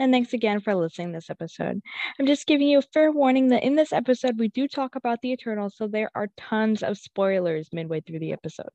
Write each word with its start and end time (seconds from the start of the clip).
and 0.00 0.12
thanks 0.12 0.32
again 0.32 0.60
for 0.60 0.74
listening 0.74 1.12
this 1.12 1.30
episode. 1.30 1.80
I'm 2.18 2.26
just 2.26 2.46
giving 2.46 2.68
you 2.68 2.78
a 2.78 2.82
fair 2.82 3.12
warning 3.12 3.48
that 3.48 3.62
in 3.62 3.76
this 3.76 3.92
episode 3.92 4.38
we 4.38 4.48
do 4.48 4.66
talk 4.66 4.96
about 4.96 5.20
the 5.20 5.30
Eternals, 5.30 5.76
so 5.76 5.86
there 5.86 6.10
are 6.14 6.28
tons 6.36 6.82
of 6.82 6.98
spoilers 6.98 7.68
midway 7.72 8.00
through 8.00 8.20
the 8.20 8.32
episode. 8.32 8.70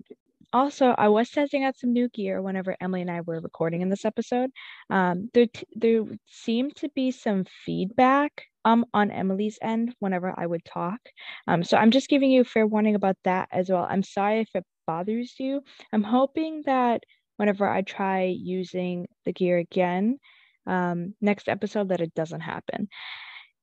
Also, 0.53 0.93
I 0.97 1.09
was 1.09 1.29
testing 1.31 1.63
out 1.63 1.77
some 1.77 1.91
new 1.91 2.07
gear 2.09 2.41
whenever 2.41 2.77
Emily 2.79 3.01
and 3.01 3.11
I 3.11 3.21
were 3.21 3.41
recording 3.41 3.81
in 3.81 3.89
this 3.89 4.05
episode. 4.05 4.51
Um, 4.89 5.29
there, 5.33 5.47
t- 5.47 5.67
there 5.73 6.03
seemed 6.27 6.75
to 6.77 6.89
be 6.95 7.11
some 7.11 7.45
feedback 7.65 8.43
um 8.63 8.85
on 8.93 9.11
Emily's 9.11 9.59
end 9.61 9.95
whenever 9.99 10.33
I 10.37 10.45
would 10.45 10.63
talk. 10.63 10.99
Um, 11.47 11.63
so 11.63 11.75
I'm 11.75 11.91
just 11.91 12.07
giving 12.07 12.31
you 12.31 12.41
a 12.41 12.45
fair 12.45 12.67
warning 12.67 12.95
about 12.95 13.17
that 13.23 13.49
as 13.51 13.69
well. 13.69 13.87
I'm 13.89 14.03
sorry 14.03 14.41
if 14.41 14.49
it 14.53 14.63
bothers 14.85 15.35
you. 15.39 15.61
I'm 15.91 16.03
hoping 16.03 16.63
that 16.67 17.03
whenever 17.37 17.67
I 17.67 17.81
try 17.81 18.23
using 18.23 19.07
the 19.25 19.33
gear 19.33 19.57
again, 19.57 20.19
um, 20.65 21.15
next 21.21 21.49
episode 21.49 21.89
that 21.89 22.01
it 22.01 22.13
doesn't 22.13 22.41
happen. 22.41 22.87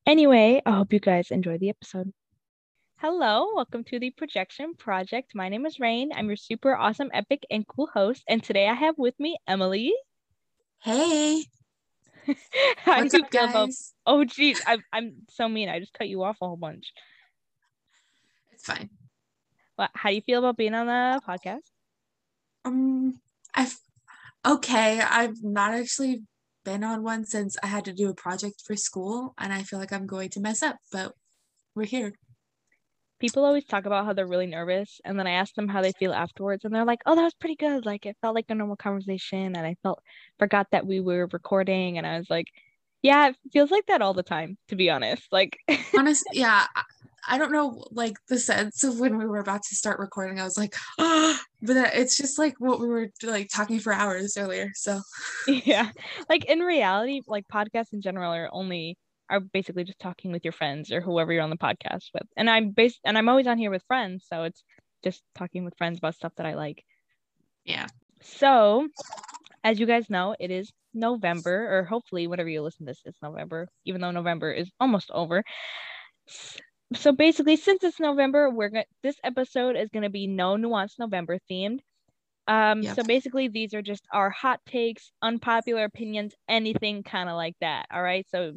Anyway, 0.07 0.61
I 0.65 0.71
hope 0.73 0.93
you 0.93 1.01
guys 1.01 1.31
enjoy 1.31 1.59
the 1.59 1.71
episode. 1.71 2.13
Hello, 2.97 3.49
welcome 3.55 3.83
to 3.85 3.99
the 3.99 4.11
Projection 4.11 4.75
Project. 4.75 5.35
My 5.35 5.49
name 5.49 5.67
is 5.67 5.81
Rain. 5.81 6.13
I'm 6.15 6.27
your 6.29 6.37
super 6.37 6.77
awesome, 6.77 7.11
epic, 7.13 7.45
and 7.51 7.67
cool 7.67 7.89
host. 7.93 8.23
And 8.29 8.43
today 8.43 8.69
I 8.69 8.75
have 8.75 8.97
with 8.97 9.19
me 9.19 9.39
Emily. 9.49 9.93
Hey. 10.79 11.45
How 12.77 13.01
What's 13.01 13.13
do 13.13 13.19
you 13.19 13.25
up, 13.25 13.31
feel 13.31 13.45
about? 13.45 13.71
Oh, 14.07 14.25
geez, 14.25 14.63
I'm 14.67 14.85
I'm 14.93 15.15
so 15.31 15.49
mean. 15.49 15.69
I 15.69 15.81
just 15.81 15.93
cut 15.93 16.09
you 16.09 16.23
off 16.23 16.39
a 16.41 16.47
whole 16.47 16.57
bunch. 16.57 16.93
It's 18.53 18.65
fine. 18.65 18.91
What? 19.77 19.91
How 19.95 20.11
do 20.11 20.15
you 20.15 20.21
feel 20.23 20.39
about 20.39 20.57
being 20.57 20.75
on 20.75 20.87
the 20.87 21.21
podcast? 21.27 21.67
Um, 22.65 23.21
I've 23.55 23.77
okay. 24.47 25.01
I've 25.01 25.43
not 25.43 25.75
actually 25.75 26.23
been 26.65 26.85
on 26.85 27.03
one 27.03 27.25
since 27.25 27.57
I 27.63 27.67
had 27.67 27.85
to 27.87 27.93
do 27.93 28.09
a 28.09 28.15
project 28.15 28.63
for 28.67 28.77
school, 28.77 29.35
and 29.39 29.53
I 29.53 29.63
feel 29.63 29.79
like 29.79 29.93
I'm 29.93 30.07
going 30.07 30.31
to 30.31 30.41
mess 30.41 30.63
up, 30.63 30.77
but 30.91 31.15
we're 31.75 31.85
here. 31.85 32.15
People 33.21 33.45
always 33.45 33.65
talk 33.65 33.87
about 33.87 34.05
how 34.05 34.13
they're 34.13 34.27
really 34.27 34.47
nervous, 34.47 35.01
and 35.05 35.19
then 35.19 35.27
I 35.27 35.33
ask 35.33 35.55
them 35.55 35.69
how 35.69 35.81
they 35.81 35.93
feel 35.93 36.13
afterwards, 36.13 36.65
and 36.65 36.75
they're 36.75 36.85
like, 36.85 37.03
"Oh, 37.07 37.15
that 37.15 37.23
was 37.23 37.35
pretty 37.35 37.57
good. 37.57 37.87
Like 37.87 38.05
it 38.05 38.17
felt 38.21 38.35
like 38.35 38.47
a 38.49 38.55
normal 38.55 38.77
conversation, 38.77 39.57
and 39.57 39.67
I 39.67 39.77
felt 39.83 40.03
forgot 40.39 40.67
that 40.73 40.87
we 40.87 41.01
were 41.01 41.29
recording." 41.33 41.99
And 41.99 42.07
I 42.07 42.19
was 42.19 42.29
like, 42.29 42.47
"Yeah, 43.03 43.29
it 43.29 43.37
feels 43.53 43.71
like 43.71 43.87
that 43.87 44.03
all 44.03 44.15
the 44.15 44.25
time, 44.25 44.59
to 44.69 44.77
be 44.77 44.91
honest." 44.91 45.29
Like, 45.31 45.57
Honest, 45.97 46.25
yeah. 46.33 46.67
I, 47.29 47.39
don't 47.39 47.53
know, 47.53 47.85
like 47.91 48.17
the 48.29 48.39
sense 48.39 48.85
of 48.85 48.99
when 48.99 49.19
we 49.19 49.27
were 49.27 49.39
about 49.39 49.63
to 49.65 49.77
start 49.77 49.99
recording. 49.99 50.41
I 50.41 50.45
was 50.45 50.59
like, 50.59 50.75
ah, 50.99 51.41
but 51.61 51.77
it's 51.95 52.17
just 52.17 52.39
like 52.39 52.55
what 52.59 52.81
we 52.81 52.89
were 52.89 53.11
like 53.23 53.49
talking 53.53 53.79
for 53.79 53.93
hours 53.93 54.37
earlier. 54.37 54.71
So 54.75 55.01
yeah, 55.47 55.91
like 56.29 56.45
in 56.47 56.61
reality, 56.61 57.23
like 57.27 57.47
podcasts 57.49 57.93
in 57.93 58.01
general 58.01 58.33
are 58.33 58.49
only 58.53 58.97
are 59.31 59.41
basically 59.41 59.85
just 59.85 59.99
talking 59.99 60.33
with 60.33 60.45
your 60.45 60.53
friends 60.53 60.93
or 60.93 61.01
whoever 61.01 61.33
you're 61.33 61.43
on 61.43 61.51
the 61.51 61.57
podcast 61.57 62.11
with. 62.13 62.27
And 62.37 62.51
I'm 62.51 62.71
based 62.71 63.01
and 63.05 63.17
I'm 63.17 63.29
always 63.29 63.47
on 63.47 63.59
here 63.59 63.71
with 63.71 63.83
friends, 63.87 64.27
so 64.29 64.45
it's 64.45 64.63
just 65.03 65.23
talking 65.35 65.65
with 65.65 65.77
friends 65.77 65.99
about 65.99 66.15
stuff 66.15 66.33
that 66.37 66.47
I 66.47 66.55
like. 66.55 66.85
yeah, 67.65 67.87
So, 68.21 68.89
as 69.65 69.81
you 69.81 69.87
guys 69.87 70.11
know, 70.11 70.37
it 70.39 70.51
is 70.51 70.71
November, 70.95 71.79
or 71.79 71.85
hopefully, 71.85 72.27
whenever 72.27 72.49
you 72.49 72.63
listen 72.63 72.87
to 72.87 72.91
this, 72.91 73.03
it's 73.05 73.23
November, 73.23 73.69
even 73.85 74.01
though 74.01 74.11
November 74.11 74.53
is 74.53 74.71
almost 74.79 75.11
over. 75.11 75.43
So 76.95 77.13
basically, 77.13 77.57
since 77.57 77.85
it's 77.85 78.01
November, 78.01 78.51
we're 78.51 78.69
gonna 78.71 78.85
this 79.03 79.17
episode 79.25 79.77
is 79.77 79.91
gonna 79.91 80.11
be 80.11 80.27
no 80.27 80.57
nuance 80.57 80.99
November 80.99 81.39
themed. 81.51 81.81
Um, 82.49 82.85
Yep. 82.85 82.97
so 82.97 83.05
basically, 83.05 83.49
these 83.49 83.75
are 83.75 83.83
just 83.83 84.05
our 84.13 84.31
hot 84.31 84.61
takes, 84.67 85.13
unpopular 85.23 85.85
opinions, 85.85 86.35
anything 86.49 87.03
kind 87.03 87.29
of 87.29 87.37
like 87.37 87.57
that. 87.61 87.87
All 87.93 88.03
right, 88.03 88.27
so 88.31 88.55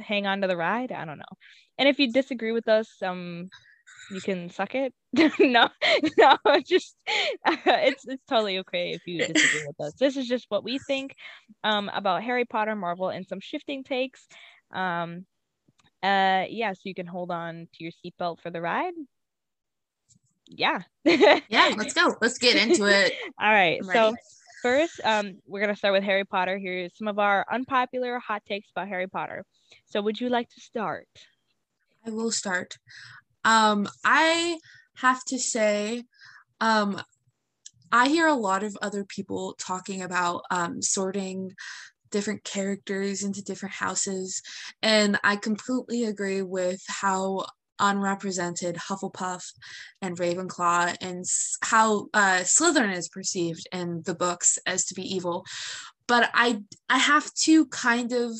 hang 0.00 0.26
on 0.26 0.40
to 0.42 0.48
the 0.48 0.56
ride. 0.56 0.92
I 0.92 1.04
don't 1.04 1.18
know, 1.18 1.24
and 1.78 1.88
if 1.88 1.98
you 1.98 2.12
disagree 2.12 2.52
with 2.52 2.68
us, 2.68 2.88
um, 3.02 3.50
you 4.08 4.20
can 4.22 4.50
suck 4.50 4.74
it. 4.74 4.94
no, 5.40 5.68
no, 6.18 6.38
just 6.66 6.96
it's 7.46 8.06
it's 8.06 8.24
totally 8.28 8.58
okay 8.60 8.92
if 8.94 9.02
you 9.06 9.22
disagree 9.22 9.62
with 9.66 9.80
us. 9.80 9.94
This 9.98 10.16
is 10.16 10.28
just 10.28 10.46
what 10.48 10.64
we 10.64 10.78
think 10.78 11.14
um 11.64 11.90
about 11.94 12.22
Harry 12.22 12.44
Potter, 12.44 12.76
Marvel, 12.76 13.08
and 13.10 13.26
some 13.26 13.40
shifting 13.40 13.84
takes. 13.84 14.26
Um, 14.72 15.26
uh, 16.04 16.44
yeah, 16.50 16.72
so 16.74 16.80
you 16.84 16.94
can 16.94 17.06
hold 17.06 17.30
on 17.30 17.66
to 17.72 17.82
your 17.82 17.92
seatbelt 17.92 18.38
for 18.40 18.50
the 18.50 18.60
ride. 18.60 18.92
Yeah. 20.46 20.82
yeah. 21.04 21.72
Let's 21.74 21.94
go. 21.94 22.14
Let's 22.20 22.36
get 22.36 22.56
into 22.56 22.84
it. 22.84 23.14
All 23.40 23.50
right. 23.50 23.82
So 23.82 24.14
first, 24.60 25.00
um, 25.02 25.38
we're 25.46 25.60
gonna 25.60 25.74
start 25.74 25.94
with 25.94 26.04
Harry 26.04 26.26
Potter. 26.26 26.58
Here's 26.58 26.96
some 26.98 27.08
of 27.08 27.18
our 27.18 27.46
unpopular 27.50 28.18
hot 28.18 28.44
takes 28.44 28.70
about 28.70 28.88
Harry 28.88 29.08
Potter. 29.08 29.46
So, 29.86 30.02
would 30.02 30.20
you 30.20 30.28
like 30.28 30.50
to 30.50 30.60
start? 30.60 31.08
I 32.06 32.10
will 32.10 32.30
start. 32.30 32.76
Um, 33.44 33.88
I 34.04 34.58
have 34.96 35.24
to 35.28 35.38
say, 35.38 36.04
um, 36.60 37.00
I 37.90 38.08
hear 38.08 38.26
a 38.26 38.34
lot 38.34 38.62
of 38.62 38.76
other 38.82 39.04
people 39.04 39.54
talking 39.58 40.02
about 40.02 40.42
um, 40.50 40.82
sorting 40.82 41.52
different 42.10 42.44
characters 42.44 43.22
into 43.22 43.42
different 43.42 43.74
houses, 43.74 44.42
and 44.82 45.18
I 45.24 45.36
completely 45.36 46.04
agree 46.04 46.42
with 46.42 46.82
how 46.88 47.46
unrepresented 47.78 48.76
Hufflepuff 48.76 49.44
and 50.00 50.16
Ravenclaw 50.16 50.96
and 51.00 51.24
how 51.62 52.06
uh, 52.14 52.40
Slytherin 52.42 52.96
is 52.96 53.08
perceived 53.08 53.66
in 53.72 54.02
the 54.04 54.14
books 54.14 54.58
as 54.66 54.84
to 54.86 54.94
be 54.94 55.02
evil. 55.02 55.44
But 56.06 56.30
I 56.34 56.62
I 56.88 56.98
have 56.98 57.32
to 57.44 57.66
kind 57.66 58.12
of 58.12 58.32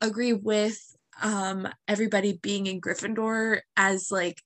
agree 0.00 0.32
with 0.32 0.78
um 1.22 1.68
everybody 1.88 2.38
being 2.42 2.66
in 2.66 2.80
Gryffindor 2.80 3.60
as 3.76 4.08
like 4.10 4.42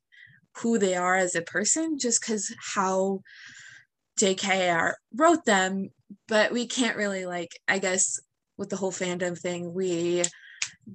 who 0.59 0.79
they 0.79 0.95
are 0.95 1.17
as 1.17 1.35
a 1.35 1.43
person 1.43 1.99
just 1.99 2.23
cuz 2.23 2.55
how 2.75 3.21
JKR 4.19 4.95
wrote 5.15 5.45
them 5.45 5.91
but 6.29 6.53
we 6.53 6.67
can't 6.67 6.97
really 6.97 7.27
like 7.27 7.51
I 7.69 7.79
guess 7.79 8.21
with 8.57 8.71
the 8.71 8.77
whole 8.77 8.93
fandom 8.93 9.39
thing 9.39 9.73
we 9.73 10.23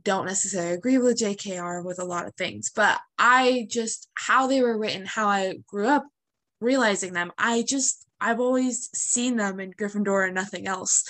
don't 0.03 0.25
necessarily 0.25 0.73
agree 0.73 0.97
with 0.97 1.19
JKR 1.19 1.83
with 1.83 1.99
a 1.99 2.05
lot 2.05 2.25
of 2.25 2.35
things 2.35 2.71
but 2.75 2.99
I 3.17 3.67
just 3.69 4.09
how 4.13 4.47
they 4.47 4.61
were 4.61 4.77
written 4.77 5.05
how 5.05 5.27
I 5.27 5.55
grew 5.67 5.87
up 5.87 6.05
realizing 6.59 7.13
them 7.13 7.31
I 7.37 7.63
just 7.63 8.05
I've 8.21 8.39
always 8.39 8.89
seen 8.93 9.35
them 9.37 9.59
in 9.59 9.73
Gryffindor 9.73 10.25
and 10.25 10.35
nothing 10.35 10.67
else. 10.67 11.03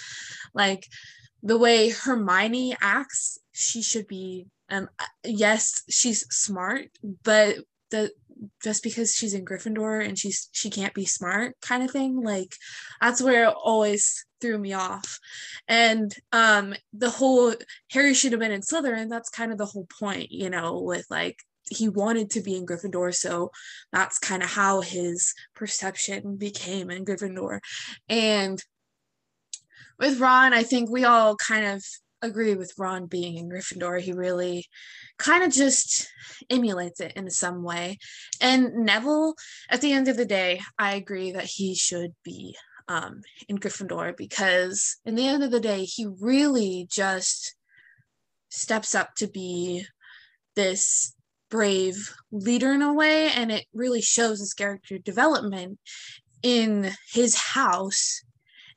Like 0.53 0.87
the 1.43 1.57
way 1.57 1.89
Hermione 1.89 2.75
acts, 2.81 3.37
she 3.51 3.81
should 3.81 4.07
be 4.07 4.47
um 4.69 4.89
yes, 5.23 5.83
she's 5.89 6.25
smart, 6.33 6.87
but 7.23 7.57
the 7.91 8.11
just 8.63 8.83
because 8.83 9.15
she's 9.15 9.33
in 9.33 9.45
Gryffindor 9.45 10.05
and 10.05 10.17
she's 10.17 10.49
she 10.51 10.69
can't 10.69 10.93
be 10.93 11.05
smart 11.05 11.55
kind 11.61 11.83
of 11.83 11.91
thing, 11.91 12.21
like 12.21 12.55
that's 12.99 13.21
where 13.21 13.49
it 13.49 13.55
always 13.63 14.25
threw 14.39 14.57
me 14.57 14.73
off. 14.73 15.19
And 15.67 16.13
um 16.31 16.73
the 16.93 17.09
whole 17.09 17.53
Harry 17.91 18.13
should 18.13 18.31
have 18.31 18.41
been 18.41 18.51
in 18.51 18.61
Slytherin, 18.61 19.09
that's 19.09 19.29
kind 19.29 19.51
of 19.51 19.57
the 19.57 19.65
whole 19.65 19.87
point, 19.99 20.31
you 20.31 20.49
know, 20.49 20.81
with 20.81 21.05
like 21.09 21.37
he 21.69 21.87
wanted 21.87 22.29
to 22.31 22.41
be 22.41 22.55
in 22.57 22.65
Gryffindor, 22.65 23.15
so 23.15 23.51
that's 23.93 24.19
kind 24.19 24.43
of 24.43 24.49
how 24.49 24.81
his 24.81 25.33
perception 25.55 26.35
became 26.35 26.89
in 26.91 27.05
Gryffindor. 27.05 27.59
And 28.09 28.61
with 29.97 30.19
Ron, 30.19 30.53
I 30.53 30.63
think 30.63 30.89
we 30.89 31.05
all 31.05 31.35
kind 31.35 31.65
of 31.65 31.85
agree 32.21 32.55
with 32.55 32.73
Ron 32.77 33.07
being 33.07 33.37
in 33.37 33.49
Gryffindor. 33.49 33.99
He 33.99 34.13
really 34.13 34.65
kind 35.17 35.43
of 35.43 35.51
just 35.51 36.07
emulates 36.49 36.99
it 36.99 37.13
in 37.15 37.29
some 37.29 37.63
way. 37.63 37.97
And 38.39 38.85
Neville, 38.85 39.35
at 39.69 39.81
the 39.81 39.91
end 39.93 40.07
of 40.07 40.17
the 40.17 40.25
day, 40.25 40.61
I 40.77 40.95
agree 40.95 41.31
that 41.31 41.45
he 41.45 41.75
should 41.75 42.11
be 42.23 42.55
um, 42.87 43.21
in 43.47 43.57
Gryffindor 43.57 44.15
because, 44.17 44.97
in 45.05 45.15
the 45.15 45.27
end 45.27 45.43
of 45.43 45.51
the 45.51 45.59
day, 45.59 45.83
he 45.83 46.07
really 46.19 46.87
just 46.89 47.55
steps 48.49 48.93
up 48.95 49.15
to 49.15 49.27
be 49.27 49.85
this 50.55 51.15
brave 51.49 52.13
leader 52.31 52.71
in 52.71 52.81
a 52.81 52.93
way, 52.93 53.29
and 53.31 53.51
it 53.51 53.65
really 53.73 54.01
shows 54.01 54.39
his 54.39 54.53
character 54.53 54.97
development 54.97 55.79
in 56.43 56.91
his 57.11 57.35
house 57.35 58.23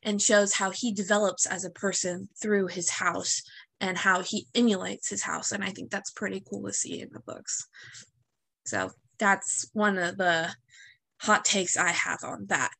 and 0.05 0.21
shows 0.21 0.53
how 0.53 0.69
he 0.69 0.93
develops 0.93 1.45
as 1.47 1.65
a 1.65 1.71
person 1.71 2.29
through 2.39 2.67
his 2.67 2.89
house 2.89 3.41
and 3.81 3.97
how 3.97 4.21
he 4.21 4.45
emulates 4.55 5.09
his 5.09 5.23
house. 5.23 5.51
And 5.51 5.63
I 5.63 5.71
think 5.71 5.89
that's 5.89 6.11
pretty 6.11 6.43
cool 6.47 6.63
to 6.67 6.73
see 6.73 7.01
in 7.01 7.09
the 7.11 7.19
books. 7.19 7.67
So 8.65 8.91
that's 9.17 9.69
one 9.73 9.97
of 9.97 10.17
the 10.17 10.53
hot 11.17 11.43
takes 11.43 11.75
I 11.75 11.89
have 11.89 12.23
on 12.23 12.45
that. 12.47 12.71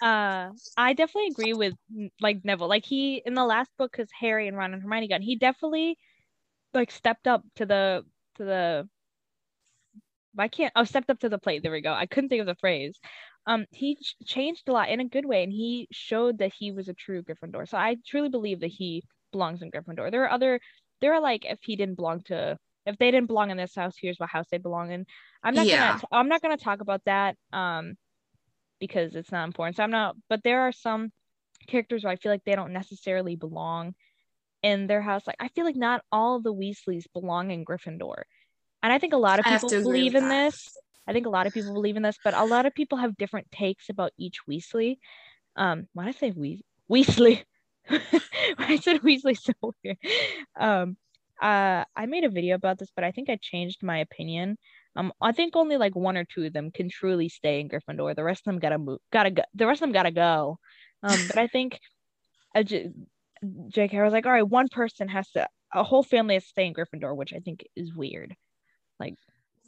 Uh, 0.00 0.50
I 0.76 0.92
definitely 0.92 1.26
agree 1.32 1.54
with 1.54 1.74
like 2.20 2.44
Neville. 2.44 2.68
Like 2.68 2.86
he 2.86 3.20
in 3.26 3.34
the 3.34 3.44
last 3.44 3.68
book, 3.76 3.90
because 3.90 4.08
Harry 4.20 4.46
and 4.46 4.56
Ron 4.56 4.72
and 4.72 4.80
Hermione 4.80 5.08
got, 5.08 5.22
he 5.22 5.34
definitely 5.34 5.98
like 6.72 6.92
stepped 6.92 7.26
up 7.26 7.42
to 7.56 7.66
the 7.66 8.04
to 8.36 8.44
the. 8.44 8.88
I 10.38 10.46
can't. 10.46 10.72
Oh, 10.76 10.84
stepped 10.84 11.10
up 11.10 11.18
to 11.18 11.28
the 11.28 11.38
plate. 11.38 11.64
There 11.64 11.72
we 11.72 11.80
go. 11.80 11.92
I 11.92 12.06
couldn't 12.06 12.28
think 12.28 12.40
of 12.40 12.46
the 12.46 12.54
phrase. 12.54 12.96
Um, 13.48 13.64
he 13.70 13.96
ch- 13.96 14.14
changed 14.26 14.68
a 14.68 14.72
lot 14.72 14.90
in 14.90 15.00
a 15.00 15.06
good 15.08 15.24
way, 15.24 15.42
and 15.42 15.50
he 15.50 15.88
showed 15.90 16.38
that 16.38 16.52
he 16.52 16.70
was 16.70 16.88
a 16.88 16.94
true 16.94 17.22
Gryffindor. 17.22 17.66
So 17.66 17.78
I 17.78 17.96
truly 18.06 18.28
believe 18.28 18.60
that 18.60 18.66
he 18.68 19.02
belongs 19.32 19.62
in 19.62 19.70
Gryffindor. 19.70 20.10
There 20.10 20.24
are 20.24 20.30
other 20.30 20.60
there 21.00 21.14
are 21.14 21.20
like 21.20 21.46
if 21.46 21.58
he 21.62 21.74
didn't 21.74 21.96
belong 21.96 22.20
to 22.24 22.58
if 22.84 22.98
they 22.98 23.10
didn't 23.10 23.26
belong 23.26 23.50
in 23.50 23.56
this 23.56 23.74
house, 23.74 23.94
here's 23.98 24.18
what 24.18 24.28
house 24.28 24.46
they 24.50 24.58
belong 24.58 24.92
in. 24.92 25.06
I'm 25.42 25.54
not 25.54 25.66
Yeah. 25.66 25.96
gonna 25.96 26.00
I'm 26.12 26.28
not 26.28 26.42
gonna 26.42 26.58
talk 26.58 26.82
about 26.82 27.02
that 27.06 27.36
um 27.52 27.94
because 28.80 29.14
it's 29.16 29.32
not 29.32 29.46
important. 29.46 29.76
So 29.76 29.82
I'm 29.82 29.90
not 29.90 30.14
but 30.28 30.42
there 30.44 30.60
are 30.62 30.72
some 30.72 31.10
characters 31.66 32.04
where 32.04 32.12
I 32.12 32.16
feel 32.16 32.30
like 32.30 32.44
they 32.44 32.54
don't 32.54 32.72
necessarily 32.72 33.34
belong 33.36 33.94
in 34.62 34.86
their 34.88 35.00
house. 35.00 35.26
Like 35.26 35.36
I 35.40 35.48
feel 35.48 35.64
like 35.64 35.76
not 35.76 36.02
all 36.12 36.36
of 36.36 36.42
the 36.42 36.54
Weasleys 36.54 37.06
belong 37.14 37.50
in 37.50 37.64
Gryffindor. 37.64 38.22
And 38.82 38.92
I 38.92 38.98
think 38.98 39.14
a 39.14 39.18
lot 39.18 39.38
of 39.38 39.46
people 39.46 39.70
believe 39.70 40.14
in 40.14 40.28
that. 40.28 40.44
this. 40.44 40.76
I 41.08 41.14
think 41.14 41.26
a 41.26 41.30
lot 41.30 41.46
of 41.46 41.54
people 41.54 41.72
believe 41.72 41.96
in 41.96 42.02
this, 42.02 42.18
but 42.22 42.34
a 42.34 42.44
lot 42.44 42.66
of 42.66 42.74
people 42.74 42.98
have 42.98 43.16
different 43.16 43.50
takes 43.50 43.88
about 43.88 44.12
each 44.18 44.40
Weasley. 44.46 44.98
Um, 45.56 45.88
why 45.94 46.04
did 46.04 46.16
I 46.16 46.18
say 46.18 46.30
Weas- 46.32 46.62
Weasley? 46.90 47.44
I 48.58 48.76
said 48.76 49.00
Weasley 49.00 49.36
so 49.36 49.74
weird. 49.82 49.96
Um, 50.54 50.98
uh, 51.40 51.84
I 51.96 52.06
made 52.06 52.24
a 52.24 52.28
video 52.28 52.56
about 52.56 52.78
this, 52.78 52.90
but 52.94 53.04
I 53.04 53.12
think 53.12 53.30
I 53.30 53.38
changed 53.40 53.82
my 53.82 53.98
opinion. 53.98 54.58
Um, 54.96 55.12
I 55.20 55.32
think 55.32 55.56
only 55.56 55.78
like 55.78 55.96
one 55.96 56.18
or 56.18 56.24
two 56.24 56.44
of 56.44 56.52
them 56.52 56.70
can 56.70 56.90
truly 56.90 57.30
stay 57.30 57.60
in 57.60 57.70
Gryffindor. 57.70 58.14
The 58.14 58.24
rest 58.24 58.40
of 58.40 58.52
them 58.52 58.58
gotta 58.58 58.78
move, 58.78 58.98
gotta 59.10 59.30
go. 59.30 59.44
The 59.54 59.66
rest 59.66 59.78
of 59.78 59.86
them 59.86 59.92
gotta 59.92 60.10
go. 60.10 60.58
Um, 61.02 61.26
but 61.26 61.38
I 61.38 61.46
think, 61.46 61.78
uh, 62.54 62.64
J- 62.64 62.90
J.K. 63.68 64.02
was 64.02 64.12
like, 64.12 64.26
all 64.26 64.32
right, 64.32 64.46
one 64.46 64.68
person 64.68 65.08
has 65.08 65.30
to, 65.30 65.48
a 65.72 65.84
whole 65.84 66.02
family 66.02 66.34
has 66.34 66.42
to 66.42 66.48
stay 66.50 66.66
in 66.66 66.74
Gryffindor, 66.74 67.16
which 67.16 67.32
I 67.32 67.38
think 67.38 67.64
is 67.76 67.94
weird. 67.94 68.34
Like, 68.98 69.14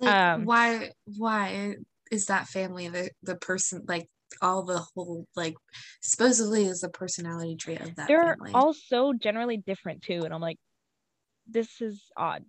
Um, 0.09 0.45
why 0.45 0.93
why 1.17 1.77
is 2.11 2.27
that 2.27 2.49
family 2.49 2.89
the 2.89 3.11
the 3.23 3.37
person 3.37 3.85
like 3.87 4.09
all 4.41 4.63
the 4.63 4.85
whole 4.95 5.27
like 5.37 5.55
supposedly 6.03 6.65
is 6.65 6.81
the 6.81 6.89
personality 6.89 7.57
trait 7.57 7.81
of 7.81 7.95
that 7.97 8.09
they're 8.09 8.37
family? 8.39 8.53
all 8.55 8.73
so 8.73 9.13
generally 9.13 9.57
different 9.57 10.03
too 10.03 10.23
and 10.25 10.33
i'm 10.33 10.41
like 10.41 10.59
this 11.47 11.81
is 11.81 12.03
odd. 12.17 12.45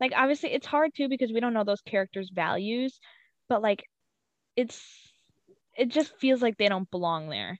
Like 0.00 0.12
obviously 0.16 0.52
it's 0.52 0.66
hard 0.66 0.90
too 0.94 1.08
because 1.08 1.32
we 1.32 1.40
don't 1.40 1.54
know 1.54 1.64
those 1.64 1.80
characters 1.82 2.30
values 2.34 2.98
but 3.48 3.62
like 3.62 3.84
it's 4.56 4.82
it 5.76 5.88
just 5.88 6.16
feels 6.18 6.42
like 6.42 6.56
they 6.58 6.68
don't 6.68 6.90
belong 6.90 7.28
there. 7.28 7.58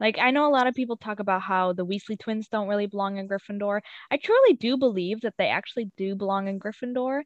Like 0.00 0.18
i 0.18 0.30
know 0.30 0.48
a 0.48 0.52
lot 0.52 0.66
of 0.66 0.74
people 0.74 0.96
talk 0.96 1.20
about 1.20 1.42
how 1.42 1.72
the 1.72 1.86
weasley 1.86 2.18
twins 2.18 2.48
don't 2.48 2.68
really 2.68 2.86
belong 2.86 3.18
in 3.18 3.28
gryffindor. 3.28 3.80
I 4.10 4.16
truly 4.18 4.54
do 4.54 4.76
believe 4.78 5.22
that 5.22 5.34
they 5.38 5.48
actually 5.48 5.90
do 5.96 6.16
belong 6.16 6.48
in 6.48 6.60
gryffindor 6.60 7.22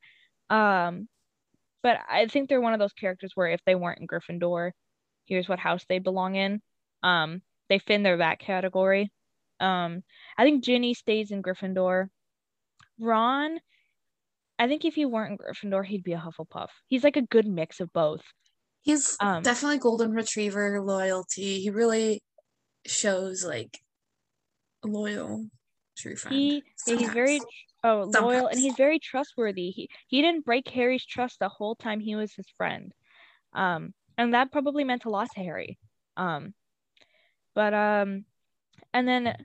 um 0.51 1.09
but 1.83 1.99
i 2.09 2.27
think 2.27 2.49
they're 2.49 2.61
one 2.61 2.73
of 2.73 2.79
those 2.79 2.93
characters 2.93 3.33
where 3.35 3.49
if 3.49 3.61
they 3.67 3.75
weren't 3.75 4.01
in 4.01 4.07
gryffindor 4.07 4.71
here's 5.27 5.49
what 5.49 5.59
house 5.59 5.85
they 5.89 5.99
belong 5.99 6.35
in 6.35 6.61
um 7.03 7.41
they 7.69 7.79
fit 7.79 7.95
in 7.95 8.03
their 8.03 8.19
that 8.19 8.39
category 8.39 9.11
um 9.61 10.03
I 10.39 10.45
think 10.45 10.65
Ginny 10.65 10.95
stays 10.95 11.31
in 11.33 11.43
Gryffindor. 11.43 12.09
Ron, 12.99 13.61
I 14.59 14.69
think 14.69 14.87
if 14.87 14.95
he 14.95 15.05
weren't 15.05 15.33
in 15.33 15.37
Gryffindor, 15.37 15.85
he'd 15.85 16.03
be 16.03 16.15
a 16.15 16.19
Hufflepuff. 16.19 16.69
He's 16.87 17.05
like 17.05 17.17
a 17.17 17.23
good 17.23 17.47
mix 17.47 17.79
of 17.79 17.93
both. 17.93 18.23
He's 18.81 19.19
Um, 19.21 19.43
definitely 19.43 19.77
golden 19.77 20.13
retriever 20.13 20.81
loyalty. 20.81 21.61
He 21.61 21.69
really 21.69 22.23
shows 22.87 23.45
like 23.45 23.79
loyal 24.83 25.47
true 25.97 26.17
friend. 26.17 26.37
He 26.37 26.65
yeah, 26.87 26.97
he's 26.97 27.11
very 27.11 27.39
sometimes. 27.39 28.17
oh 28.17 28.21
loyal 28.27 28.47
and 28.47 28.59
he's 28.59 28.77
very 28.77 28.99
trustworthy. 28.99 29.71
He 29.71 29.89
he 30.09 30.23
didn't 30.23 30.45
break 30.45 30.69
Harry's 30.69 31.05
trust 31.05 31.39
the 31.39 31.49
whole 31.49 31.75
time 31.75 32.01
he 32.01 32.17
was 32.17 32.33
his 32.35 32.47
friend. 32.57 32.93
Um 33.55 33.95
and 34.19 34.35
that 34.35 34.53
probably 34.53 34.85
meant 34.85 35.05
a 35.05 35.11
lot 35.11 35.31
to 35.33 35.41
Harry. 35.41 35.79
Um 36.17 36.55
but 37.55 37.75
um 37.75 38.25
and 38.93 39.07
then 39.07 39.37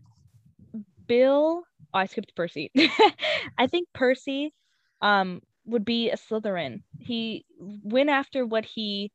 Bill 1.07 1.63
oh, 1.93 1.97
I 1.97 2.05
skipped 2.05 2.35
Percy. 2.35 2.71
I 3.57 3.67
think 3.67 3.87
Percy 3.93 4.53
um 5.01 5.41
would 5.65 5.85
be 5.85 6.09
a 6.11 6.17
Slytherin. 6.17 6.83
He 6.99 7.45
went 7.59 8.09
after 8.09 8.45
what 8.45 8.65
he 8.65 9.11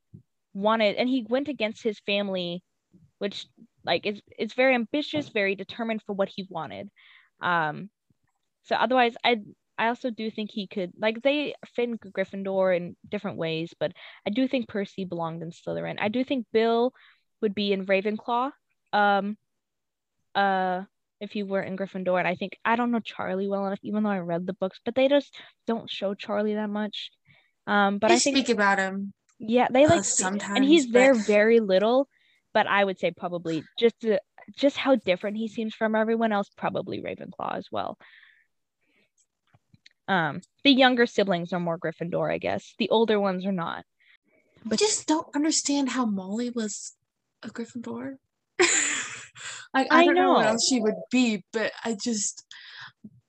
wanted 0.52 0.96
and 0.96 1.08
he 1.08 1.24
went 1.28 1.48
against 1.48 1.82
his 1.82 2.00
family 2.00 2.64
which 3.20 3.46
like 3.84 4.06
is 4.06 4.20
it's 4.38 4.54
very 4.54 4.74
ambitious, 4.74 5.28
very 5.28 5.54
determined 5.54 6.02
for 6.02 6.14
what 6.14 6.30
he 6.34 6.46
wanted. 6.50 6.90
Um 7.40 7.90
so 8.64 8.76
otherwise 8.76 9.14
I 9.24 9.42
I 9.78 9.88
also 9.88 10.10
do 10.10 10.30
think 10.30 10.50
he 10.52 10.66
could 10.66 10.92
like 10.98 11.22
they 11.22 11.54
fit 11.74 11.88
in 11.88 11.98
Gryffindor 11.98 12.76
in 12.76 12.96
different 13.08 13.38
ways, 13.38 13.74
but 13.78 13.92
I 14.26 14.30
do 14.30 14.46
think 14.46 14.68
Percy 14.68 15.04
belonged 15.04 15.42
in 15.42 15.50
Slytherin. 15.50 15.98
I 16.00 16.08
do 16.08 16.22
think 16.24 16.46
Bill 16.52 16.92
would 17.40 17.54
be 17.54 17.72
in 17.72 17.86
Ravenclaw. 17.86 18.50
Um 18.92 19.36
uh 20.34 20.82
if 21.20 21.32
he 21.32 21.42
were 21.42 21.60
in 21.60 21.76
Gryffindor, 21.76 22.18
and 22.18 22.26
I 22.26 22.34
think 22.34 22.58
I 22.64 22.76
don't 22.76 22.90
know 22.90 23.00
Charlie 23.00 23.48
well 23.48 23.66
enough, 23.66 23.78
even 23.82 24.02
though 24.02 24.10
I 24.10 24.18
read 24.20 24.46
the 24.46 24.54
books, 24.54 24.80
but 24.84 24.94
they 24.94 25.08
just 25.08 25.34
don't 25.66 25.90
show 25.90 26.14
Charlie 26.14 26.54
that 26.54 26.70
much. 26.70 27.10
Um, 27.66 27.98
but 27.98 28.08
They 28.08 28.14
I 28.14 28.18
think 28.18 28.36
speak 28.36 28.48
about 28.48 28.78
him. 28.78 29.12
yeah, 29.38 29.68
they 29.70 29.84
uh, 29.84 29.90
like 29.90 30.04
sometimes, 30.04 30.56
and 30.56 30.64
he's 30.64 30.88
there 30.88 31.14
very 31.14 31.60
little. 31.60 32.08
But 32.52 32.66
I 32.66 32.84
would 32.84 32.98
say 32.98 33.12
probably 33.12 33.62
just 33.78 34.00
to, 34.00 34.18
just 34.56 34.76
how 34.76 34.96
different 34.96 35.36
he 35.36 35.48
seems 35.48 35.74
from 35.74 35.94
everyone 35.94 36.32
else, 36.32 36.48
probably 36.56 37.00
Ravenclaw 37.00 37.56
as 37.56 37.68
well. 37.70 37.98
Um, 40.08 40.40
the 40.64 40.72
younger 40.72 41.06
siblings 41.06 41.52
are 41.52 41.60
more 41.60 41.78
Gryffindor, 41.78 42.32
I 42.32 42.38
guess. 42.38 42.74
The 42.78 42.90
older 42.90 43.20
ones 43.20 43.46
are 43.46 43.52
not. 43.52 43.84
I 44.70 44.76
just 44.76 45.06
don't 45.06 45.28
understand 45.34 45.90
how 45.90 46.04
Molly 46.04 46.50
was 46.50 46.96
a 47.42 47.48
Gryffindor. 47.48 48.16
like 49.72 49.86
I, 49.90 50.00
I 50.02 50.04
don't 50.04 50.16
know. 50.16 50.32
what 50.32 50.46
else 50.46 50.66
she 50.68 50.80
would 50.80 50.96
be, 51.10 51.44
but 51.52 51.72
I 51.84 51.96
just 52.02 52.44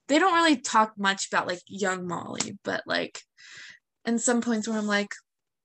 they 0.07 0.19
don't 0.19 0.33
really 0.33 0.57
talk 0.57 0.93
much 0.97 1.27
about 1.27 1.47
like 1.47 1.61
young 1.67 2.07
Molly, 2.07 2.57
but 2.63 2.81
like 2.85 3.21
and 4.03 4.19
some 4.19 4.41
points 4.41 4.67
where 4.67 4.77
I'm 4.77 4.87
like, 4.87 5.11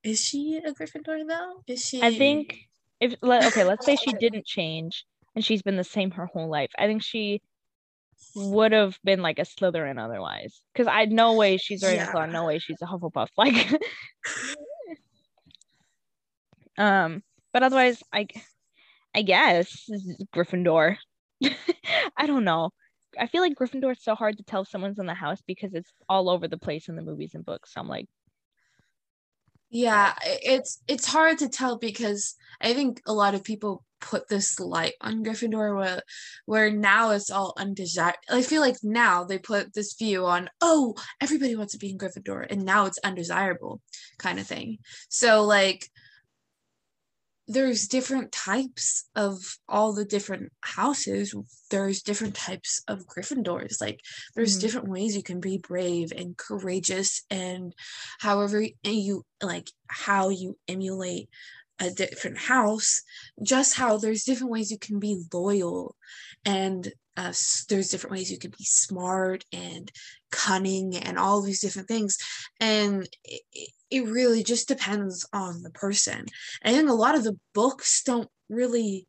is 0.02 0.20
she 0.20 0.60
a 0.64 0.72
Gryffindor 0.72 1.26
though? 1.26 1.62
Is 1.66 1.82
she 1.82 2.02
I 2.02 2.14
think 2.14 2.58
if 3.00 3.14
okay, 3.22 3.64
let's 3.64 3.86
say 3.86 3.96
she 3.96 4.12
didn't 4.20 4.46
change 4.46 5.04
and 5.36 5.44
she's 5.44 5.62
been 5.62 5.76
the 5.76 5.84
same 5.84 6.10
her 6.12 6.26
whole 6.26 6.48
life. 6.48 6.70
I 6.78 6.86
think 6.86 7.02
she 7.02 7.42
would 8.34 8.72
have 8.72 8.98
been 9.04 9.22
like 9.22 9.38
a 9.38 9.42
Slytherin 9.42 10.02
otherwise. 10.02 10.62
Because 10.72 10.88
I 10.88 11.04
no 11.04 11.34
way 11.34 11.58
she's 11.58 11.82
a 11.82 11.94
Yeah. 11.94 12.26
No 12.30 12.46
way 12.46 12.58
she's 12.58 12.80
a 12.82 12.86
Hufflepuff. 12.86 13.28
Like, 13.36 13.54
um, 16.78 17.22
but 17.52 17.62
otherwise, 17.62 18.02
I, 18.12 18.26
I 19.14 19.22
guess 19.22 19.88
Gryffindor. 20.34 20.96
I 22.16 22.26
don't 22.26 22.44
know. 22.44 22.70
I 23.18 23.26
feel 23.26 23.42
like 23.42 23.54
Gryffindor 23.54 23.92
is 23.92 24.02
so 24.02 24.14
hard 24.14 24.38
to 24.38 24.44
tell 24.44 24.62
if 24.62 24.68
someone's 24.68 24.98
in 24.98 25.06
the 25.06 25.14
house 25.14 25.42
because 25.46 25.74
it's 25.74 25.92
all 26.08 26.30
over 26.30 26.48
the 26.48 26.58
place 26.58 26.88
in 26.88 26.96
the 26.96 27.02
movies 27.02 27.34
and 27.34 27.44
books. 27.44 27.74
So 27.74 27.80
I'm 27.80 27.88
like, 27.88 28.06
Yeah, 29.70 30.14
it's 30.22 30.82
it's 30.88 31.06
hard 31.06 31.38
to 31.38 31.48
tell 31.48 31.78
because 31.78 32.34
I 32.60 32.74
think 32.74 33.00
a 33.06 33.12
lot 33.12 33.34
of 33.34 33.44
people 33.44 33.85
put 34.00 34.28
this 34.28 34.58
light 34.60 34.94
on 35.00 35.24
Gryffindor 35.24 35.76
where 35.76 36.02
where 36.44 36.70
now 36.70 37.10
it's 37.10 37.30
all 37.30 37.54
undesirable. 37.56 38.18
I 38.30 38.42
feel 38.42 38.60
like 38.60 38.76
now 38.82 39.24
they 39.24 39.38
put 39.38 39.74
this 39.74 39.94
view 39.94 40.26
on, 40.26 40.50
oh, 40.60 40.94
everybody 41.20 41.56
wants 41.56 41.72
to 41.72 41.78
be 41.78 41.90
in 41.90 41.98
Gryffindor, 41.98 42.46
and 42.50 42.64
now 42.64 42.86
it's 42.86 42.98
undesirable 43.04 43.80
kind 44.18 44.38
of 44.38 44.46
thing. 44.46 44.78
So 45.08 45.44
like 45.44 45.88
there's 47.48 47.86
different 47.86 48.32
types 48.32 49.08
of 49.14 49.38
all 49.68 49.92
the 49.92 50.04
different 50.04 50.52
houses. 50.62 51.32
There's 51.70 52.02
different 52.02 52.34
types 52.34 52.82
of 52.88 53.06
Gryffindors. 53.06 53.80
Like 53.80 54.00
there's 54.34 54.56
Mhm. 54.56 54.60
different 54.60 54.88
ways 54.88 55.14
you 55.16 55.22
can 55.22 55.38
be 55.38 55.58
brave 55.58 56.12
and 56.12 56.36
courageous 56.36 57.22
and 57.30 57.72
however 58.18 58.64
you 58.82 59.24
like 59.40 59.70
how 59.86 60.28
you 60.30 60.58
emulate 60.66 61.28
a 61.78 61.90
different 61.90 62.38
house 62.38 63.02
just 63.42 63.76
how 63.76 63.96
there's 63.96 64.24
different 64.24 64.52
ways 64.52 64.70
you 64.70 64.78
can 64.78 64.98
be 64.98 65.22
loyal 65.32 65.94
and 66.44 66.92
uh, 67.16 67.32
there's 67.68 67.88
different 67.88 68.12
ways 68.12 68.30
you 68.30 68.38
can 68.38 68.50
be 68.50 68.64
smart 68.64 69.44
and 69.52 69.90
cunning 70.30 70.96
and 70.96 71.18
all 71.18 71.40
these 71.40 71.60
different 71.60 71.88
things. 71.88 72.18
And 72.60 73.08
it, 73.24 73.42
it- 73.52 73.70
really 74.06 74.42
just 74.42 74.68
depends 74.68 75.26
on 75.32 75.62
the 75.62 75.70
person. 75.70 76.26
I 76.62 76.72
think 76.72 76.90
a 76.90 76.92
lot 76.92 77.14
of 77.14 77.22
the 77.24 77.38
books 77.54 78.02
don't 78.04 78.28
really 78.48 79.06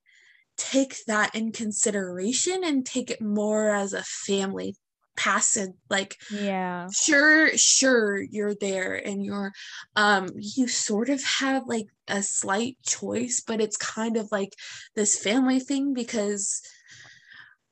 take 0.56 0.96
that 1.08 1.34
in 1.36 1.52
consideration 1.52 2.64
and 2.64 2.86
take 2.86 3.10
it 3.12 3.22
more 3.22 3.70
as 3.72 3.94
a 3.94 4.04
family 4.04 4.76
passive 5.18 5.70
like 5.90 6.16
yeah, 6.32 6.88
sure 6.96 7.50
sure 7.58 8.22
you're 8.22 8.56
there 8.56 8.96
and 8.96 9.26
you're 9.26 9.52
um 9.96 10.30
you 10.38 10.68
sort 10.68 11.10
of 11.10 11.22
have 11.24 11.64
like 11.68 11.88
a 12.08 12.22
slight 12.22 12.78
choice 12.86 13.44
but 13.46 13.60
it's 13.60 13.76
kind 13.76 14.16
of 14.16 14.32
like 14.32 14.54
this 14.96 15.18
family 15.18 15.60
thing 15.60 15.94
because 15.94 16.62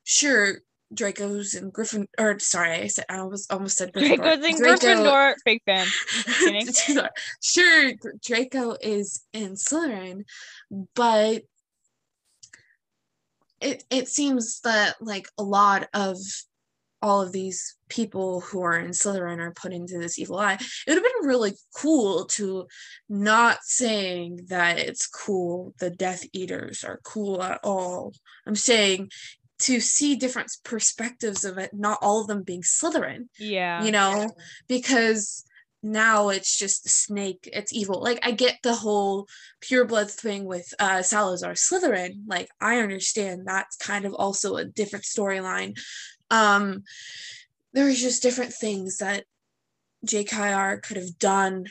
sure 0.04 0.56
draco's 0.94 1.54
and 1.54 1.72
griffin 1.72 2.08
or 2.20 2.38
sorry 2.40 2.74
i 2.74 2.88
said 2.88 3.06
i 3.10 3.22
was 3.24 3.48
almost 3.50 3.78
said 3.78 3.94
Gryffindor. 3.94 4.18
Draco's 4.18 4.46
in 4.46 4.58
Draco- 4.58 4.86
Gryffindor. 4.86 5.34
Big 5.46 5.62
fan. 5.66 7.10
Sure 7.42 7.92
draco 8.24 8.76
is 8.82 9.24
in 9.34 9.54
slytherin 9.54 10.24
but 10.96 11.44
it 13.62 13.84
it 13.90 14.08
seems 14.08 14.62
that 14.62 14.96
like 15.02 15.28
a 15.38 15.44
lot 15.44 15.88
of 15.94 16.18
all 17.06 17.22
of 17.22 17.32
these 17.32 17.78
people 17.88 18.42
who 18.42 18.64
are 18.64 18.80
in 18.80 18.90
Slytherin 18.90 19.38
are 19.38 19.52
put 19.52 19.72
into 19.72 20.00
this 20.00 20.18
evil 20.18 20.40
eye. 20.40 20.56
It 20.56 20.62
would 20.88 20.96
have 20.96 21.04
been 21.04 21.30
really 21.30 21.54
cool 21.76 22.26
to 22.32 22.66
not 23.08 23.60
saying 23.62 24.48
that 24.48 24.80
it's 24.80 25.06
cool, 25.06 25.76
the 25.80 25.92
Death 25.92 26.24
Eaters 26.34 26.84
are 26.84 27.00
cool 27.04 27.44
at 27.44 27.60
all. 27.64 28.12
I'm 28.48 28.56
saying 28.56 29.12
to 29.60 29.80
see 29.80 30.16
different 30.16 30.52
perspectives 30.64 31.46
of 31.46 31.60
it, 31.60 31.76
not 31.76 32.00
all 32.02 32.22
of 32.22 32.28
them 32.28 32.42
being 32.42 32.64
Slytherin. 32.64 33.28
Yeah. 33.38 33.84
You 33.84 33.92
know, 33.92 34.32
because 34.68 35.46
now 35.84 36.30
it's 36.30 36.58
just 36.58 36.82
the 36.84 36.90
snake 36.90 37.48
it's 37.54 37.72
evil 37.72 38.02
like 38.02 38.18
i 38.24 38.32
get 38.32 38.56
the 38.64 38.74
whole 38.74 39.28
pure 39.62 39.86
blood 39.86 40.10
thing 40.10 40.44
with 40.44 40.74
uh 40.80 41.04
salazar 41.04 41.54
slytherin 41.54 42.24
like 42.26 42.50
i 42.60 42.80
understand 42.80 43.44
that's 43.46 43.78
kind 43.78 44.04
of 44.04 44.14
also 44.16 44.56
a 44.56 44.66
different 44.66 45.06
storyline 45.06 45.78
um 46.32 46.84
there's 47.74 48.02
just 48.02 48.24
different 48.24 48.54
things 48.54 48.98
that 48.98 49.26
jkr 50.06 50.82
could 50.82 50.98
have 50.98 51.18
done 51.20 51.66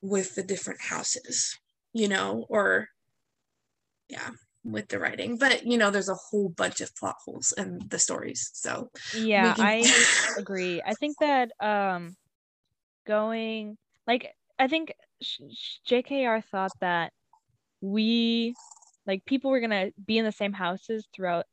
with 0.00 0.34
the 0.34 0.42
different 0.42 0.80
houses 0.80 1.58
you 1.92 2.08
know 2.08 2.46
or 2.48 2.88
yeah 4.08 4.30
with 4.64 4.88
the 4.88 4.98
writing. 4.98 5.36
But 5.38 5.66
you 5.66 5.76
know 5.76 5.90
there's 5.90 6.08
a 6.08 6.14
whole 6.14 6.48
bunch 6.48 6.80
of 6.80 6.94
plot 6.94 7.16
holes 7.24 7.52
in 7.56 7.80
the 7.88 7.98
stories 7.98 8.50
so 8.54 8.90
yeah 9.14 9.54
can- 9.54 9.66
i 9.66 10.04
agree. 10.38 10.82
I 10.84 10.94
think 10.94 11.18
that 11.18 11.50
um 11.60 12.16
going 13.06 13.76
like 14.06 14.34
I 14.58 14.68
think 14.68 14.92
JKR 15.22 16.44
thought 16.44 16.72
that 16.80 17.12
we 17.80 18.54
like 19.06 19.24
people 19.24 19.50
were 19.50 19.60
gonna 19.60 19.90
be 20.04 20.18
in 20.18 20.24
the 20.24 20.32
same 20.32 20.52
houses 20.52 21.06
throughout 21.12 21.46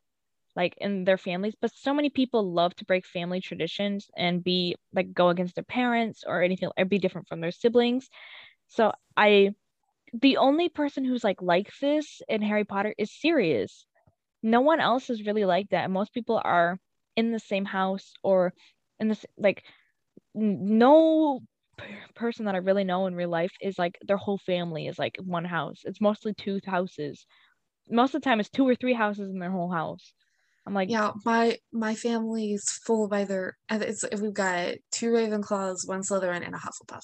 like 0.55 0.75
in 0.77 1.03
their 1.03 1.17
families 1.17 1.55
but 1.61 1.71
so 1.75 1.93
many 1.93 2.09
people 2.09 2.51
love 2.53 2.75
to 2.75 2.85
break 2.85 3.05
family 3.05 3.41
traditions 3.41 4.09
and 4.17 4.43
be 4.43 4.75
like 4.93 5.13
go 5.13 5.29
against 5.29 5.55
their 5.55 5.63
parents 5.63 6.23
or 6.25 6.41
anything 6.41 6.69
or 6.77 6.85
be 6.85 6.97
different 6.99 7.27
from 7.27 7.41
their 7.41 7.51
siblings 7.51 8.09
so 8.67 8.91
i 9.17 9.51
the 10.21 10.37
only 10.37 10.69
person 10.69 11.05
who's 11.05 11.23
like 11.23 11.41
like 11.41 11.69
this 11.81 12.21
in 12.27 12.41
harry 12.41 12.65
potter 12.65 12.93
is 12.97 13.11
sirius 13.11 13.85
no 14.41 14.61
one 14.61 14.79
else 14.79 15.09
is 15.09 15.25
really 15.25 15.45
like 15.45 15.69
that 15.69 15.91
most 15.91 16.13
people 16.13 16.41
are 16.43 16.79
in 17.15 17.31
the 17.31 17.39
same 17.39 17.65
house 17.65 18.13
or 18.23 18.53
in 18.99 19.07
this 19.07 19.25
like 19.37 19.63
no 20.33 21.41
person 22.15 22.45
that 22.45 22.55
I 22.55 22.59
really 22.59 22.83
know 22.83 23.07
in 23.07 23.15
real 23.15 23.29
life 23.29 23.51
is 23.61 23.79
like 23.79 23.97
their 24.01 24.17
whole 24.17 24.37
family 24.37 24.87
is 24.87 24.99
like 24.99 25.17
one 25.23 25.45
house. 25.45 25.81
It's 25.85 26.01
mostly 26.01 26.33
two 26.33 26.59
houses. 26.65 27.25
Most 27.89 28.13
of 28.15 28.21
the 28.21 28.25
time, 28.25 28.39
it's 28.39 28.49
two 28.49 28.67
or 28.67 28.75
three 28.75 28.93
houses 28.93 29.29
in 29.29 29.39
their 29.39 29.51
whole 29.51 29.71
house. 29.71 30.13
I'm 30.69 30.75
like, 30.75 30.89
yeah, 30.91 31.13
my 31.25 31.57
my 31.73 31.95
family 31.95 32.53
is 32.53 32.63
full 32.85 33.05
of 33.05 33.11
either. 33.11 33.57
It's 33.71 34.05
we've 34.21 34.33
got 34.33 34.75
two 34.91 35.07
Ravenclaws, 35.07 35.87
one 35.87 36.01
Slytherin, 36.01 36.45
and 36.45 36.53
a 36.53 36.59
Hufflepuff. 36.59 37.01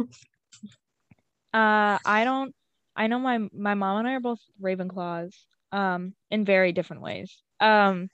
uh, 1.54 1.98
I 2.04 2.24
don't. 2.24 2.52
I 2.96 3.06
know 3.06 3.20
my 3.20 3.38
my 3.52 3.74
mom 3.74 3.98
and 3.98 4.08
I 4.08 4.14
are 4.14 4.20
both 4.20 4.40
Ravenclaws. 4.60 5.32
Um, 5.70 6.14
in 6.30 6.44
very 6.44 6.72
different 6.72 7.02
ways. 7.02 7.40
Um, 7.60 8.08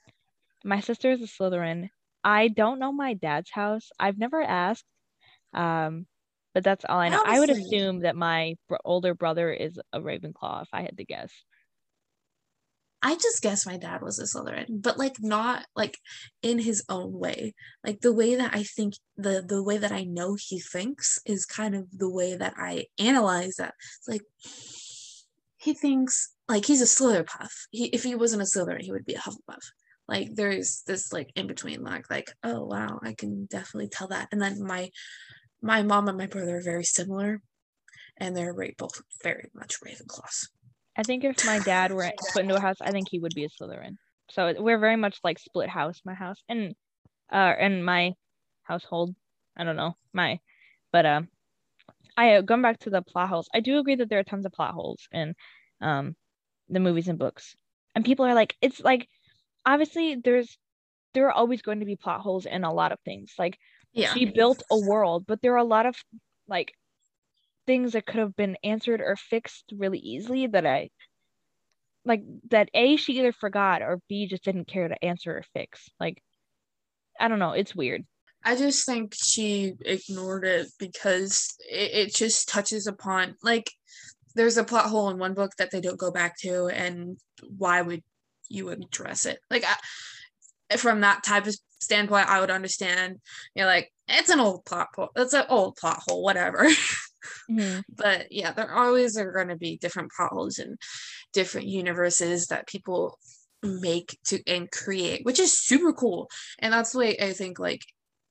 my 0.63 0.79
sister 0.79 1.11
is 1.11 1.21
a 1.21 1.25
Slytherin, 1.25 1.89
I 2.23 2.49
don't 2.49 2.79
know 2.79 2.91
my 2.91 3.15
dad's 3.15 3.49
house. 3.49 3.89
I've 3.99 4.17
never 4.17 4.41
asked. 4.41 4.85
Um, 5.53 6.05
but 6.53 6.63
that's 6.63 6.85
all 6.87 6.99
I 6.99 7.09
know. 7.09 7.21
I 7.25 7.39
would 7.39 7.49
assume 7.49 8.01
that 8.01 8.15
my 8.15 8.55
br- 8.67 8.75
older 8.85 9.13
brother 9.13 9.51
is 9.51 9.79
a 9.91 9.99
Ravenclaw 9.99 10.63
if 10.63 10.69
I 10.73 10.81
had 10.81 10.97
to 10.97 11.05
guess. 11.05 11.31
I 13.01 13.15
just 13.15 13.41
guess 13.41 13.65
my 13.65 13.77
dad 13.77 14.01
was 14.01 14.19
a 14.19 14.23
Slytherin, 14.23 14.81
but 14.81 14.97
like 14.97 15.15
not 15.21 15.65
like 15.75 15.97
in 16.41 16.59
his 16.59 16.83
own 16.89 17.17
way. 17.17 17.53
Like 17.85 18.01
the 18.01 18.13
way 18.13 18.35
that 18.35 18.53
I 18.53 18.63
think 18.63 18.95
the 19.15 19.43
the 19.45 19.63
way 19.63 19.77
that 19.77 19.91
I 19.91 20.03
know 20.03 20.35
he 20.39 20.59
thinks 20.59 21.19
is 21.25 21.45
kind 21.45 21.75
of 21.75 21.87
the 21.97 22.09
way 22.09 22.35
that 22.35 22.55
I 22.57 22.87
analyze 22.97 23.55
that. 23.55 23.73
It's 23.99 24.07
like 24.07 24.21
he 25.57 25.73
thinks 25.73 26.33
like 26.47 26.65
he's 26.65 26.81
a 26.81 26.85
Slytherpuff. 26.85 27.51
He 27.71 27.85
if 27.85 28.03
he 28.03 28.15
wasn't 28.15 28.41
a 28.41 28.45
Slytherin, 28.45 28.81
he 28.81 28.91
would 28.91 29.05
be 29.05 29.15
a 29.15 29.19
Hufflepuff 29.19 29.63
like 30.09 30.33
there's 30.33 30.81
this 30.87 31.13
like 31.13 31.31
in 31.35 31.47
between 31.47 31.83
like 31.83 32.09
like 32.09 32.31
oh 32.43 32.65
wow 32.65 32.99
i 33.03 33.13
can 33.13 33.45
definitely 33.45 33.87
tell 33.87 34.07
that 34.07 34.27
and 34.31 34.41
then 34.41 34.61
my 34.61 34.89
my 35.61 35.83
mom 35.83 36.07
and 36.07 36.17
my 36.17 36.25
brother 36.25 36.57
are 36.57 36.63
very 36.63 36.83
similar 36.83 37.41
and 38.17 38.35
they're 38.35 38.55
both 38.77 39.01
very 39.23 39.49
much 39.53 39.75
ravenclaws 39.85 40.47
i 40.99 41.03
think 41.03 41.23
if 41.23 41.45
my 41.45 41.59
dad 41.59 41.91
were 41.91 42.11
put 42.33 42.43
into 42.43 42.55
a 42.55 42.59
house 42.59 42.77
i 42.81 42.91
think 42.91 43.07
he 43.09 43.19
would 43.19 43.33
be 43.33 43.45
a 43.45 43.49
slytherin 43.49 43.95
so 44.29 44.53
we're 44.59 44.77
very 44.77 44.95
much 44.95 45.19
like 45.23 45.39
split 45.39 45.69
house 45.69 46.01
my 46.05 46.13
house 46.13 46.41
and 46.47 46.75
uh 47.31 47.53
and 47.65 47.85
my 47.85 48.13
household 48.63 49.15
i 49.57 49.63
don't 49.63 49.75
know 49.75 49.95
my 50.13 50.39
but 50.91 51.05
um 51.05 51.27
i 52.17 52.35
uh, 52.35 52.41
going 52.41 52.61
back 52.61 52.79
to 52.79 52.89
the 52.89 53.01
plot 53.01 53.29
holes 53.29 53.49
i 53.53 53.59
do 53.59 53.79
agree 53.79 53.95
that 53.95 54.09
there 54.09 54.19
are 54.19 54.23
tons 54.23 54.45
of 54.45 54.51
plot 54.51 54.73
holes 54.73 55.07
in 55.11 55.33
um 55.81 56.15
the 56.67 56.79
movies 56.79 57.07
and 57.07 57.17
books 57.17 57.55
and 57.95 58.05
people 58.05 58.25
are 58.25 58.35
like 58.35 58.55
it's 58.61 58.79
like 58.79 59.07
obviously 59.65 60.15
there's 60.15 60.57
there 61.13 61.27
are 61.27 61.31
always 61.31 61.61
going 61.61 61.79
to 61.79 61.85
be 61.85 61.95
plot 61.95 62.21
holes 62.21 62.45
in 62.45 62.63
a 62.63 62.73
lot 62.73 62.91
of 62.91 62.99
things. 63.01 63.33
Like 63.37 63.57
yeah. 63.93 64.13
she 64.13 64.25
built 64.25 64.63
a 64.71 64.77
world, 64.77 65.25
but 65.27 65.41
there 65.41 65.53
are 65.53 65.57
a 65.57 65.63
lot 65.63 65.85
of 65.85 65.95
like 66.47 66.73
things 67.69 67.93
that 67.93 68.07
could 68.07 68.19
have 68.19 68.35
been 68.35 68.57
answered 68.63 68.99
or 68.99 69.15
fixed 69.15 69.65
really 69.77 69.99
easily 69.99 70.47
that 70.47 70.65
I 70.65 70.89
like 72.03 72.23
that 72.49 72.67
A 72.73 72.95
she 72.95 73.19
either 73.19 73.31
forgot 73.31 73.83
or 73.83 74.01
B 74.09 74.25
just 74.25 74.43
didn't 74.43 74.67
care 74.67 74.87
to 74.87 75.05
answer 75.05 75.37
or 75.37 75.43
fix. 75.53 75.87
Like 75.99 76.19
I 77.19 77.27
don't 77.27 77.37
know, 77.37 77.51
it's 77.51 77.75
weird. 77.75 78.07
I 78.43 78.55
just 78.55 78.87
think 78.87 79.13
she 79.13 79.75
ignored 79.85 80.45
it 80.45 80.69
because 80.79 81.53
it, 81.69 82.07
it 82.07 82.15
just 82.15 82.49
touches 82.49 82.87
upon 82.87 83.35
like 83.43 83.69
there's 84.33 84.57
a 84.57 84.63
plot 84.63 84.87
hole 84.87 85.11
in 85.11 85.19
one 85.19 85.35
book 85.35 85.51
that 85.59 85.69
they 85.69 85.79
don't 85.79 85.99
go 85.99 86.09
back 86.09 86.39
to 86.39 86.69
and 86.69 87.19
why 87.55 87.83
would 87.83 88.01
you 88.49 88.69
address 88.69 89.27
it. 89.27 89.37
Like 89.51 89.63
I, 89.63 90.77
from 90.77 91.01
that 91.01 91.23
type 91.23 91.45
of 91.45 91.55
standpoint, 91.79 92.29
I 92.29 92.39
would 92.39 92.49
understand. 92.49 93.17
You 93.53 93.61
know, 93.61 93.67
like 93.67 93.91
it's 94.07 94.29
an 94.29 94.39
old 94.39 94.65
plot 94.65 94.87
hole. 94.95 95.09
It's 95.15 95.33
an 95.33 95.45
old 95.49 95.75
plot 95.75 96.01
hole, 96.07 96.23
whatever. 96.23 96.67
Mm-hmm. 97.49 97.81
but 97.95 98.31
yeah, 98.31 98.51
there 98.51 98.73
always 98.73 99.17
are 99.17 99.31
going 99.31 99.49
to 99.49 99.57
be 99.57 99.77
different 99.77 100.11
holes 100.17 100.59
in 100.59 100.77
different 101.33 101.67
universes 101.67 102.47
that 102.47 102.67
people 102.67 103.17
make 103.63 104.17
to 104.25 104.41
and 104.47 104.71
create, 104.71 105.25
which 105.25 105.39
is 105.39 105.57
super 105.57 105.93
cool. 105.93 106.29
And 106.59 106.73
that's 106.73 106.91
the 106.91 106.99
way 106.99 107.17
I 107.19 107.33
think 107.33 107.59
like 107.59 107.81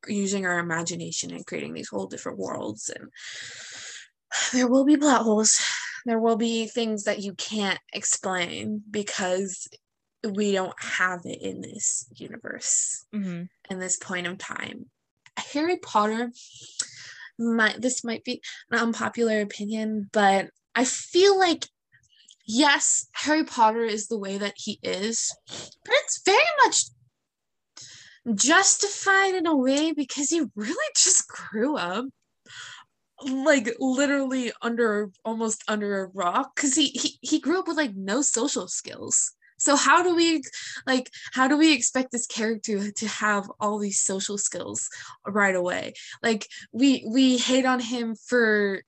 using 0.07 0.47
our 0.47 0.59
imagination 0.59 1.33
and 1.33 1.47
creating 1.47 1.75
these 1.75 1.89
whole 1.89 2.07
different 2.07 2.39
worlds 2.39 2.91
and 2.95 3.09
there 4.53 4.69
will 4.69 4.85
be 4.85 4.97
plot 4.97 5.23
holes 5.23 5.61
there 6.07 6.21
will 6.21 6.37
be 6.37 6.67
things 6.67 7.05
that 7.05 7.21
you 7.21 7.35
can't 7.35 7.81
explain 7.93 8.83
because 8.91 9.69
we 10.33 10.53
don't 10.53 10.81
have 10.81 11.21
it 11.25 11.43
in 11.43 11.61
this 11.61 12.07
universe 12.15 13.05
mm-hmm. 13.15 13.45
in 13.71 13.79
this 13.79 13.97
point 13.97 14.27
of 14.27 14.39
time 14.39 14.87
harry 15.37 15.77
potter 15.77 16.31
might 17.39 17.81
this 17.81 18.05
might 18.05 18.25
be 18.25 18.41
an 18.71 18.79
unpopular 18.79 19.41
opinion 19.41 20.09
but 20.13 20.51
i 20.75 20.85
feel 20.85 21.39
like 21.39 21.67
yes 22.47 23.07
harry 23.13 23.45
potter 23.45 23.85
is 23.85 24.09
the 24.09 24.19
way 24.19 24.39
that 24.39 24.55
he 24.57 24.79
is 24.83 25.35
but 25.85 25.95
it's 26.05 26.23
very 26.25 26.39
much 26.65 26.85
justified 28.35 29.35
in 29.35 29.47
a 29.47 29.57
way 29.57 29.93
because 29.93 30.29
he 30.31 30.43
really 30.55 30.93
just 30.97 31.29
grew 31.29 31.77
up 31.77 32.05
like 33.27 33.69
literally 33.81 34.53
under 34.63 35.11
almost 35.25 35.65
under 35.67 36.05
a 36.05 36.09
rock 36.09 36.55
because 36.55 36.75
he, 36.75 36.89
he 36.89 37.19
he 37.21 37.41
grew 37.41 37.59
up 37.59 37.67
with 37.67 37.77
like 37.77 37.95
no 37.95 38.23
social 38.23 38.69
skills 38.69 39.33
so 39.59 39.77
how 39.77 40.03
do 40.03 40.15
we 40.15 40.43
like 40.87 41.11
how 41.33 41.49
do 41.49 41.59
we 41.59 41.75
expect 41.75 42.13
this 42.13 42.27
character 42.27 42.91
to 42.91 43.09
have 43.09 43.51
all 43.61 43.79
these 43.79 44.01
social 44.01 44.39
skills 44.39 44.89
right 45.27 45.55
away? 45.55 45.93
Like 46.23 46.47
we 46.73 47.05
we 47.07 47.37
hate 47.39 47.67
on 47.67 47.81
him 47.81 48.15
for 48.15 48.83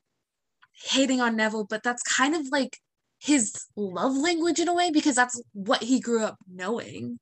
hating 0.83 1.21
on 1.21 1.37
Neville, 1.37 1.67
but 1.69 1.83
that's 1.83 2.03
kind 2.03 2.35
of 2.35 2.47
like 2.51 2.79
his 3.19 3.55
love 3.77 4.17
language 4.17 4.59
in 4.59 4.69
a 4.69 4.75
way 4.75 4.91
because 4.91 5.15
that's 5.15 5.41
what 5.53 5.83
he 5.83 6.01
grew 6.01 6.25
up 6.25 6.39
knowing. 6.51 7.19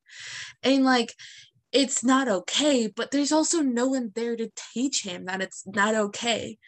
And 0.63 0.85
like 0.85 1.15
it's 1.73 2.05
not 2.05 2.29
okay, 2.29 2.87
but 2.95 3.11
there's 3.11 3.33
also 3.33 3.61
no 3.61 3.89
one 3.89 4.13
there 4.15 4.37
to 4.37 4.51
teach 4.73 5.03
him 5.03 5.27
that 5.27 5.43
it's 5.43 5.65
not 5.67 5.95
okay. 5.95 6.59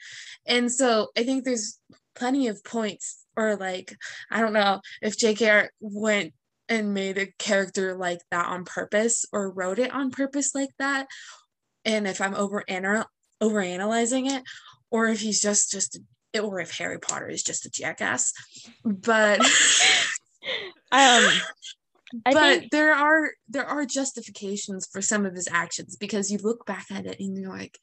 And 0.47 0.71
so 0.71 1.09
I 1.17 1.25
think 1.25 1.45
there's 1.45 1.79
plenty 2.15 2.49
of 2.49 2.65
points 2.65 3.25
or 3.37 3.57
like 3.57 3.97
I 4.31 4.41
don't 4.41 4.53
know 4.53 4.81
if 5.01 5.17
JKR 5.17 5.69
went 5.81 6.33
and 6.71 6.95
made 6.95 7.19
a 7.19 7.33
character 7.39 7.97
like 7.97 8.21
that 8.31 8.47
on 8.47 8.65
purpose 8.65 9.27
or 9.33 9.51
wrote 9.51 9.79
it 9.79 9.93
on 9.93 10.11
purpose 10.11 10.55
like 10.55 10.71
that. 10.79 11.07
And 11.85 12.07
if 12.07 12.21
i'm 12.21 12.35
over 12.35 12.65
over 13.41 13.61
analyzing 13.61 14.27
it 14.27 14.43
or 14.91 15.09
if 15.09 15.21
he's 15.21 15.41
just 15.41 15.71
just 15.71 15.99
or 16.41 16.61
if 16.61 16.77
harry 16.77 16.99
potter 16.99 17.29
is 17.29 17.43
just 17.43 17.67
a 17.67 17.71
jackass. 17.71 18.33
But 18.85 19.41
um 20.93 21.29
I 22.27 22.33
but 22.33 22.59
think 22.59 22.71
there 22.73 22.93
are 22.93 23.31
there 23.49 23.67
are 23.67 23.85
justifications 23.87 24.89
for 24.91 25.01
some 25.01 25.27
of 25.27 25.35
his 25.35 25.49
actions 25.51 25.97
because 25.97 26.31
you 26.31 26.39
look 26.39 26.67
back 26.67 26.87
at 26.91 27.07
it 27.07 27.21
and 27.21 27.37
you're 27.37 27.51
like 27.51 27.79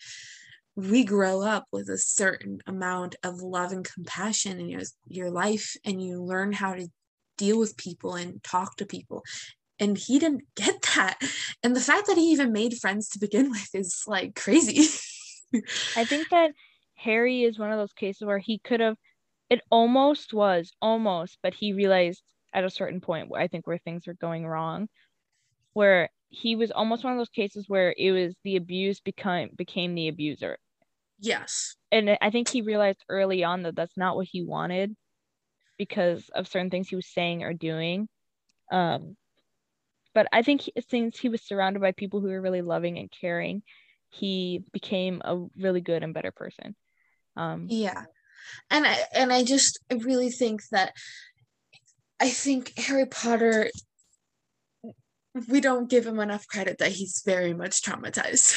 we 0.75 1.03
grow 1.03 1.41
up 1.41 1.65
with 1.72 1.89
a 1.89 1.98
certain 1.98 2.62
amount 2.67 3.15
of 3.24 3.41
love 3.41 3.72
and 3.72 3.84
compassion 3.84 4.60
in 4.60 4.70
your, 4.70 4.82
your 5.08 5.32
life 5.32 5.75
and 5.84 6.03
you 6.03 6.22
learn 6.22 6.53
how 6.53 6.75
to 6.75 6.88
deal 7.38 7.60
with 7.60 7.77
people 7.77 8.15
and 8.15 8.44
talk 8.44 8.75
to 8.77 8.86
people. 8.86 9.24
And 9.79 9.98
he 9.98 10.20
didn't 10.20 10.44
get 10.56 10.82
that. 10.96 11.20
And 11.63 11.75
the 11.75 11.82
fact 11.82 12.08
that 12.08 12.17
he 12.17 12.32
even 12.32 12.51
made 12.51 12.77
friends 12.77 13.10
to 13.10 13.20
begin 13.20 13.50
with 13.51 13.70
is 13.74 14.03
like 14.08 14.36
crazy. 14.36 14.88
I 15.96 16.03
think 16.03 16.29
that 16.29 16.51
Harry 16.96 17.44
is 17.44 17.60
one 17.60 17.72
of 17.72 17.77
those 17.77 17.94
cases 17.94 18.25
where 18.25 18.39
he 18.39 18.60
could 18.60 18.79
have 18.79 18.98
it 19.50 19.62
almost 19.70 20.34
was 20.34 20.74
almost 20.82 21.38
but 21.41 21.53
he 21.53 21.72
realized 21.72 22.22
at 22.53 22.65
a 22.65 22.70
certain 22.70 23.00
point 23.00 23.29
I 23.34 23.48
think 23.48 23.65
where 23.65 23.77
things 23.77 24.06
were 24.06 24.13
going 24.15 24.46
wrong 24.46 24.89
where 25.72 26.10
he 26.29 26.56
was 26.56 26.72
almost 26.72 27.03
one 27.03 27.13
of 27.13 27.20
those 27.20 27.29
cases 27.29 27.65
where 27.67 27.94
it 27.98 28.12
was 28.12 28.36
the 28.44 28.56
abuse 28.56 29.00
become 29.00 29.50
became 29.56 29.96
the 29.96 30.08
abuser. 30.08 30.58
Yes. 31.20 31.75
And 31.91 32.17
I 32.22 32.29
think 32.29 32.50
he 32.50 32.62
realized 32.62 33.03
early 33.10 33.44
on 33.44 33.63
that 33.63 33.75
that's 33.75 33.98
not 33.98 34.15
what 34.15 34.27
he 34.29 34.44
wanted 34.44 34.96
because 35.77 36.29
of 36.29 36.48
certain 36.48 36.69
things 36.69 36.89
he 36.89 36.96
was 36.96 37.07
saying 37.07 37.43
or 37.43 37.53
doing. 37.53 38.07
Um, 38.72 39.15
but 40.13 40.27
I 40.34 40.41
think 40.41 40.62
he, 40.62 40.74
since 40.89 41.19
he 41.19 41.29
was 41.29 41.41
surrounded 41.41 41.81
by 41.81 41.91
people 41.91 42.22
who 42.22 42.29
were 42.29 42.41
really 42.41 42.62
loving 42.62 42.98
and 42.98 43.12
caring, 43.12 43.62
he 44.10 44.63
became 44.74 45.22
a 45.24 45.46
really 45.57 45.81
good 45.81 46.03
and 46.03 46.13
better 46.13 46.31
person. 46.31 46.75
Um, 47.36 47.67
yeah, 47.69 48.05
and 48.72 48.88
I 48.88 48.98
and 49.13 49.31
I 49.31 49.43
just 49.43 49.79
I 49.91 49.96
really 49.96 50.31
think 50.31 50.62
that 50.72 50.93
I 52.19 52.29
think 52.29 52.74
Harry 52.77 53.05
Potter 53.05 53.69
we 55.48 55.62
don't 55.62 55.89
give 55.89 56.05
him 56.05 56.19
enough 56.19 56.48
credit 56.48 56.79
that 56.79 56.91
he's 56.91 57.22
very 57.24 57.53
much 57.53 57.84
traumatized. 57.84 58.55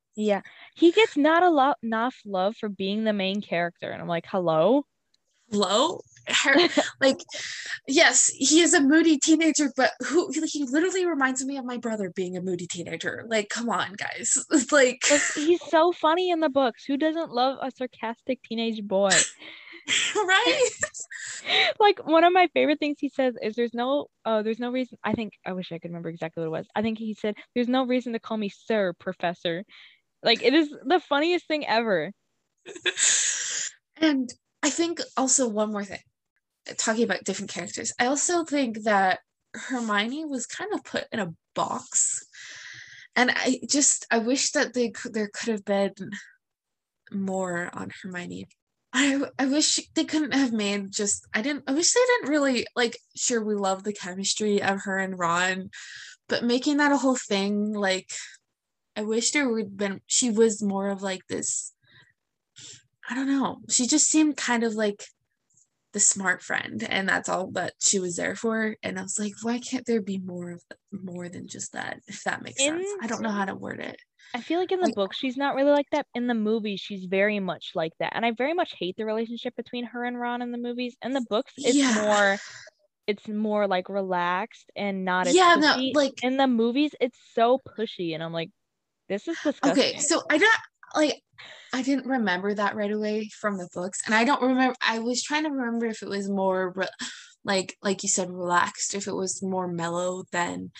yeah, 0.16 0.40
he 0.74 0.92
gets 0.92 1.16
not 1.16 1.42
a 1.42 1.50
lot 1.50 1.76
enough 1.82 2.16
love 2.24 2.56
for 2.56 2.68
being 2.68 3.04
the 3.04 3.12
main 3.12 3.42
character, 3.42 3.90
and 3.90 4.00
I'm 4.00 4.08
like, 4.08 4.26
hello, 4.28 4.86
hello, 5.50 6.00
like 7.00 7.20
yes 7.88 8.30
he 8.34 8.60
is 8.60 8.74
a 8.74 8.80
moody 8.80 9.18
teenager 9.18 9.72
but 9.76 9.92
who 10.00 10.30
he 10.46 10.64
literally 10.64 11.06
reminds 11.06 11.44
me 11.44 11.56
of 11.56 11.64
my 11.64 11.76
brother 11.76 12.10
being 12.14 12.36
a 12.36 12.42
moody 12.42 12.66
teenager. 12.66 13.24
Like 13.28 13.48
come 13.48 13.68
on 13.68 13.94
guys. 13.94 14.38
It's 14.50 14.72
like 14.72 15.02
he's 15.34 15.62
so 15.68 15.92
funny 15.92 16.30
in 16.30 16.40
the 16.40 16.48
books. 16.48 16.84
Who 16.84 16.96
doesn't 16.96 17.32
love 17.32 17.58
a 17.60 17.70
sarcastic 17.70 18.42
teenage 18.42 18.82
boy? 18.82 19.10
Right? 20.14 20.68
Like 21.80 22.06
one 22.06 22.24
of 22.24 22.32
my 22.32 22.48
favorite 22.54 22.78
things 22.78 22.98
he 23.00 23.08
says 23.08 23.34
is 23.42 23.56
there's 23.56 23.74
no 23.74 24.06
uh 24.24 24.42
there's 24.42 24.60
no 24.60 24.70
reason 24.70 24.96
i 25.02 25.12
think 25.12 25.32
i 25.44 25.52
wish 25.52 25.72
i 25.72 25.78
could 25.78 25.90
remember 25.90 26.08
exactly 26.08 26.42
what 26.42 26.46
it 26.46 26.58
was. 26.58 26.68
I 26.74 26.82
think 26.82 26.98
he 26.98 27.14
said 27.14 27.34
there's 27.54 27.68
no 27.68 27.84
reason 27.86 28.12
to 28.12 28.20
call 28.20 28.36
me 28.36 28.48
sir 28.48 28.92
professor. 28.98 29.64
Like 30.22 30.42
it 30.42 30.54
is 30.54 30.70
the 30.84 31.00
funniest 31.00 31.48
thing 31.48 31.66
ever. 31.66 32.12
And 33.96 34.32
i 34.62 34.70
think 34.70 35.00
also 35.16 35.48
one 35.48 35.72
more 35.72 35.84
thing 35.84 35.98
talking 36.78 37.04
about 37.04 37.24
different 37.24 37.50
characters, 37.50 37.92
I 37.98 38.06
also 38.06 38.44
think 38.44 38.82
that 38.84 39.20
Hermione 39.54 40.24
was 40.24 40.46
kind 40.46 40.72
of 40.74 40.84
put 40.84 41.04
in 41.12 41.20
a 41.20 41.34
box. 41.54 42.24
And 43.14 43.30
I 43.34 43.60
just 43.68 44.06
I 44.10 44.18
wish 44.18 44.52
that 44.52 44.72
they 44.72 44.92
there 45.10 45.30
could 45.32 45.48
have 45.48 45.64
been 45.64 45.94
more 47.10 47.70
on 47.74 47.90
Hermione. 48.02 48.48
I 48.92 49.22
I 49.38 49.46
wish 49.46 49.80
they 49.94 50.04
couldn't 50.04 50.34
have 50.34 50.52
made 50.52 50.92
just 50.92 51.26
I 51.34 51.42
didn't 51.42 51.64
I 51.66 51.72
wish 51.72 51.92
they 51.92 52.00
didn't 52.00 52.30
really 52.30 52.66
like 52.74 52.96
sure 53.16 53.44
we 53.44 53.54
love 53.54 53.84
the 53.84 53.92
chemistry 53.92 54.62
of 54.62 54.82
her 54.84 54.98
and 54.98 55.18
Ron, 55.18 55.70
but 56.28 56.44
making 56.44 56.78
that 56.78 56.92
a 56.92 56.96
whole 56.96 57.16
thing 57.16 57.72
like 57.72 58.10
I 58.96 59.02
wish 59.02 59.30
there 59.30 59.48
would 59.48 59.76
been 59.76 60.00
she 60.06 60.30
was 60.30 60.62
more 60.62 60.88
of 60.88 61.02
like 61.02 61.26
this 61.28 61.72
I 63.08 63.14
don't 63.14 63.26
know. 63.26 63.58
She 63.68 63.86
just 63.86 64.08
seemed 64.08 64.36
kind 64.36 64.62
of 64.62 64.74
like 64.74 65.04
the 65.92 66.00
smart 66.00 66.42
friend 66.42 66.86
and 66.88 67.08
that's 67.08 67.28
all 67.28 67.50
that 67.50 67.74
she 67.80 67.98
was 67.98 68.16
there 68.16 68.34
for 68.34 68.76
and 68.82 68.98
i 68.98 69.02
was 69.02 69.18
like 69.18 69.32
why 69.42 69.58
can't 69.58 69.84
there 69.86 70.00
be 70.00 70.18
more 70.18 70.52
of 70.52 70.62
more 70.92 71.28
than 71.28 71.46
just 71.46 71.72
that 71.72 71.98
if 72.06 72.22
that 72.24 72.42
makes 72.42 72.60
in, 72.60 72.78
sense? 72.78 72.88
I 73.02 73.06
don't 73.06 73.22
know 73.22 73.30
how 73.30 73.44
to 73.44 73.54
word 73.54 73.80
it. 73.80 73.96
I 74.34 74.40
feel 74.40 74.58
like 74.58 74.72
in 74.72 74.80
the 74.80 74.86
like, 74.86 74.94
book 74.94 75.12
she's 75.12 75.36
not 75.36 75.54
really 75.54 75.70
like 75.70 75.88
that. 75.92 76.06
In 76.14 76.26
the 76.26 76.34
movies 76.34 76.80
she's 76.80 77.04
very 77.04 77.40
much 77.40 77.72
like 77.74 77.92
that 77.98 78.12
and 78.14 78.24
i 78.24 78.30
very 78.30 78.54
much 78.54 78.74
hate 78.78 78.96
the 78.96 79.04
relationship 79.04 79.54
between 79.56 79.84
her 79.86 80.04
and 80.04 80.18
ron 80.18 80.42
in 80.42 80.52
the 80.52 80.58
movies. 80.58 80.96
And 81.02 81.14
the 81.14 81.24
books 81.28 81.52
it's 81.56 81.76
yeah. 81.76 82.02
more 82.02 82.38
it's 83.06 83.28
more 83.28 83.66
like 83.66 83.88
relaxed 83.88 84.70
and 84.76 85.04
not 85.04 85.26
as 85.26 85.34
yeah 85.34 85.56
pushy. 85.56 85.92
no 85.92 86.00
like 86.00 86.22
in 86.22 86.36
the 86.36 86.46
movies 86.46 86.94
it's 87.00 87.18
so 87.34 87.58
pushy 87.76 88.14
and 88.14 88.22
i'm 88.22 88.32
like 88.32 88.50
this 89.08 89.26
is 89.26 89.36
disgusting. 89.42 89.70
okay 89.72 89.98
so 89.98 90.22
i 90.30 90.38
don't 90.38 90.60
like 90.94 91.22
I 91.72 91.82
didn't 91.82 92.06
remember 92.06 92.52
that 92.52 92.76
right 92.76 92.92
away 92.92 93.28
from 93.28 93.56
the 93.56 93.68
books, 93.72 94.00
and 94.06 94.14
I 94.14 94.24
don't 94.24 94.42
remember. 94.42 94.76
I 94.80 94.98
was 94.98 95.22
trying 95.22 95.44
to 95.44 95.50
remember 95.50 95.86
if 95.86 96.02
it 96.02 96.08
was 96.08 96.28
more 96.28 96.72
re- 96.76 96.88
like 97.44 97.76
like 97.82 98.02
you 98.02 98.08
said 98.08 98.30
relaxed, 98.30 98.94
if 98.94 99.06
it 99.06 99.14
was 99.14 99.42
more 99.42 99.68
mellow 99.68 100.24
than 100.32 100.70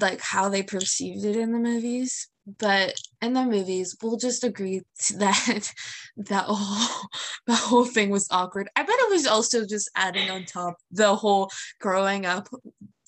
like 0.00 0.20
how 0.20 0.48
they 0.48 0.62
perceived 0.62 1.24
it 1.24 1.36
in 1.36 1.52
the 1.52 1.58
movies. 1.58 2.28
But 2.58 2.94
in 3.20 3.34
the 3.34 3.44
movies, 3.44 3.96
we'll 4.02 4.16
just 4.16 4.42
agree 4.42 4.82
that 5.16 5.72
that 6.16 6.44
whole 6.46 7.08
the 7.46 7.54
whole 7.54 7.84
thing 7.84 8.10
was 8.10 8.26
awkward. 8.30 8.68
I 8.74 8.82
bet 8.82 8.96
it 8.98 9.10
was 9.10 9.26
also 9.26 9.66
just 9.66 9.90
adding 9.94 10.30
on 10.30 10.44
top 10.44 10.76
the 10.90 11.14
whole 11.14 11.50
growing 11.78 12.26
up 12.26 12.48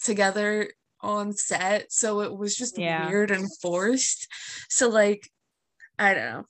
together 0.02 0.70
on 1.00 1.33
set, 1.33 1.90
so 1.90 2.20
it 2.20 2.37
was 2.37 2.54
just 2.54 2.78
yeah. 2.78 3.09
weird 3.09 3.30
and 3.30 3.48
forced. 3.61 4.28
So 4.68 4.88
like 4.88 5.30
I 5.98 6.14
don't 6.14 6.24
know. 6.24 6.44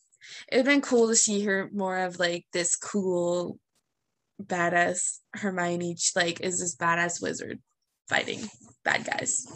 It'd 0.50 0.64
been 0.64 0.80
cool 0.80 1.08
to 1.08 1.16
see 1.16 1.44
her 1.44 1.68
more 1.72 1.98
of 1.98 2.18
like 2.18 2.46
this 2.52 2.76
cool 2.76 3.58
badass 4.42 5.18
Hermione 5.34 5.96
like 6.16 6.40
is 6.40 6.58
this 6.58 6.76
badass 6.76 7.22
wizard 7.22 7.60
fighting 8.08 8.40
bad 8.84 9.04
guys 9.04 9.46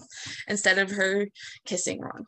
instead 0.47 0.79
of 0.79 0.91
her 0.91 1.27
kissing 1.65 2.01
Ron 2.01 2.25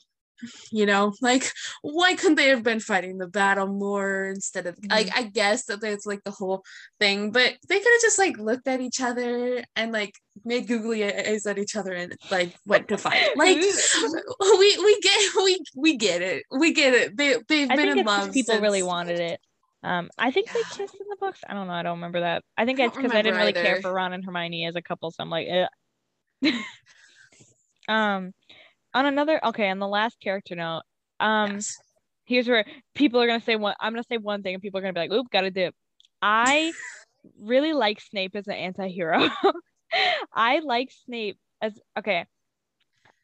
you 0.70 0.86
know 0.86 1.12
like 1.20 1.50
why 1.82 2.14
couldn't 2.14 2.36
they 2.36 2.48
have 2.48 2.62
been 2.62 2.80
fighting 2.80 3.18
the 3.18 3.26
battle 3.26 3.66
more 3.66 4.26
instead 4.26 4.66
of 4.66 4.76
mm-hmm. 4.76 4.90
like 4.90 5.10
i 5.16 5.22
guess 5.22 5.64
that 5.66 5.80
there's 5.80 6.06
like 6.06 6.22
the 6.24 6.30
whole 6.30 6.62
thing 6.98 7.30
but 7.30 7.54
they 7.68 7.78
could 7.78 7.92
have 7.92 8.00
just 8.00 8.18
like 8.18 8.38
looked 8.38 8.68
at 8.68 8.80
each 8.80 9.00
other 9.00 9.62
and 9.76 9.92
like 9.92 10.14
made 10.44 10.66
googly 10.66 11.04
eyes 11.04 11.46
at 11.46 11.58
each 11.58 11.76
other 11.76 11.92
and 11.92 12.14
like 12.30 12.54
went 12.66 12.88
to 12.88 12.96
fight 12.96 13.28
like 13.36 13.56
we 14.40 14.78
we 14.84 15.00
get 15.00 15.34
we 15.36 15.58
we 15.76 15.96
get 15.96 16.22
it 16.22 16.44
we 16.50 16.72
get 16.72 16.94
it 16.94 17.16
they, 17.16 17.36
they've 17.48 17.70
I 17.70 17.76
been 17.76 17.98
in 17.98 18.04
love 18.04 18.32
people 18.32 18.54
since... 18.54 18.62
really 18.62 18.82
wanted 18.82 19.20
it 19.20 19.40
um, 19.82 20.10
I 20.18 20.30
think 20.30 20.52
they 20.52 20.60
kissed 20.60 20.94
in 20.94 21.06
the 21.08 21.16
books. 21.18 21.40
I 21.48 21.54
don't 21.54 21.66
know. 21.66 21.72
I 21.72 21.82
don't 21.82 21.96
remember 21.96 22.20
that. 22.20 22.44
I 22.56 22.66
think 22.66 22.78
it's 22.78 22.94
because 22.94 23.12
I 23.12 23.22
didn't 23.22 23.38
really 23.38 23.50
either. 23.50 23.62
care 23.62 23.80
for 23.80 23.92
Ron 23.92 24.12
and 24.12 24.22
Hermione 24.24 24.66
as 24.66 24.76
a 24.76 24.82
couple, 24.82 25.10
so 25.10 25.22
I'm 25.22 25.30
like, 25.30 25.48
um, 27.88 28.32
on 28.94 29.06
another 29.06 29.44
okay 29.44 29.68
on 29.70 29.78
the 29.78 29.88
last 29.88 30.18
character 30.20 30.54
note 30.54 30.82
um 31.20 31.54
yes. 31.54 31.76
here's 32.24 32.48
where 32.48 32.64
people 32.94 33.20
are 33.20 33.26
gonna 33.26 33.40
say 33.40 33.56
one 33.56 33.74
i'm 33.80 33.92
gonna 33.92 34.04
say 34.04 34.16
one 34.16 34.42
thing 34.42 34.54
and 34.54 34.62
people 34.62 34.78
are 34.78 34.82
gonna 34.82 34.92
be 34.92 35.00
like 35.00 35.12
oop 35.12 35.30
gotta 35.30 35.50
dip. 35.50 35.74
I 36.22 36.72
really 37.40 37.72
like 37.72 38.00
snape 38.00 38.36
as 38.36 38.46
an 38.46 38.54
anti-hero. 38.54 39.28
I 40.34 40.60
like 40.60 40.90
snape 41.06 41.38
as 41.60 41.78
okay. 41.98 42.26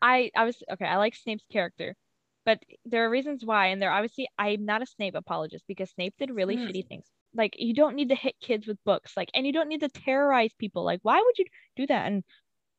I 0.02 0.30
i 0.36 0.44
was 0.44 0.56
okay 0.70 0.84
i 0.84 0.98
like 0.98 1.14
snape's 1.14 1.44
character 1.50 1.96
but 2.44 2.58
there 2.84 3.04
are 3.06 3.10
reasons 3.10 3.44
why 3.44 3.68
and 3.68 3.80
there 3.80 3.90
obviously 3.90 4.28
i'm 4.38 4.64
not 4.64 4.82
a 4.82 4.86
snape 4.86 5.14
apologist 5.14 5.64
because 5.66 5.90
snape 5.90 6.14
did 6.18 6.30
really 6.30 6.56
mm. 6.56 6.68
shitty 6.68 6.86
things. 6.86 7.06
Like 7.34 7.56
you 7.58 7.74
don't 7.74 7.96
need 7.96 8.08
to 8.10 8.14
hit 8.14 8.34
kids 8.40 8.66
with 8.66 8.82
books 8.84 9.12
like 9.16 9.30
and 9.34 9.46
you 9.46 9.52
don't 9.52 9.68
need 9.68 9.80
to 9.80 9.88
terrorize 9.88 10.52
people. 10.58 10.84
Like 10.84 11.00
why 11.02 11.22
would 11.22 11.38
you 11.38 11.44
do 11.76 11.86
that? 11.88 12.06
And 12.06 12.24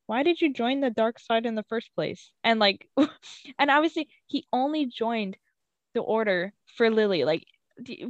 why 0.08 0.24
did 0.24 0.42
you 0.42 0.52
join 0.52 0.82
the 0.82 0.90
dark 0.90 1.20
side 1.20 1.46
in 1.46 1.56
the 1.56 1.66
first 1.70 1.94
place? 1.94 2.32
And 2.44 2.60
like, 2.60 2.90
and 3.60 3.70
obviously 3.70 4.10
he 4.26 4.48
only 4.52 4.86
joined 4.86 5.38
the 5.94 6.02
order 6.02 6.54
for 6.78 6.90
Lily. 6.90 7.24
Like, 7.24 7.46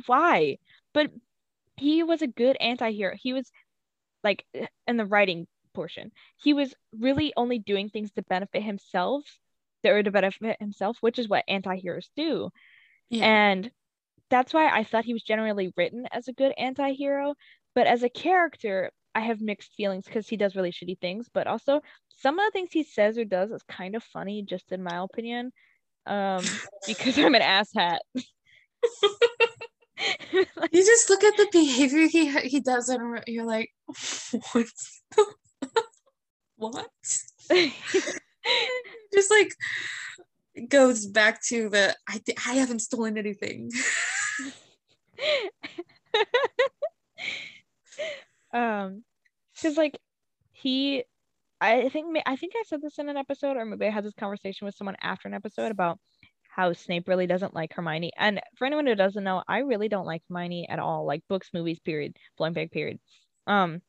why? 0.05 0.57
But 0.93 1.11
he 1.75 2.03
was 2.03 2.21
a 2.21 2.27
good 2.27 2.55
anti-hero. 2.59 3.15
He 3.19 3.33
was 3.33 3.51
like 4.23 4.45
in 4.87 4.97
the 4.97 5.05
writing 5.05 5.47
portion. 5.73 6.11
He 6.37 6.53
was 6.53 6.73
really 6.97 7.33
only 7.35 7.59
doing 7.59 7.89
things 7.89 8.11
to 8.13 8.23
benefit 8.23 8.63
himself, 8.63 9.23
or 9.85 10.03
to 10.03 10.11
benefit 10.11 10.57
himself, 10.59 10.97
which 11.01 11.19
is 11.19 11.29
what 11.29 11.45
anti-heroes 11.47 12.09
do. 12.15 12.49
Yeah. 13.09 13.25
And 13.25 13.71
that's 14.29 14.53
why 14.53 14.69
I 14.69 14.83
thought 14.83 15.05
he 15.05 15.13
was 15.13 15.23
generally 15.23 15.73
written 15.77 16.05
as 16.11 16.27
a 16.27 16.33
good 16.33 16.53
anti-hero. 16.57 17.35
But 17.73 17.87
as 17.87 18.03
a 18.03 18.09
character, 18.09 18.91
I 19.17 19.21
have 19.21 19.41
mixed 19.41 19.73
feelings 19.73 20.05
because 20.05 20.29
he 20.29 20.37
does 20.37 20.55
really 20.55 20.71
shitty 20.71 20.99
things, 20.99 21.27
but 21.33 21.47
also 21.47 21.81
some 22.09 22.37
of 22.37 22.45
the 22.45 22.51
things 22.51 22.69
he 22.71 22.83
says 22.83 23.17
or 23.17 23.25
does 23.25 23.49
is 23.49 23.63
kind 23.63 23.95
of 23.95 24.03
funny, 24.03 24.43
just 24.43 24.71
in 24.71 24.83
my 24.83 25.03
opinion. 25.03 25.51
Um, 26.05 26.43
because 26.87 27.17
I'm 27.17 27.33
an 27.33 27.41
asshat. 27.41 27.97
like, 30.55 30.71
you 30.71 30.85
just 30.85 31.09
look 31.09 31.23
at 31.23 31.35
the 31.35 31.47
behavior 31.51 32.07
he 32.07 32.29
he 32.47 32.59
does, 32.59 32.89
and 32.89 33.23
you're 33.25 33.43
like, 33.43 33.71
what? 34.53 34.67
what? 36.57 36.89
just 39.11 39.31
like 39.31 39.51
goes 40.69 41.07
back 41.07 41.41
to 41.45 41.69
the 41.69 41.95
I 42.07 42.19
th- 42.23 42.37
I 42.47 42.53
haven't 42.53 42.81
stolen 42.81 43.17
anything. 43.17 43.71
Um, 48.57 49.03
because 49.55 49.77
like 49.77 49.97
he, 50.53 51.03
I 51.61 51.89
think 51.89 52.17
I 52.25 52.35
think 52.35 52.53
I 52.55 52.63
said 52.65 52.81
this 52.81 52.99
in 52.99 53.09
an 53.09 53.17
episode, 53.17 53.57
or 53.57 53.65
maybe 53.65 53.85
I 53.85 53.91
had 53.91 54.03
this 54.03 54.13
conversation 54.13 54.65
with 54.65 54.75
someone 54.75 54.97
after 55.01 55.27
an 55.27 55.33
episode 55.33 55.71
about 55.71 55.99
how 56.49 56.73
Snape 56.73 57.07
really 57.07 57.27
doesn't 57.27 57.53
like 57.53 57.73
Hermione. 57.73 58.11
And 58.17 58.41
for 58.57 58.65
anyone 58.65 58.87
who 58.87 58.95
doesn't 58.95 59.23
know, 59.23 59.43
I 59.47 59.59
really 59.59 59.89
don't 59.89 60.05
like 60.05 60.23
Hermione 60.27 60.67
at 60.69 60.79
all. 60.79 61.05
Like 61.05 61.21
books, 61.29 61.49
movies, 61.53 61.79
period, 61.79 62.17
blank 62.37 62.55
bag, 62.55 62.71
period. 62.71 62.99
Um, 63.45 63.81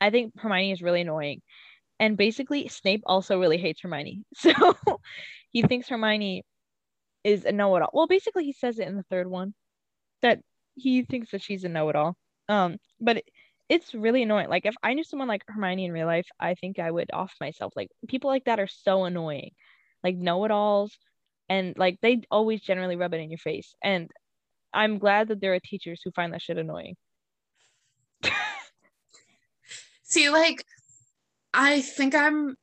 I 0.00 0.10
think 0.10 0.38
Hermione 0.38 0.72
is 0.72 0.82
really 0.82 1.00
annoying. 1.00 1.40
And 1.98 2.16
basically, 2.16 2.68
Snape 2.68 3.02
also 3.06 3.40
really 3.40 3.58
hates 3.58 3.80
Hermione. 3.80 4.24
So 4.36 4.52
he 5.50 5.62
thinks 5.62 5.88
Hermione 5.88 6.42
is 7.22 7.44
a 7.44 7.52
know 7.52 7.76
it 7.76 7.82
all. 7.82 7.90
Well, 7.94 8.06
basically, 8.06 8.44
he 8.44 8.52
says 8.52 8.78
it 8.78 8.88
in 8.88 8.96
the 8.96 9.04
third 9.04 9.28
one 9.30 9.54
that 10.20 10.40
he 10.74 11.02
thinks 11.04 11.30
that 11.30 11.42
she's 11.42 11.64
a 11.64 11.68
know 11.68 11.88
it 11.88 11.96
all. 11.96 12.16
Um, 12.48 12.76
but 13.00 13.18
it, 13.18 13.24
it's 13.68 13.94
really 13.94 14.22
annoying. 14.22 14.48
Like, 14.48 14.66
if 14.66 14.74
I 14.82 14.94
knew 14.94 15.04
someone 15.04 15.28
like 15.28 15.42
Hermione 15.48 15.86
in 15.86 15.92
real 15.92 16.06
life, 16.06 16.26
I 16.38 16.54
think 16.54 16.78
I 16.78 16.90
would 16.90 17.10
off 17.12 17.32
myself. 17.40 17.72
Like, 17.76 17.88
people 18.08 18.30
like 18.30 18.44
that 18.44 18.60
are 18.60 18.68
so 18.68 19.04
annoying. 19.04 19.50
Like, 20.02 20.16
know 20.16 20.44
it 20.44 20.50
alls. 20.50 20.96
And 21.48 21.76
like, 21.76 21.98
they 22.00 22.22
always 22.30 22.60
generally 22.60 22.96
rub 22.96 23.14
it 23.14 23.20
in 23.20 23.30
your 23.30 23.38
face. 23.38 23.74
And 23.82 24.10
I'm 24.72 24.98
glad 24.98 25.28
that 25.28 25.40
there 25.40 25.54
are 25.54 25.60
teachers 25.60 26.00
who 26.04 26.10
find 26.10 26.32
that 26.32 26.42
shit 26.42 26.58
annoying. 26.58 26.96
See, 30.02 30.30
like, 30.30 30.64
I 31.52 31.80
think 31.80 32.14
I'm 32.14 32.56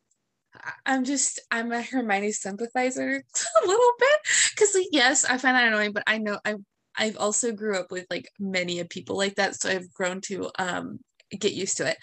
I'm 0.86 1.06
just 1.06 1.40
I'm 1.50 1.72
a 1.72 1.82
Hermione 1.82 2.32
sympathizer 2.32 3.24
a 3.64 3.68
little 3.68 3.92
bit 4.00 4.20
because 4.52 4.78
yes, 4.92 5.26
I 5.26 5.38
find 5.38 5.56
that 5.56 5.68
annoying, 5.68 5.94
but 5.94 6.04
I 6.08 6.18
know 6.18 6.40
I 6.46 6.56
I've 6.98 7.18
also 7.18 7.52
grew 7.52 7.78
up 7.78 7.92
with 7.92 8.06
like 8.10 8.28
many 8.40 8.80
of 8.80 8.90
people 8.90 9.18
like 9.18 9.36
that, 9.36 9.56
so 9.56 9.70
I've 9.70 9.92
grown 9.94 10.22
to 10.22 10.50
um 10.58 11.00
get 11.38 11.54
used 11.54 11.78
to 11.78 11.88
it. 11.88 11.98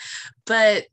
But 0.46 0.86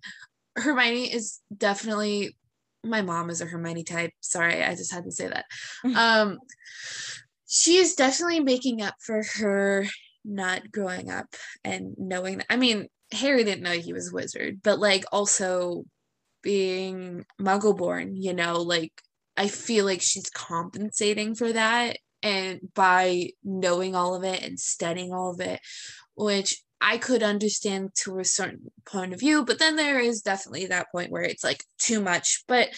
Hermione 0.55 1.13
is 1.13 1.39
definitely 1.55 2.36
my 2.84 3.01
mom 3.01 3.29
is 3.29 3.41
a 3.41 3.45
Hermione 3.45 3.84
type. 3.84 4.12
Sorry, 4.21 4.63
I 4.63 4.75
just 4.75 4.93
had 4.93 5.05
to 5.05 5.12
say 5.12 5.27
that. 5.27 5.45
um 5.95 6.39
she 7.47 7.77
is 7.77 7.95
definitely 7.95 8.39
making 8.39 8.81
up 8.81 8.95
for 8.99 9.23
her 9.38 9.86
not 10.23 10.71
growing 10.71 11.12
up 11.12 11.36
and 11.63 11.93
knowing 11.97 12.39
that. 12.39 12.47
I 12.49 12.58
mean, 12.58 12.88
Harry 13.12 13.43
didn't 13.43 13.63
know 13.63 13.71
he 13.71 13.93
was 13.93 14.12
a 14.12 14.15
wizard, 14.15 14.62
but 14.63 14.79
like 14.79 15.05
also 15.12 15.84
being 16.41 17.25
muggle 17.39 17.77
born, 17.77 18.15
you 18.15 18.34
know, 18.34 18.62
like 18.62 18.91
I 19.38 19.47
feel 19.47 19.86
like 19.86 20.01
she's 20.01 20.29
compensating 20.29 21.36
for 21.36 21.51
that 21.53 21.97
and 22.26 22.60
by 22.74 23.30
knowing 23.44 23.96
all 23.96 24.16
of 24.16 24.24
it 24.24 24.42
and 24.42 24.60
studying 24.60 25.14
all 25.14 25.32
of 25.32 25.40
it, 25.40 25.62
which 26.16 26.58
I 26.82 26.98
could 26.98 27.24
understand 27.24 27.92
to 28.04 28.20
a 28.20 28.26
certain 28.26 28.72
point 28.86 29.14
of 29.14 29.20
view, 29.20 29.46
but 29.46 29.60
then 29.60 29.76
there 29.76 30.00
is 30.00 30.22
definitely 30.22 30.66
that 30.66 30.92
point 30.92 31.12
where 31.12 31.22
it's 31.22 31.44
like 31.44 31.64
too 31.78 32.02
much. 32.02 32.44
But 32.48 32.70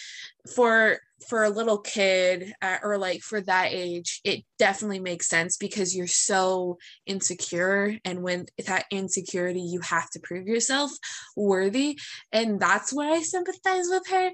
for 0.54 0.98
for 1.28 1.42
a 1.42 1.50
little 1.50 1.78
kid 1.78 2.52
uh, 2.62 2.76
or 2.82 2.96
like 2.98 3.22
for 3.22 3.40
that 3.40 3.68
age, 3.70 4.20
it 4.22 4.44
definitely 4.58 5.00
makes 5.00 5.28
sense 5.28 5.56
because 5.56 5.96
you're 5.96 6.06
so 6.06 6.78
insecure, 7.06 7.96
and 8.04 8.22
when 8.22 8.46
that 8.66 8.84
insecurity, 8.90 9.62
you 9.62 9.80
have 9.80 10.10
to 10.10 10.20
prove 10.20 10.46
yourself 10.46 10.92
worthy, 11.36 11.98
and 12.32 12.60
that's 12.60 12.92
why 12.92 13.10
I 13.12 13.22
sympathize 13.22 13.86
with 13.88 14.06
her. 14.10 14.30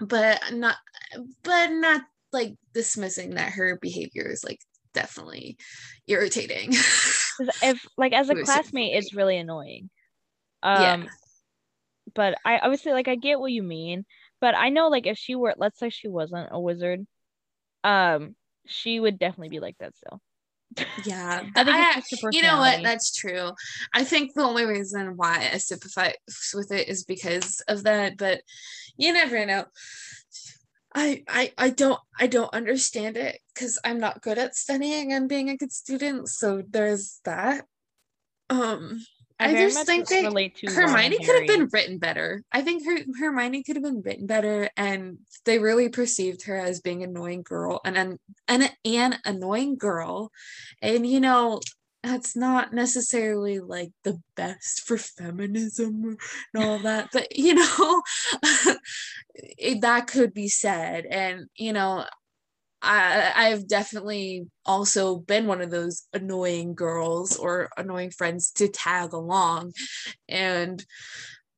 But 0.00 0.40
not, 0.52 0.76
but 1.42 1.68
not 1.70 2.02
like 2.32 2.54
dismissing 2.74 3.34
that 3.34 3.52
her 3.52 3.78
behavior 3.80 4.28
is 4.30 4.44
like 4.44 4.60
definitely 4.94 5.56
irritating. 6.06 6.70
if 7.62 7.86
like 7.96 8.12
as 8.12 8.28
a 8.28 8.34
classmate, 8.34 8.96
it's 8.96 9.14
really 9.14 9.38
annoying. 9.38 9.90
Um, 10.62 10.82
yeah. 10.82 11.04
but 12.14 12.34
I 12.44 12.58
obviously 12.58 12.92
like 12.92 13.08
I 13.08 13.14
get 13.14 13.40
what 13.40 13.52
you 13.52 13.62
mean, 13.62 14.04
but 14.40 14.54
I 14.54 14.70
know 14.70 14.88
like 14.88 15.06
if 15.06 15.18
she 15.18 15.34
were, 15.34 15.54
let's 15.56 15.78
say 15.78 15.90
she 15.90 16.08
wasn't 16.08 16.48
a 16.50 16.60
wizard, 16.60 17.06
um, 17.84 18.34
she 18.66 19.00
would 19.00 19.18
definitely 19.18 19.48
be 19.48 19.60
like 19.60 19.76
that 19.78 19.96
still. 19.96 20.20
Yeah, 21.04 21.42
I 21.56 21.64
think 21.64 21.76
I, 21.76 22.02
you 22.32 22.42
know 22.42 22.58
what? 22.58 22.82
That's 22.82 23.12
true. 23.12 23.52
I 23.94 24.04
think 24.04 24.34
the 24.34 24.42
only 24.42 24.66
reason 24.66 25.16
why 25.16 25.48
I 25.52 25.58
sympathize 25.58 26.14
with 26.54 26.70
it 26.72 26.88
is 26.88 27.04
because 27.04 27.62
of 27.68 27.84
that, 27.84 28.16
but 28.16 28.42
you 28.96 29.12
never 29.12 29.46
know. 29.46 29.64
I, 30.94 31.22
I 31.28 31.52
I 31.58 31.70
don't 31.70 32.00
I 32.18 32.26
don't 32.26 32.52
understand 32.54 33.16
it 33.16 33.40
because 33.54 33.78
I'm 33.84 33.98
not 34.00 34.22
good 34.22 34.38
at 34.38 34.54
studying 34.54 35.12
and 35.12 35.28
being 35.28 35.50
a 35.50 35.56
good 35.56 35.72
student. 35.72 36.28
So 36.28 36.62
there's 36.68 37.20
that. 37.24 37.66
Um 38.50 39.00
I, 39.40 39.50
I 39.50 39.54
just 39.54 39.86
think 39.86 40.08
that 40.08 40.32
Hermione 40.66 41.18
could 41.18 41.36
have 41.36 41.46
been 41.46 41.68
written 41.72 41.98
better. 41.98 42.42
I 42.50 42.62
think 42.62 42.84
her 42.84 42.98
Hermione 43.20 43.62
could 43.62 43.76
have 43.76 43.84
been 43.84 44.02
written 44.02 44.26
better, 44.26 44.68
and 44.76 45.18
they 45.44 45.60
really 45.60 45.88
perceived 45.90 46.46
her 46.46 46.56
as 46.56 46.80
being 46.80 47.04
an 47.04 47.10
annoying 47.10 47.42
girl 47.42 47.80
and 47.84 47.96
an 47.96 48.18
an, 48.48 48.68
an 48.84 49.18
annoying 49.24 49.76
girl, 49.76 50.32
and 50.82 51.06
you 51.06 51.20
know 51.20 51.60
that's 52.08 52.34
not 52.34 52.72
necessarily 52.72 53.60
like 53.60 53.90
the 54.02 54.18
best 54.34 54.80
for 54.80 54.96
feminism 54.96 56.16
and 56.54 56.64
all 56.64 56.78
that 56.78 57.08
but 57.12 57.36
you 57.36 57.54
know 57.54 58.02
it, 59.34 59.82
that 59.82 60.06
could 60.06 60.32
be 60.32 60.48
said 60.48 61.04
and 61.06 61.46
you 61.54 61.72
know 61.72 62.04
I, 62.80 63.32
I've 63.34 63.66
definitely 63.66 64.46
also 64.64 65.16
been 65.16 65.46
one 65.46 65.60
of 65.60 65.70
those 65.70 66.06
annoying 66.12 66.74
girls 66.74 67.36
or 67.36 67.70
annoying 67.76 68.12
friends 68.12 68.52
to 68.52 68.68
tag 68.68 69.12
along. 69.12 69.72
And 70.28 70.84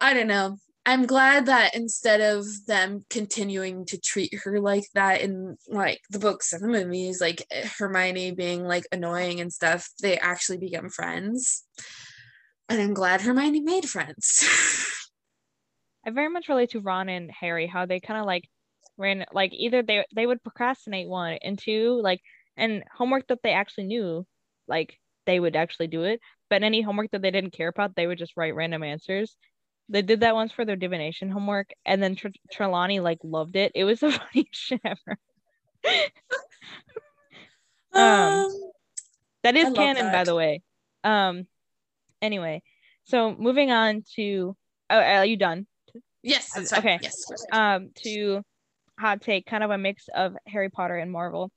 I 0.01 0.15
don't 0.15 0.29
know. 0.29 0.57
I'm 0.87 1.07
glad 1.07 1.47
that 1.47 1.75
instead 1.75 2.21
of 2.21 2.47
them 2.67 3.05
continuing 3.11 3.85
to 3.87 4.01
treat 4.01 4.33
her 4.45 4.61
like 4.61 4.85
that 4.95 5.21
in 5.21 5.57
like 5.69 6.01
the 6.09 6.19
books 6.19 6.53
and 6.53 6.63
the 6.63 6.69
movies, 6.69 7.21
like 7.21 7.45
Hermione 7.79 8.33
being 8.33 8.65
like 8.65 8.87
annoying 8.91 9.41
and 9.41 9.53
stuff, 9.53 9.89
they 10.01 10.19
actually 10.19 10.59
become 10.59 10.89
friends. 10.89 11.65
And 12.69 12.81
I'm 12.81 12.95
glad 12.95 13.21
Hermione 13.21 13.61
made 13.61 13.89
friends. 13.89 14.49
I 16.07 16.11
very 16.11 16.31
much 16.31 16.49
relate 16.49 16.71
to 16.71 16.81
Ron 16.81 17.11
and 17.11 17.31
Harry, 17.31 17.67
how 17.67 17.85
they 17.85 18.01
kind 18.01 18.19
of 18.19 18.25
like 18.25 18.49
ran 18.97 19.27
like 19.33 19.53
either 19.53 19.83
they 19.83 20.05
they 20.15 20.27
would 20.27 20.43
procrastinate 20.43 21.09
one 21.09 21.35
and 21.43 21.59
two, 21.59 22.01
like 22.03 22.21
and 22.57 22.85
homework 22.97 23.27
that 23.29 23.41
they 23.43 23.53
actually 23.53 23.85
knew, 23.85 24.27
like 24.67 24.99
they 25.27 25.39
would 25.39 25.57
actually 25.57 25.89
do 25.89 26.05
it. 26.05 26.21
But 26.49 26.63
any 26.63 26.81
homework 26.81 27.11
that 27.11 27.21
they 27.21 27.31
didn't 27.31 27.53
care 27.53 27.69
about, 27.69 27.95
they 27.95 28.07
would 28.07 28.19
just 28.19 28.37
write 28.37 28.55
random 28.55 28.83
answers 28.83 29.37
they 29.91 30.03
did 30.03 30.21
that 30.21 30.35
once 30.35 30.53
for 30.53 30.65
their 30.65 30.77
divination 30.77 31.31
homework, 31.31 31.71
and 31.85 32.03
then 32.03 32.15
Tr- 32.15 32.29
Trelawney 32.51 33.01
like 33.01 33.19
loved 33.23 33.57
it. 33.57 33.73
It 33.75 33.85
was 33.85 34.01
the 34.01 34.13
funniest 34.33 34.55
shit 34.55 34.81
ever. 34.85 35.19
um, 37.93 38.03
um, 38.03 38.71
that 39.43 39.57
is 39.57 39.73
canon, 39.75 40.07
that. 40.07 40.13
by 40.13 40.25
the 40.25 40.35
way. 40.35 40.63
Um, 41.03 41.47
anyway, 42.23 42.63
so 43.05 43.35
moving 43.37 43.71
on 43.71 44.05
to. 44.17 44.57
Oh, 44.89 44.99
are 44.99 45.25
you 45.25 45.37
done? 45.37 45.67
Yes. 46.23 46.73
okay. 46.73 46.99
Yes. 47.03 47.25
Um, 47.53 47.91
to 48.03 48.43
hot 48.99 49.23
take, 49.23 49.47
kind 49.47 49.65
of 49.65 49.71
a 49.71 49.79
mix 49.79 50.09
of 50.15 50.37
Harry 50.47 50.69
Potter 50.69 50.97
and 50.97 51.11
Marvel. 51.11 51.51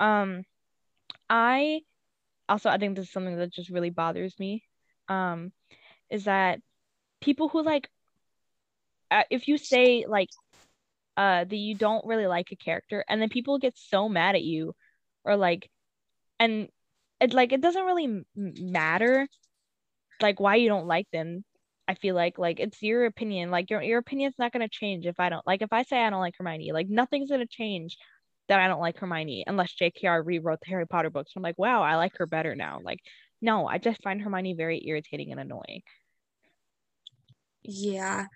Um, 0.00 0.44
I 1.28 1.80
also 2.48 2.70
I 2.70 2.78
think 2.78 2.96
this 2.96 3.06
is 3.06 3.12
something 3.12 3.36
that 3.36 3.52
just 3.52 3.70
really 3.70 3.90
bothers 3.90 4.38
me. 4.38 4.64
Um, 5.08 5.52
is 6.10 6.24
that 6.24 6.60
people 7.20 7.48
who 7.48 7.62
like 7.62 7.88
uh, 9.10 9.22
if 9.30 9.48
you 9.48 9.58
say 9.58 10.04
like 10.08 10.28
uh 11.16 11.44
that 11.44 11.56
you 11.56 11.74
don't 11.74 12.06
really 12.06 12.26
like 12.26 12.48
a 12.52 12.56
character 12.56 13.04
and 13.08 13.20
then 13.20 13.28
people 13.28 13.58
get 13.58 13.76
so 13.76 14.08
mad 14.08 14.34
at 14.34 14.42
you 14.42 14.74
or 15.24 15.36
like 15.36 15.68
and 16.38 16.68
it 17.20 17.32
like 17.34 17.52
it 17.52 17.60
doesn't 17.60 17.84
really 17.84 18.22
matter 18.34 19.26
like 20.22 20.40
why 20.40 20.56
you 20.56 20.68
don't 20.68 20.86
like 20.86 21.06
them 21.12 21.44
i 21.88 21.94
feel 21.94 22.14
like 22.14 22.38
like 22.38 22.60
it's 22.60 22.82
your 22.82 23.06
opinion 23.06 23.50
like 23.50 23.70
your 23.70 23.82
your 23.82 23.98
opinion's 23.98 24.34
not 24.38 24.52
going 24.52 24.66
to 24.66 24.68
change 24.68 25.06
if 25.06 25.18
i 25.18 25.28
don't 25.28 25.46
like 25.46 25.62
if 25.62 25.72
i 25.72 25.82
say 25.82 26.00
i 26.00 26.10
don't 26.10 26.20
like 26.20 26.34
hermione 26.38 26.72
like 26.72 26.88
nothing's 26.88 27.30
going 27.30 27.40
to 27.40 27.46
change 27.46 27.96
that 28.48 28.60
i 28.60 28.68
don't 28.68 28.80
like 28.80 28.98
hermione 28.98 29.44
unless 29.46 29.74
jkr 29.74 30.24
rewrote 30.24 30.60
the 30.60 30.70
harry 30.70 30.86
potter 30.86 31.10
books. 31.10 31.32
I'm 31.36 31.42
like 31.42 31.58
wow 31.58 31.82
i 31.82 31.96
like 31.96 32.12
her 32.18 32.26
better 32.26 32.54
now. 32.54 32.80
Like 32.82 33.00
no 33.40 33.66
i 33.66 33.78
just 33.78 34.02
find 34.02 34.20
hermione 34.20 34.54
very 34.54 34.82
irritating 34.86 35.30
and 35.32 35.40
annoying 35.40 35.82
yeah 37.62 38.26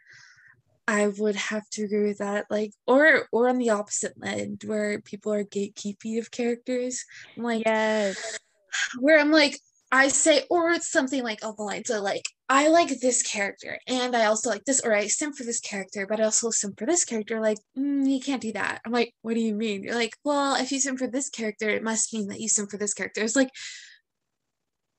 i 0.88 1.06
would 1.06 1.36
have 1.36 1.68
to 1.70 1.84
agree 1.84 2.08
with 2.08 2.18
that 2.18 2.46
like 2.50 2.72
or 2.86 3.26
or 3.32 3.48
on 3.48 3.58
the 3.58 3.70
opposite 3.70 4.14
end 4.24 4.62
where 4.66 5.00
people 5.00 5.32
are 5.32 5.44
gatekeeping 5.44 6.18
of 6.18 6.30
characters 6.30 7.04
I'm 7.36 7.44
like 7.44 7.62
yes 7.64 8.38
where 9.00 9.18
i'm 9.18 9.30
like 9.30 9.58
i 9.90 10.08
say 10.08 10.44
or 10.50 10.70
it's 10.70 10.90
something 10.90 11.22
like 11.22 11.44
on 11.44 11.54
the 11.56 11.62
lines 11.62 11.90
of 11.90 12.02
like 12.02 12.24
I 12.52 12.68
like 12.68 13.00
this 13.00 13.22
character 13.22 13.78
and 13.86 14.14
I 14.14 14.26
also 14.26 14.50
like 14.50 14.66
this, 14.66 14.82
or 14.84 14.94
I 14.94 15.06
sim 15.06 15.32
for 15.32 15.42
this 15.42 15.58
character, 15.58 16.06
but 16.06 16.20
I 16.20 16.24
also 16.24 16.50
sim 16.50 16.74
for 16.76 16.84
this 16.84 17.02
character. 17.02 17.40
Like, 17.40 17.56
mm, 17.78 18.06
you 18.06 18.20
can't 18.20 18.42
do 18.42 18.52
that. 18.52 18.82
I'm 18.84 18.92
like, 18.92 19.14
what 19.22 19.32
do 19.32 19.40
you 19.40 19.54
mean? 19.54 19.82
You're 19.82 19.94
like, 19.94 20.12
well, 20.22 20.56
if 20.56 20.70
you 20.70 20.78
sim 20.78 20.98
for 20.98 21.06
this 21.06 21.30
character, 21.30 21.70
it 21.70 21.82
must 21.82 22.12
mean 22.12 22.28
that 22.28 22.40
you 22.40 22.50
sim 22.50 22.66
for 22.66 22.76
this 22.76 22.92
character. 22.92 23.22
It's 23.22 23.36
like, 23.36 23.48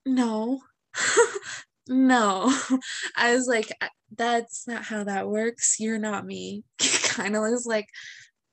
no, 0.03 0.61
no. 1.87 2.53
I 3.15 3.35
was 3.35 3.47
like, 3.47 3.71
that's 4.15 4.67
not 4.67 4.83
how 4.83 5.03
that 5.03 5.27
works. 5.27 5.77
You're 5.79 5.99
not 5.99 6.25
me. 6.25 6.63
kind 7.03 7.35
of 7.35 7.41
was 7.41 7.65
like, 7.65 7.87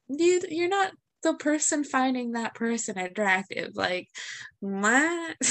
you, 0.08 0.40
you're 0.48 0.68
not 0.68 0.92
the 1.22 1.34
person 1.34 1.84
finding 1.84 2.32
that 2.32 2.54
person 2.54 2.98
attractive. 2.98 3.72
Like, 3.74 4.08
what? 4.60 5.36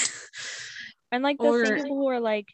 And 1.11 1.23
like 1.23 1.39
those 1.39 1.67
or, 1.67 1.75
people 1.75 1.97
who 1.97 2.07
are 2.07 2.19
like, 2.19 2.45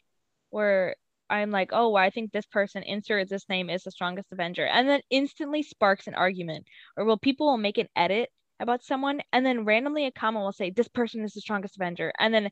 where 0.48 0.96
I'm 1.28 1.50
like, 1.50 1.70
oh, 1.72 1.90
well, 1.90 2.02
I 2.02 2.10
think 2.10 2.32
this 2.32 2.46
person 2.46 2.82
insert 2.82 3.28
this 3.28 3.48
name 3.48 3.68
is 3.68 3.82
the 3.82 3.90
strongest 3.90 4.32
Avenger, 4.32 4.64
and 4.64 4.88
then 4.88 5.00
instantly 5.10 5.62
sparks 5.62 6.06
an 6.06 6.14
argument. 6.14 6.66
Or 6.96 7.04
will 7.04 7.18
people 7.18 7.48
will 7.48 7.58
make 7.58 7.78
an 7.78 7.88
edit 7.96 8.30
about 8.60 8.84
someone, 8.84 9.20
and 9.32 9.44
then 9.44 9.64
randomly 9.64 10.06
a 10.06 10.10
comment 10.10 10.44
will 10.44 10.52
say 10.52 10.70
this 10.70 10.88
person 10.88 11.22
is 11.22 11.34
the 11.34 11.40
strongest 11.40 11.76
Avenger, 11.76 12.12
and 12.18 12.32
then 12.32 12.50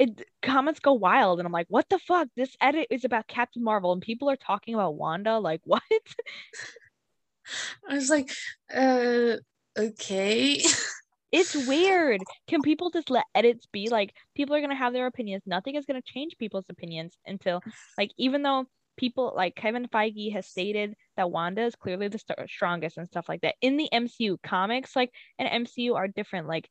it 0.00 0.26
comments 0.40 0.80
go 0.80 0.94
wild, 0.94 1.38
and 1.38 1.46
I'm 1.46 1.52
like, 1.52 1.66
what 1.68 1.86
the 1.90 1.98
fuck? 1.98 2.26
This 2.34 2.56
edit 2.58 2.86
is 2.90 3.04
about 3.04 3.28
Captain 3.28 3.62
Marvel, 3.62 3.92
and 3.92 4.00
people 4.00 4.30
are 4.30 4.36
talking 4.36 4.74
about 4.74 4.94
Wanda. 4.94 5.38
Like 5.38 5.60
what? 5.64 5.82
I 7.88 7.94
was 7.94 8.08
like, 8.08 8.30
uh, 8.74 9.36
okay. 9.78 10.62
It's 11.32 11.54
weird. 11.68 12.22
Can 12.48 12.62
people 12.62 12.90
just 12.90 13.10
let 13.10 13.26
edits 13.34 13.66
be? 13.66 13.90
Like, 13.90 14.14
people 14.34 14.56
are 14.56 14.60
going 14.60 14.70
to 14.70 14.76
have 14.76 14.94
their 14.94 15.06
opinions. 15.06 15.42
Nothing 15.44 15.74
is 15.74 15.84
going 15.84 16.00
to 16.00 16.12
change 16.12 16.38
people's 16.38 16.66
opinions 16.70 17.18
until, 17.26 17.60
like, 17.98 18.10
even 18.16 18.42
though 18.42 18.64
people 18.96 19.32
like 19.36 19.54
Kevin 19.54 19.86
Feige 19.86 20.32
has 20.32 20.46
stated 20.46 20.94
that 21.16 21.30
Wanda 21.30 21.62
is 21.62 21.74
clearly 21.74 22.08
the 22.08 22.18
st- 22.18 22.48
strongest 22.48 22.96
and 22.96 23.06
stuff 23.06 23.28
like 23.28 23.42
that. 23.42 23.56
In 23.60 23.76
the 23.76 23.88
MCU 23.92 24.38
comics, 24.42 24.96
like, 24.96 25.10
and 25.38 25.66
MCU 25.66 25.94
are 25.96 26.08
different. 26.08 26.48
Like, 26.48 26.68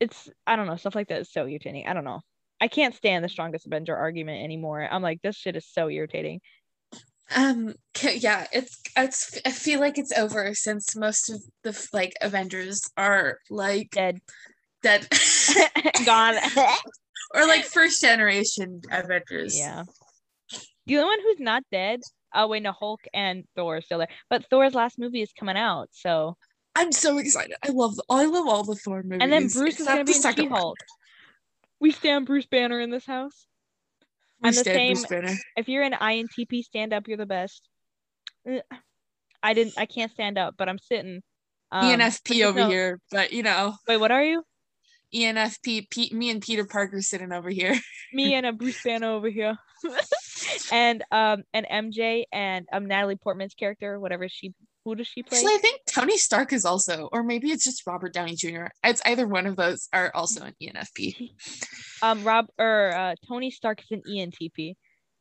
it's, 0.00 0.28
I 0.46 0.56
don't 0.56 0.66
know, 0.66 0.76
stuff 0.76 0.94
like 0.94 1.08
that 1.08 1.20
is 1.20 1.32
so 1.32 1.46
irritating. 1.46 1.86
I 1.86 1.94
don't 1.94 2.04
know. 2.04 2.20
I 2.60 2.68
can't 2.68 2.94
stand 2.94 3.24
the 3.24 3.28
strongest 3.28 3.66
Avenger 3.66 3.96
argument 3.96 4.42
anymore. 4.42 4.86
I'm 4.90 5.02
like, 5.02 5.22
this 5.22 5.36
shit 5.36 5.56
is 5.56 5.66
so 5.66 5.88
irritating. 5.88 6.40
Um 7.36 7.74
yeah 8.02 8.46
it's 8.52 8.80
it's 8.96 9.38
i 9.44 9.50
feel 9.50 9.80
like 9.80 9.98
it's 9.98 10.16
over 10.16 10.54
since 10.54 10.96
most 10.96 11.28
of 11.28 11.42
the 11.62 11.88
like 11.92 12.14
avengers 12.22 12.80
are 12.96 13.38
like 13.50 13.90
dead. 13.90 14.20
dead. 14.82 15.06
Gone. 16.06 16.36
Or 17.34 17.46
like 17.46 17.66
first 17.66 18.00
generation 18.00 18.80
avengers. 18.90 19.58
Yeah. 19.58 19.82
The 20.86 20.96
only 20.96 21.04
one 21.04 21.20
who's 21.20 21.40
not 21.40 21.62
dead 21.70 22.00
oh 22.34 22.46
wait 22.46 22.62
no 22.62 22.72
hulk 22.72 23.00
and 23.14 23.44
thor 23.56 23.78
are 23.78 23.80
still 23.80 23.98
there 23.98 24.08
but 24.30 24.44
thor's 24.50 24.74
last 24.74 24.98
movie 24.98 25.22
is 25.22 25.32
coming 25.38 25.56
out 25.56 25.88
so 25.92 26.36
i'm 26.76 26.92
so 26.92 27.18
excited. 27.18 27.56
I 27.64 27.70
love 27.70 27.98
i 28.10 28.24
love 28.24 28.46
all 28.48 28.64
the 28.64 28.74
thor 28.74 29.02
movies 29.02 29.20
and 29.22 29.32
then 29.32 29.48
bruce 29.48 29.80
is 29.80 29.86
gonna 29.86 30.04
be 30.04 30.14
in 30.14 30.22
she-hulk 30.34 30.76
we 31.80 31.90
stand 31.90 32.26
bruce 32.26 32.46
banner 32.46 32.80
in 32.80 32.90
this 32.90 33.06
house 33.06 33.46
I'm 34.42 34.54
the 34.54 34.64
same. 34.64 34.96
If 35.56 35.68
you're 35.68 35.82
an 35.82 35.94
INTP 35.94 36.62
stand 36.62 36.92
up, 36.92 37.08
you're 37.08 37.16
the 37.16 37.26
best. 37.26 37.68
I 39.42 39.54
didn't. 39.54 39.74
I 39.76 39.86
can't 39.86 40.12
stand 40.12 40.38
up, 40.38 40.54
but 40.56 40.68
I'm 40.68 40.78
sitting. 40.78 41.22
Um, 41.70 41.84
ENFP 41.84 42.44
over 42.46 42.60
no. 42.60 42.68
here, 42.68 43.00
but 43.10 43.32
you 43.32 43.42
know. 43.42 43.74
Wait, 43.86 43.98
what 43.98 44.10
are 44.10 44.22
you? 44.22 44.42
ENFP. 45.14 45.90
P- 45.90 46.14
me 46.14 46.30
and 46.30 46.40
Peter 46.40 46.64
Parker 46.64 47.00
sitting 47.00 47.32
over 47.32 47.50
here. 47.50 47.78
me 48.12 48.34
and 48.34 48.46
a 48.46 48.52
Bruce 48.52 48.82
Banner 48.82 49.10
over 49.10 49.28
here. 49.28 49.56
and 50.72 51.04
um 51.10 51.42
and 51.52 51.66
MJ 51.66 52.24
and 52.32 52.66
um 52.72 52.86
Natalie 52.86 53.16
Portman's 53.16 53.54
character, 53.54 53.98
whatever 53.98 54.28
she 54.28 54.54
who 54.88 54.94
does 54.96 55.06
she 55.06 55.22
play? 55.22 55.38
Actually, 55.38 55.54
I 55.54 55.58
think 55.58 55.80
Tony 55.86 56.16
Stark 56.16 56.52
is 56.52 56.64
also, 56.64 57.08
or 57.12 57.22
maybe 57.22 57.50
it's 57.50 57.64
just 57.64 57.86
Robert 57.86 58.12
Downey 58.12 58.34
Jr. 58.34 58.66
It's 58.82 59.02
either 59.04 59.26
one 59.26 59.46
of 59.46 59.56
those 59.56 59.88
are 59.92 60.10
also 60.14 60.44
an 60.44 60.54
ENFP. 60.62 61.30
Um, 62.02 62.22
Rob 62.22 62.46
or 62.58 62.94
uh, 62.94 63.14
Tony 63.26 63.50
Stark 63.50 63.82
is 63.82 63.90
an 63.90 64.02
ENTP. 64.08 64.76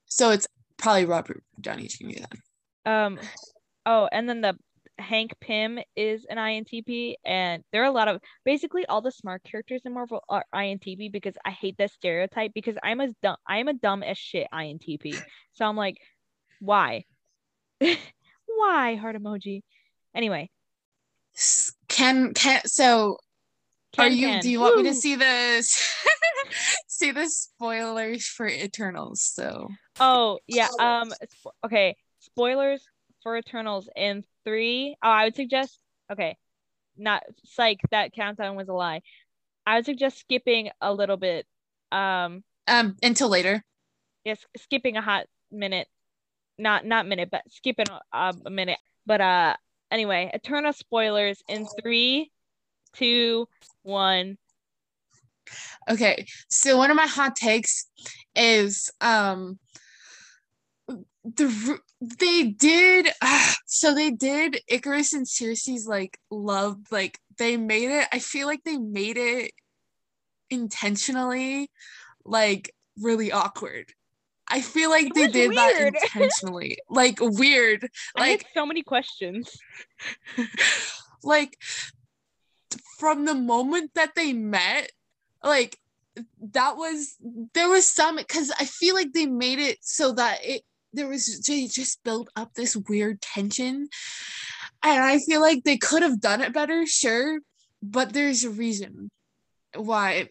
So 0.05 0.29
it's 0.29 0.47
probably 0.77 1.05
Robert 1.05 1.43
Downey 1.59 1.87
Jr. 1.87 2.19
then. 2.19 2.93
Um, 2.93 3.19
oh, 3.85 4.07
and 4.11 4.29
then 4.29 4.41
the 4.41 4.55
Hank 4.99 5.33
Pym 5.41 5.79
is 5.95 6.25
an 6.29 6.37
INTP, 6.37 7.15
and 7.25 7.63
there 7.71 7.81
are 7.83 7.87
a 7.87 7.91
lot 7.91 8.07
of 8.07 8.21
basically 8.45 8.85
all 8.85 9.01
the 9.01 9.11
smart 9.11 9.43
characters 9.43 9.81
in 9.85 9.93
Marvel 9.93 10.23
are 10.29 10.45
INTP 10.53 11.11
because 11.11 11.35
I 11.43 11.51
hate 11.51 11.77
that 11.77 11.91
stereotype 11.91 12.51
because 12.53 12.77
I'm 12.83 12.99
a 12.99 13.09
dumb 13.21 13.37
I 13.47 13.57
am 13.57 13.67
a 13.67 13.73
dumb 13.73 14.03
as 14.03 14.17
shit 14.17 14.47
INTP. 14.53 15.19
So 15.53 15.65
I'm 15.65 15.75
like, 15.75 15.97
why? 16.59 17.05
why 18.57 18.95
heart 18.95 19.15
emoji. 19.15 19.61
Anyway. 20.15 20.49
Can 21.87 22.33
can 22.33 22.61
so 22.65 23.17
can, 23.93 24.05
are 24.05 24.09
you 24.09 24.27
can. 24.27 24.41
do 24.41 24.49
you 24.49 24.59
want 24.59 24.75
Woo. 24.75 24.83
me 24.83 24.89
to 24.89 24.95
see 24.95 25.15
this? 25.15 25.95
See 26.87 27.11
the 27.11 27.27
spoilers 27.27 28.25
for 28.25 28.47
eternals 28.47 29.21
so. 29.21 29.67
Oh 29.99 30.39
yeah 30.47 30.69
um 30.79 31.13
okay 31.63 31.95
spoilers 32.19 32.83
for 33.23 33.37
eternals 33.37 33.89
in 33.95 34.23
three 34.43 34.95
oh 35.03 35.09
i 35.09 35.25
would 35.25 35.35
suggest 35.35 35.79
okay 36.11 36.37
not 36.97 37.23
psych 37.45 37.79
that 37.91 38.13
countdown 38.13 38.55
was 38.55 38.69
a 38.69 38.73
lie. 38.73 39.01
I 39.65 39.75
would 39.75 39.85
suggest 39.85 40.19
skipping 40.19 40.69
a 40.81 40.93
little 40.93 41.17
bit 41.17 41.45
um 41.91 42.43
um 42.67 42.95
until 43.03 43.29
later. 43.29 43.63
yes 44.23 44.39
skipping 44.57 44.97
a 44.97 45.01
hot 45.01 45.25
minute 45.51 45.87
not 46.57 46.85
not 46.85 47.07
minute, 47.07 47.29
but 47.31 47.43
skipping 47.49 47.87
a, 48.11 48.33
a 48.45 48.49
minute. 48.49 48.79
But 49.05 49.21
uh, 49.21 49.55
anyway, 49.91 50.31
Eternal 50.33 50.73
spoilers 50.73 51.41
in 51.47 51.67
three, 51.81 52.31
two, 52.93 53.47
one. 53.83 54.37
Okay, 55.89 56.25
so 56.49 56.77
one 56.77 56.91
of 56.91 56.97
my 56.97 57.07
hot 57.07 57.35
takes 57.35 57.87
is 58.35 58.89
um 59.01 59.57
the 61.35 61.79
they 62.01 62.43
did 62.43 63.09
uh, 63.21 63.53
so 63.65 63.93
they 63.93 64.11
did 64.11 64.59
Ikaris 64.71 65.13
and 65.13 65.27
Sersi's 65.27 65.87
like 65.87 66.17
love 66.29 66.77
like 66.91 67.19
they 67.37 67.57
made 67.57 67.91
it 67.91 68.07
I 68.11 68.19
feel 68.19 68.47
like 68.47 68.63
they 68.63 68.77
made 68.77 69.17
it 69.17 69.51
intentionally 70.49 71.69
like 72.23 72.73
really 73.01 73.31
awkward 73.31 73.91
I 74.49 74.61
feel 74.61 74.89
like 74.89 75.13
they 75.13 75.27
did 75.27 75.49
weird. 75.49 75.95
that 75.95 76.03
intentionally. 76.15 76.77
like 76.89 77.17
weird. 77.19 77.89
Like 78.17 78.45
so 78.53 78.65
many 78.65 78.83
questions. 78.83 79.57
like 81.23 81.57
from 82.97 83.25
the 83.25 83.35
moment 83.35 83.91
that 83.95 84.15
they 84.15 84.33
met, 84.33 84.91
like 85.43 85.77
that 86.53 86.77
was 86.77 87.15
there 87.53 87.69
was 87.69 87.87
some 87.87 88.15
because 88.15 88.51
I 88.59 88.65
feel 88.65 88.95
like 88.95 89.13
they 89.13 89.25
made 89.25 89.59
it 89.59 89.77
so 89.81 90.13
that 90.13 90.39
it 90.43 90.63
there 90.93 91.07
was 91.07 91.41
they 91.41 91.67
just 91.67 92.03
built 92.03 92.29
up 92.35 92.53
this 92.53 92.75
weird 92.75 93.21
tension. 93.21 93.89
And 94.83 95.03
I 95.03 95.19
feel 95.19 95.41
like 95.41 95.63
they 95.63 95.77
could 95.77 96.03
have 96.03 96.21
done 96.21 96.41
it 96.41 96.53
better, 96.53 96.85
sure, 96.85 97.39
but 97.81 98.13
there's 98.13 98.43
a 98.43 98.49
reason 98.49 99.09
why 99.75 100.29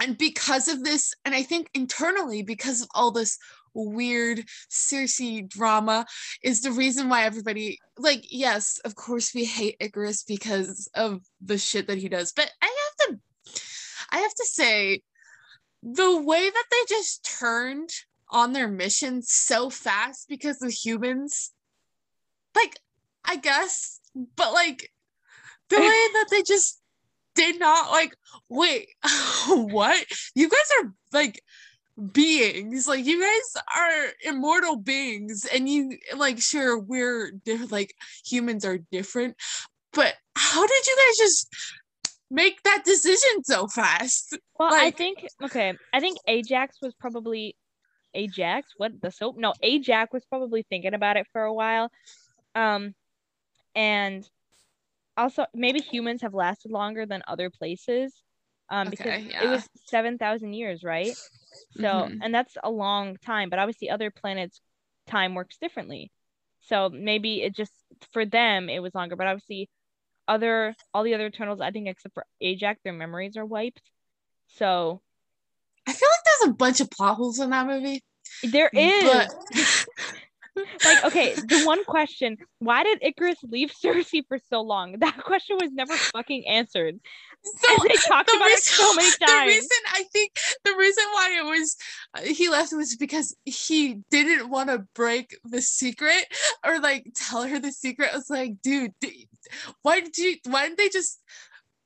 and 0.00 0.18
because 0.18 0.68
of 0.68 0.84
this 0.84 1.14
and 1.24 1.34
i 1.34 1.42
think 1.42 1.68
internally 1.74 2.42
because 2.42 2.82
of 2.82 2.88
all 2.94 3.10
this 3.10 3.38
weird 3.76 4.42
Sersi 4.70 5.48
drama 5.48 6.06
is 6.42 6.62
the 6.62 6.72
reason 6.72 7.08
why 7.08 7.24
everybody 7.24 7.78
like 7.98 8.24
yes 8.30 8.78
of 8.84 8.94
course 8.94 9.34
we 9.34 9.44
hate 9.44 9.78
Ikaris 9.80 10.26
because 10.26 10.88
of 10.94 11.20
the 11.40 11.58
shit 11.58 11.86
that 11.86 11.98
he 11.98 12.08
does 12.08 12.32
but 12.32 12.50
I 12.62 12.66
have 12.66 13.08
to 13.08 13.20
I 14.10 14.18
have 14.18 14.34
to 14.34 14.46
say 14.46 15.02
the 15.82 16.20
way 16.20 16.48
that 16.48 16.64
they 16.70 16.94
just 16.94 17.24
turned 17.38 17.90
on 18.30 18.52
their 18.52 18.68
mission 18.68 19.22
so 19.22 19.70
fast 19.70 20.28
because 20.28 20.62
of 20.62 20.70
humans 20.70 21.52
like 22.54 22.80
I 23.24 23.36
guess 23.36 24.00
but 24.36 24.52
like 24.52 24.90
the 25.68 25.76
way 25.80 25.86
that 25.86 26.26
they 26.30 26.42
just 26.42 26.80
did 27.36 27.60
not 27.60 27.90
like 27.90 28.16
wait 28.48 28.88
what? 29.48 30.04
You 30.34 30.48
guys 30.48 30.70
are 30.82 30.92
like 31.12 31.42
beings. 32.12 32.88
Like 32.88 33.04
you 33.04 33.20
guys 33.20 33.62
are 33.76 34.32
immortal 34.32 34.76
beings 34.76 35.46
and 35.52 35.68
you 35.68 35.98
like 36.16 36.40
sure 36.40 36.78
we're 36.78 37.32
like 37.70 37.94
humans 38.24 38.64
are 38.64 38.78
different 38.90 39.36
but 39.96 40.14
how 40.36 40.66
did 40.66 40.86
you 40.86 40.96
guys 40.96 41.16
just 41.16 41.48
make 42.30 42.62
that 42.62 42.84
decision 42.84 43.42
so 43.42 43.66
fast? 43.66 44.38
Well 44.58 44.70
like, 44.70 44.94
i 44.94 44.96
think 44.96 45.26
okay 45.42 45.74
i 45.92 46.00
think 46.00 46.18
ajax 46.28 46.76
was 46.82 46.94
probably 46.94 47.56
ajax? 48.14 48.72
What 48.76 49.00
the 49.00 49.10
soap? 49.10 49.36
No 49.38 49.54
ajax 49.62 50.12
was 50.12 50.24
probably 50.26 50.64
thinking 50.68 50.94
about 50.94 51.16
it 51.16 51.26
for 51.32 51.42
a 51.42 51.52
while 51.52 51.90
um 52.54 52.94
and 53.74 54.28
also 55.16 55.46
maybe 55.54 55.80
humans 55.80 56.22
have 56.22 56.34
lasted 56.34 56.70
longer 56.72 57.06
than 57.06 57.22
other 57.28 57.50
places 57.50 58.22
um 58.70 58.88
okay, 58.88 59.20
because 59.20 59.26
yeah. 59.30 59.44
it 59.44 59.48
was 59.48 59.68
7000 59.86 60.52
years 60.54 60.82
right 60.84 61.16
So, 61.80 62.08
Mhm. 62.08 62.18
and 62.22 62.34
that's 62.34 62.56
a 62.64 62.70
long 62.70 63.16
time, 63.18 63.50
but 63.50 63.58
obviously 63.58 63.90
other 63.90 64.10
planets 64.10 64.60
time 65.06 65.34
works 65.34 65.58
differently. 65.58 66.10
So 66.62 66.90
maybe 66.90 67.42
it 67.42 67.54
just 67.56 67.72
for 68.12 68.26
them 68.26 68.68
it 68.68 68.80
was 68.82 68.94
longer, 68.94 69.16
but 69.16 69.26
obviously 69.28 69.68
other 70.28 70.74
all 70.94 71.04
the 71.04 71.14
other 71.14 71.26
Eternals, 71.26 71.60
I 71.60 71.70
think 71.70 71.88
except 71.88 72.14
for 72.14 72.26
Ajax, 72.40 72.80
their 72.84 72.92
memories 72.92 73.36
are 73.36 73.46
wiped. 73.46 73.82
So 74.48 75.02
I 75.86 75.92
feel 75.92 76.08
like 76.08 76.24
there's 76.24 76.50
a 76.50 76.54
bunch 76.54 76.80
of 76.80 76.90
plot 76.90 77.16
holes 77.16 77.38
in 77.40 77.50
that 77.50 77.66
movie. 77.66 78.02
there 78.42 78.70
is 78.74 79.04
But 79.04 79.30
like 80.84 81.04
okay, 81.04 81.34
the 81.34 81.62
one 81.64 81.84
question, 81.84 82.36
why 82.58 82.82
did 82.84 83.00
Ikaris 83.02 83.36
leave 83.42 83.70
Sersi 83.72 84.22
for 84.26 84.38
so 84.50 84.60
long? 84.62 84.96
That 85.00 85.18
question 85.22 85.56
was 85.60 85.70
never 85.72 85.94
fucking 85.94 86.46
answered. 86.48 86.98
so 87.42 87.74
and 87.80 87.90
they 87.90 87.94
talked 87.96 88.30
the 88.30 88.36
about 88.36 88.48
it 88.50 88.60
so 88.62 88.82
reason- 88.96 88.96
many 88.96 89.10
The 89.20 89.46
reason 89.54 89.78
I 89.92 90.02
think 90.12 90.32
the 90.64 90.74
reason 90.76 91.04
why 91.12 91.36
it 91.38 91.44
was 91.44 91.76
uh, 92.14 92.20
he 92.22 92.48
left 92.48 92.72
was 92.72 92.96
because 92.96 93.36
he 93.44 94.00
didn't 94.10 94.48
want 94.50 94.68
to 94.70 94.86
break 94.94 95.36
the 95.44 95.60
secret 95.62 96.24
or 96.64 96.80
like 96.80 97.06
tell 97.14 97.42
her 97.44 97.58
the 97.58 97.72
secret. 97.72 98.10
I 98.12 98.16
was 98.16 98.30
like, 98.30 98.60
dude, 98.62 98.92
d- 99.00 99.28
why 99.82 100.00
did 100.00 100.16
you? 100.18 100.36
Why 100.48 100.64
didn't 100.64 100.78
they 100.78 100.88
just 100.88 101.20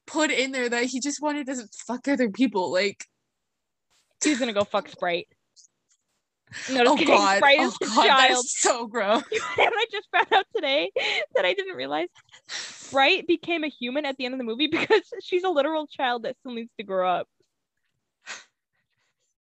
put 0.06 0.30
in 0.30 0.52
there 0.52 0.68
that 0.68 0.84
he 0.84 1.00
just 1.00 1.20
wanted 1.20 1.46
to 1.46 1.66
fuck 1.86 2.08
other 2.08 2.30
people? 2.30 2.72
Like, 2.72 3.04
He's 4.24 4.38
gonna 4.38 4.52
go 4.52 4.64
fuck 4.64 4.88
Sprite. 4.88 5.28
No, 6.70 6.82
oh 6.86 6.96
kidding. 6.96 7.14
god, 7.14 7.36
Sprite 7.38 7.58
oh 7.60 7.72
god, 7.80 8.06
child. 8.06 8.30
that's 8.30 8.60
so 8.60 8.86
gross. 8.88 9.22
and 9.32 9.40
I 9.58 9.84
just 9.90 10.08
found 10.12 10.26
out 10.32 10.46
today 10.54 10.90
that 11.34 11.44
I 11.44 11.54
didn't 11.54 11.76
realize 11.76 12.08
Sprite 12.48 13.26
became 13.26 13.64
a 13.64 13.68
human 13.68 14.04
at 14.04 14.16
the 14.16 14.24
end 14.24 14.34
of 14.34 14.38
the 14.38 14.44
movie 14.44 14.66
because 14.70 15.02
she's 15.22 15.44
a 15.44 15.48
literal 15.48 15.86
child 15.86 16.24
that 16.24 16.36
still 16.40 16.52
needs 16.52 16.70
to 16.78 16.84
grow 16.84 17.08
up. 17.08 17.28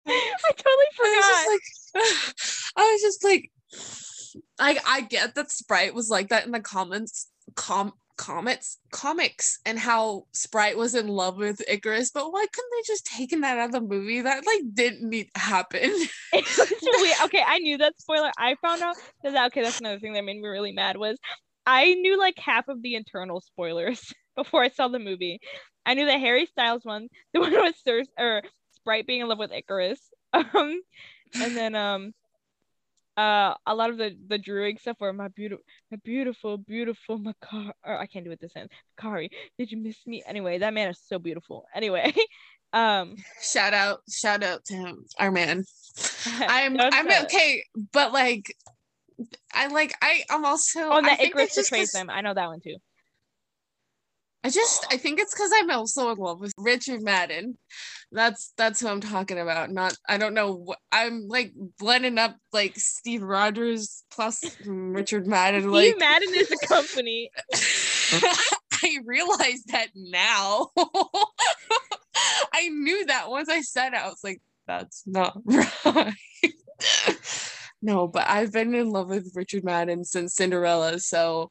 I 0.06 0.32
totally 0.56 0.86
I 0.92 0.96
forgot. 0.96 1.16
was 1.16 1.26
just 1.26 1.48
like, 1.94 2.72
I 2.76 2.92
was 2.92 3.00
just 3.02 3.24
like, 3.24 3.50
I 4.58 4.78
I 4.86 5.00
get 5.02 5.34
that 5.34 5.50
Sprite 5.50 5.94
was 5.94 6.08
like 6.08 6.28
that 6.28 6.46
in 6.46 6.52
the 6.52 6.60
comments, 6.60 7.28
com 7.54 7.92
comments, 8.20 8.76
comics, 8.90 9.58
and 9.64 9.78
how 9.78 10.26
Sprite 10.32 10.76
was 10.76 10.94
in 10.94 11.08
love 11.08 11.38
with 11.38 11.62
Ikaris, 11.70 12.12
but 12.12 12.30
why 12.30 12.44
couldn't 12.52 12.70
they 12.70 12.82
just 12.86 13.06
taken 13.06 13.40
that 13.40 13.58
out 13.58 13.66
of 13.68 13.72
the 13.72 13.80
movie? 13.80 14.20
That 14.20 14.44
like 14.44 14.60
didn't 14.74 15.08
need 15.08 15.30
happen. 15.34 15.90
Okay, 17.24 17.42
I 17.46 17.58
knew 17.58 17.78
that 17.78 17.98
spoiler. 17.98 18.30
I 18.38 18.56
found 18.62 18.82
out 18.82 18.96
that 19.22 19.46
okay, 19.46 19.62
that's 19.62 19.80
another 19.80 19.98
thing 19.98 20.12
that 20.12 20.24
made 20.24 20.40
me 20.40 20.46
really 20.46 20.72
mad 20.72 20.96
was 20.96 21.18
I 21.66 21.94
knew 21.94 22.18
like 22.18 22.38
half 22.38 22.68
of 22.68 22.82
the 22.82 22.94
internal 22.94 23.40
spoilers 23.40 24.12
before 24.36 24.62
I 24.62 24.68
saw 24.68 24.88
the 24.88 24.98
movie. 24.98 25.40
I 25.86 25.94
knew 25.94 26.06
the 26.06 26.18
Harry 26.18 26.46
Styles 26.46 26.84
one, 26.84 27.08
the 27.32 27.40
one 27.40 27.52
with 27.52 27.76
Cer- 27.86 28.04
or 28.18 28.42
Sprite 28.72 29.06
being 29.06 29.22
in 29.22 29.28
love 29.28 29.38
with 29.38 29.50
Ikaris. 29.50 29.98
Um 30.32 30.80
and 31.34 31.56
then 31.56 31.74
um 31.74 32.12
uh 33.20 33.54
a 33.66 33.74
lot 33.74 33.90
of 33.90 33.98
the 33.98 34.16
the 34.28 34.38
Druig 34.38 34.80
stuff 34.80 34.96
were 35.00 35.12
my 35.12 35.28
beautiful 35.28 35.64
my 35.90 35.98
beautiful 36.04 36.56
beautiful 36.56 37.18
Makkari 37.18 37.72
or 37.84 37.98
I 37.98 38.06
can't 38.06 38.24
do 38.24 38.30
it 38.30 38.40
this 38.40 38.56
end 38.56 38.70
Makkari. 38.98 39.28
Did 39.58 39.70
you 39.70 39.78
miss 39.78 40.06
me? 40.06 40.22
Anyway 40.26 40.58
that 40.58 40.72
man 40.72 40.88
is 40.88 41.00
so 41.06 41.18
beautiful. 41.18 41.66
Anyway 41.74 42.14
um 42.72 43.16
shout 43.42 43.74
out, 43.74 44.00
shout 44.10 44.42
out 44.42 44.64
to 44.66 44.74
him, 44.74 45.04
our 45.18 45.30
man. 45.30 45.64
I'm 46.26 46.80
I'm 46.80 47.24
okay, 47.24 47.64
but 47.92 48.12
like. 48.12 48.54
I 49.52 49.66
like 49.66 49.92
I 50.00 50.22
I'm 50.30 50.46
also 50.46 50.80
oh 50.80 51.02
that 51.02 51.18
Ikaris 51.20 51.54
just 51.54 51.92
them. 51.92 52.08
I 52.08 52.22
know 52.22 52.32
that 52.32 52.46
one 52.46 52.60
too 52.60 52.76
I 54.42 54.50
just 54.50 54.86
I 54.90 54.96
think 54.96 55.20
it's 55.20 55.34
because 55.34 55.52
I'm 55.54 55.70
also 55.70 56.10
in 56.10 56.18
love 56.18 56.40
with 56.40 56.52
Richard 56.56 57.02
Madden. 57.02 57.58
That's 58.12 58.52
that's 58.56 58.80
who 58.80 58.88
I'm 58.88 59.00
talking 59.00 59.38
about. 59.38 59.70
Not 59.70 59.96
I 60.08 60.18
don't 60.18 60.34
know. 60.34 60.74
I'm 60.90 61.28
like 61.28 61.52
blending 61.78 62.18
up 62.18 62.36
like 62.52 62.74
Steve 62.76 63.22
Rogers 63.22 64.04
plus 64.10 64.42
Richard 64.64 65.26
Madden. 65.26 65.62
Steve 65.62 65.70
Like 65.70 65.98
Madden 65.98 66.34
is 66.34 66.50
a 66.50 66.66
company 66.66 67.30
I 68.82 68.98
realized 69.04 69.68
that 69.68 69.88
now. 69.94 70.70
I 72.52 72.68
knew 72.68 73.06
that 73.06 73.30
once 73.30 73.48
I 73.48 73.60
said 73.60 73.92
it. 73.92 74.00
I 74.00 74.08
was 74.08 74.20
like, 74.24 74.40
that's 74.66 75.04
not 75.06 75.38
right. 75.84 76.14
no, 77.82 78.08
but 78.08 78.26
I've 78.26 78.52
been 78.52 78.74
in 78.74 78.90
love 78.90 79.08
with 79.08 79.32
Richard 79.34 79.64
Madden 79.64 80.04
since 80.04 80.34
Cinderella, 80.34 80.98
so 80.98 81.50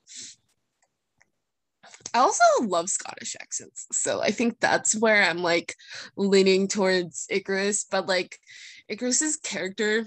I 2.13 2.19
also 2.19 2.43
love 2.61 2.89
Scottish 2.89 3.35
accents. 3.39 3.87
So 3.91 4.21
I 4.21 4.31
think 4.31 4.59
that's 4.59 4.95
where 4.95 5.23
I'm 5.23 5.39
like 5.39 5.75
leaning 6.15 6.67
towards 6.67 7.27
Ikaris, 7.31 7.85
but 7.89 8.07
like 8.07 8.37
Ikaris's 8.91 9.37
character 9.37 10.05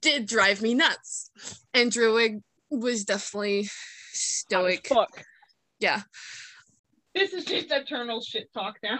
did 0.00 0.26
drive 0.26 0.62
me 0.62 0.74
nuts. 0.74 1.30
And 1.74 1.92
Druig 1.92 2.42
was 2.70 3.04
definitely 3.04 3.68
stoic. 4.12 4.86
fuck 4.88 5.24
Yeah. 5.78 6.02
this 7.14 7.32
is 7.32 7.44
just 7.44 7.70
eternal 7.70 8.20
shit 8.20 8.52
talk 8.52 8.76
now 8.82 8.98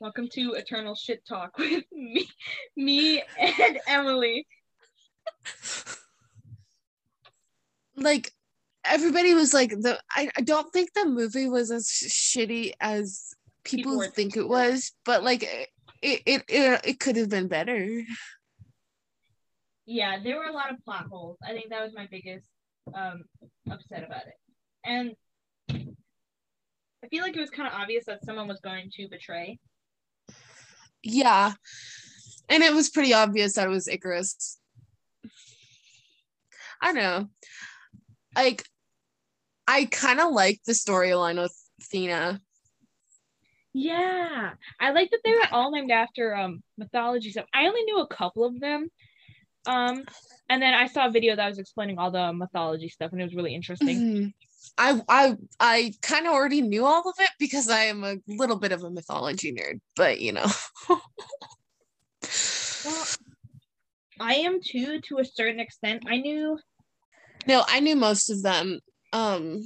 welcome 0.00 0.28
to 0.32 0.52
eternal 0.52 0.94
shit 0.94 1.24
talk 1.26 1.56
with 1.58 1.84
me 1.92 2.28
me 2.76 3.22
and 3.38 3.78
Emily 3.86 4.46
Like 7.96 8.32
everybody 8.84 9.34
was 9.34 9.52
like 9.54 9.70
the 9.70 9.98
I, 10.10 10.30
I 10.36 10.40
don't 10.42 10.72
think 10.72 10.92
the 10.92 11.06
movie 11.06 11.48
was 11.48 11.70
as 11.70 11.86
shitty 11.86 12.72
as 12.80 13.34
people, 13.64 13.92
People 13.92 14.10
think 14.14 14.36
it 14.36 14.48
was, 14.48 14.92
but 15.04 15.22
like 15.22 15.42
it 15.42 15.68
it 16.26 16.44
it, 16.48 16.80
it 16.84 17.00
could 17.00 17.16
have 17.16 17.28
been 17.28 17.48
better. 17.48 18.02
yeah 19.86 20.18
there 20.22 20.36
were 20.36 20.44
a 20.44 20.52
lot 20.52 20.70
of 20.72 20.82
plot 20.84 21.06
holes 21.10 21.38
I 21.44 21.52
think 21.52 21.70
that 21.70 21.82
was 21.82 21.92
my 21.94 22.06
biggest 22.10 22.46
um 22.94 23.24
upset 23.70 24.04
about 24.04 24.26
it 24.26 24.34
and 24.84 25.14
I 27.04 27.08
feel 27.08 27.22
like 27.22 27.36
it 27.36 27.40
was 27.40 27.50
kind 27.50 27.68
of 27.68 27.74
obvious 27.74 28.04
that 28.06 28.24
someone 28.24 28.48
was 28.48 28.60
going 28.60 28.90
to 28.96 29.08
betray 29.08 29.58
Yeah. 31.02 31.52
And 32.48 32.62
it 32.62 32.72
was 32.74 32.90
pretty 32.90 33.14
obvious 33.14 33.54
that 33.54 33.66
it 33.66 33.70
was 33.70 33.86
Ikaris. 33.88 34.56
I 36.80 36.92
don't 36.92 37.02
know. 37.02 37.28
Like 38.36 38.64
I 39.72 39.86
kind 39.86 40.20
of 40.20 40.32
like 40.32 40.60
the 40.66 40.72
storyline 40.72 41.40
with 41.40 41.56
Athena. 41.80 42.42
Yeah, 43.72 44.50
I 44.78 44.90
like 44.90 45.10
that 45.10 45.20
they 45.24 45.32
were 45.32 45.48
all 45.50 45.70
named 45.70 45.90
after 45.90 46.36
um 46.36 46.62
mythology 46.76 47.30
stuff. 47.30 47.46
I 47.54 47.66
only 47.66 47.82
knew 47.84 48.00
a 48.00 48.06
couple 48.06 48.44
of 48.44 48.60
them, 48.60 48.90
um, 49.64 50.04
and 50.50 50.60
then 50.60 50.74
I 50.74 50.88
saw 50.88 51.06
a 51.06 51.10
video 51.10 51.36
that 51.36 51.48
was 51.48 51.58
explaining 51.58 51.98
all 51.98 52.10
the 52.10 52.34
mythology 52.34 52.90
stuff, 52.90 53.12
and 53.12 53.20
it 53.22 53.24
was 53.24 53.34
really 53.34 53.54
interesting. 53.54 53.98
Mhm. 53.98 54.34
I 54.76 55.00
I 55.08 55.36
I 55.58 55.92
kind 56.02 56.26
of 56.26 56.34
already 56.34 56.60
knew 56.60 56.84
all 56.84 57.08
of 57.08 57.14
it 57.18 57.30
because 57.38 57.70
I 57.70 57.84
am 57.84 58.04
a 58.04 58.16
little 58.28 58.58
bit 58.58 58.72
of 58.72 58.82
a 58.84 58.90
mythology 58.90 59.54
nerd, 59.54 59.80
but 59.96 60.20
you 60.20 60.32
know. 60.32 60.46
Well, 62.84 63.06
I 64.20 64.34
am 64.34 64.60
too, 64.60 65.00
to 65.02 65.18
a 65.18 65.24
certain 65.24 65.60
extent. 65.60 66.02
I 66.08 66.16
knew 66.18 66.58
No, 67.46 67.64
I 67.66 67.78
knew 67.80 67.96
most 67.96 68.28
of 68.28 68.42
them. 68.42 68.80
Um 69.12 69.62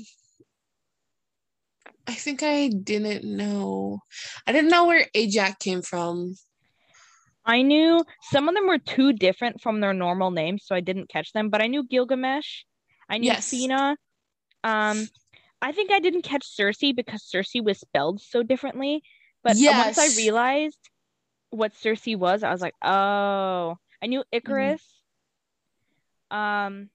I 2.07 2.15
think 2.15 2.43
I 2.43 2.69
didn't 2.69 3.25
know. 3.25 3.99
I 4.47 4.53
didn't 4.53 4.71
know 4.71 4.87
where 4.87 5.07
Ajax 5.15 5.57
came 5.59 5.83
from. 5.83 6.37
I 7.45 7.63
knew 7.63 8.05
some 8.23 8.49
of 8.49 8.55
them 8.55 8.67
were 8.67 8.79
too 8.79 9.13
different 9.13 9.61
from 9.61 9.81
their 9.81 9.93
normal 9.93 10.31
names, 10.31 10.65
so 10.67 10.75
I 10.75 10.81
didn't 10.81 11.09
catch 11.09 11.33
them. 11.33 11.49
But 11.49 11.63
I 11.63 11.67
knew 11.67 11.85
Gilgamesh. 11.85 12.65
I 13.09 13.19
knew 13.19 13.27
Yes. 13.27 13.53
Um, 14.65 15.09
I 15.63 15.73
think 15.73 15.93
I 15.93 16.01
didn't 16.01 16.23
catch 16.23 16.45
Sersi 16.45 16.95
because 16.95 17.23
Sersi 17.23 17.63
was 17.63 17.79
spelled 17.79 18.21
so 18.21 18.43
differently. 18.43 19.03
But 19.43 19.57
once 19.85 19.99
I 19.99 20.09
realized 20.17 20.79
what 21.51 21.73
Sersi 21.75 22.17
was, 22.17 22.43
I 22.43 22.51
was 22.51 22.61
like, 22.61 22.75
oh, 22.83 23.77
I 24.03 24.07
knew 24.07 24.25
Icarus. 24.33 24.83
Um, 26.31 26.91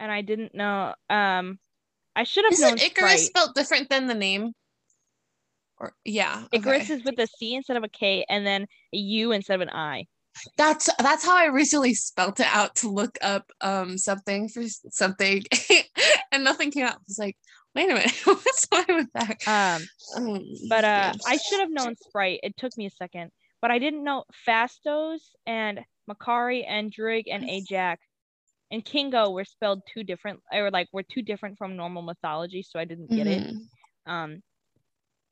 and 0.00 0.10
I 0.10 0.22
didn't 0.22 0.54
know. 0.54 0.94
Um, 1.10 1.58
I 2.16 2.24
should 2.24 2.44
have 2.44 2.58
known 2.58 2.74
Isn't 2.74 2.86
Icarus 2.90 3.12
Sprite. 3.12 3.20
spelled 3.20 3.54
different 3.54 3.88
than 3.90 4.06
the 4.06 4.14
name? 4.14 4.52
Or 5.78 5.92
yeah. 6.04 6.44
Icarus 6.52 6.84
okay. 6.84 6.94
is 6.94 7.04
with 7.04 7.18
a 7.18 7.26
C 7.26 7.54
instead 7.54 7.76
of 7.76 7.84
a 7.84 7.88
K, 7.88 8.24
and 8.28 8.46
then 8.46 8.66
a 8.92 8.96
U 8.96 9.32
instead 9.32 9.54
of 9.54 9.60
an 9.60 9.70
I. 9.70 10.06
That's 10.56 10.88
that's 10.98 11.24
how 11.24 11.36
I 11.36 11.46
recently 11.46 11.94
spelt 11.94 12.38
it 12.40 12.46
out 12.50 12.76
to 12.76 12.88
look 12.88 13.18
up 13.22 13.50
um 13.60 13.98
something 13.98 14.48
for 14.48 14.62
something 14.90 15.42
and 16.32 16.44
nothing 16.44 16.70
came 16.70 16.86
out. 16.86 16.94
I 16.94 16.98
was 17.08 17.18
like, 17.18 17.36
wait 17.74 17.90
a 17.90 17.94
minute, 17.94 18.14
what's 18.24 18.66
going 18.66 18.86
with 18.88 19.12
that? 19.14 19.36
Um, 19.46 19.88
Um, 20.16 20.44
but 20.68 20.84
uh. 20.84 21.12
I 21.26 21.36
should 21.36 21.60
have 21.60 21.70
known 21.70 21.96
Sprite. 21.96 22.40
It 22.42 22.56
took 22.56 22.76
me 22.76 22.86
a 22.86 22.90
second, 22.90 23.30
but 23.60 23.70
I 23.70 23.78
didn't 23.78 24.04
know 24.04 24.24
Phastos 24.46 25.20
and 25.46 25.80
Makkari 26.08 26.64
and 26.66 26.92
Druig 26.92 27.24
and 27.30 27.48
Ajax 27.48 28.00
and 28.70 28.84
Kingo 28.84 29.30
were 29.30 29.44
spelled 29.44 29.82
two 29.92 30.04
different, 30.04 30.40
or 30.52 30.70
like 30.70 30.88
were 30.92 31.02
two 31.02 31.22
different 31.22 31.58
from 31.58 31.76
normal 31.76 32.02
mythology, 32.02 32.62
so 32.62 32.78
I 32.78 32.84
didn't 32.84 33.10
get 33.10 33.26
it. 33.26 33.42
Mhm. 33.42 33.66
Um, 34.06 34.42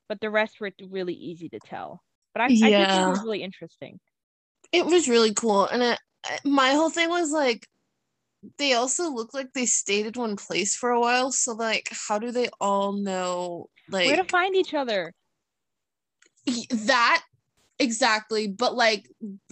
but 0.09 0.19
the 0.21 0.29
rest 0.29 0.59
were 0.59 0.71
really 0.89 1.13
easy 1.13 1.49
to 1.49 1.59
tell. 1.59 2.01
But 2.33 2.41
I, 2.41 2.45
I 2.45 2.49
think 2.49 2.93
it 2.93 3.07
was 3.07 3.23
really 3.23 3.43
interesting. 3.43 3.99
It 4.71 4.85
was 4.85 5.09
really 5.09 5.33
cool. 5.33 5.65
And 5.65 5.81
it, 5.83 5.99
my 6.45 6.71
whole 6.71 6.89
thing 6.89 7.09
was 7.09 7.31
like, 7.31 7.67
they 8.57 8.73
also 8.73 9.09
look 9.09 9.33
like 9.33 9.53
they 9.53 9.65
stayed 9.65 10.05
in 10.05 10.13
one 10.13 10.35
place 10.35 10.75
for 10.75 10.91
a 10.91 10.99
while. 10.99 11.31
So, 11.31 11.53
like, 11.53 11.89
how 12.07 12.19
do 12.19 12.31
they 12.31 12.49
all 12.59 12.93
know, 12.93 13.69
like, 13.89 14.07
Where 14.07 14.17
to 14.17 14.29
find 14.29 14.55
each 14.55 14.73
other? 14.73 15.13
that 16.71 17.23
exactly 17.79 18.47
but 18.47 18.75
like 18.75 19.07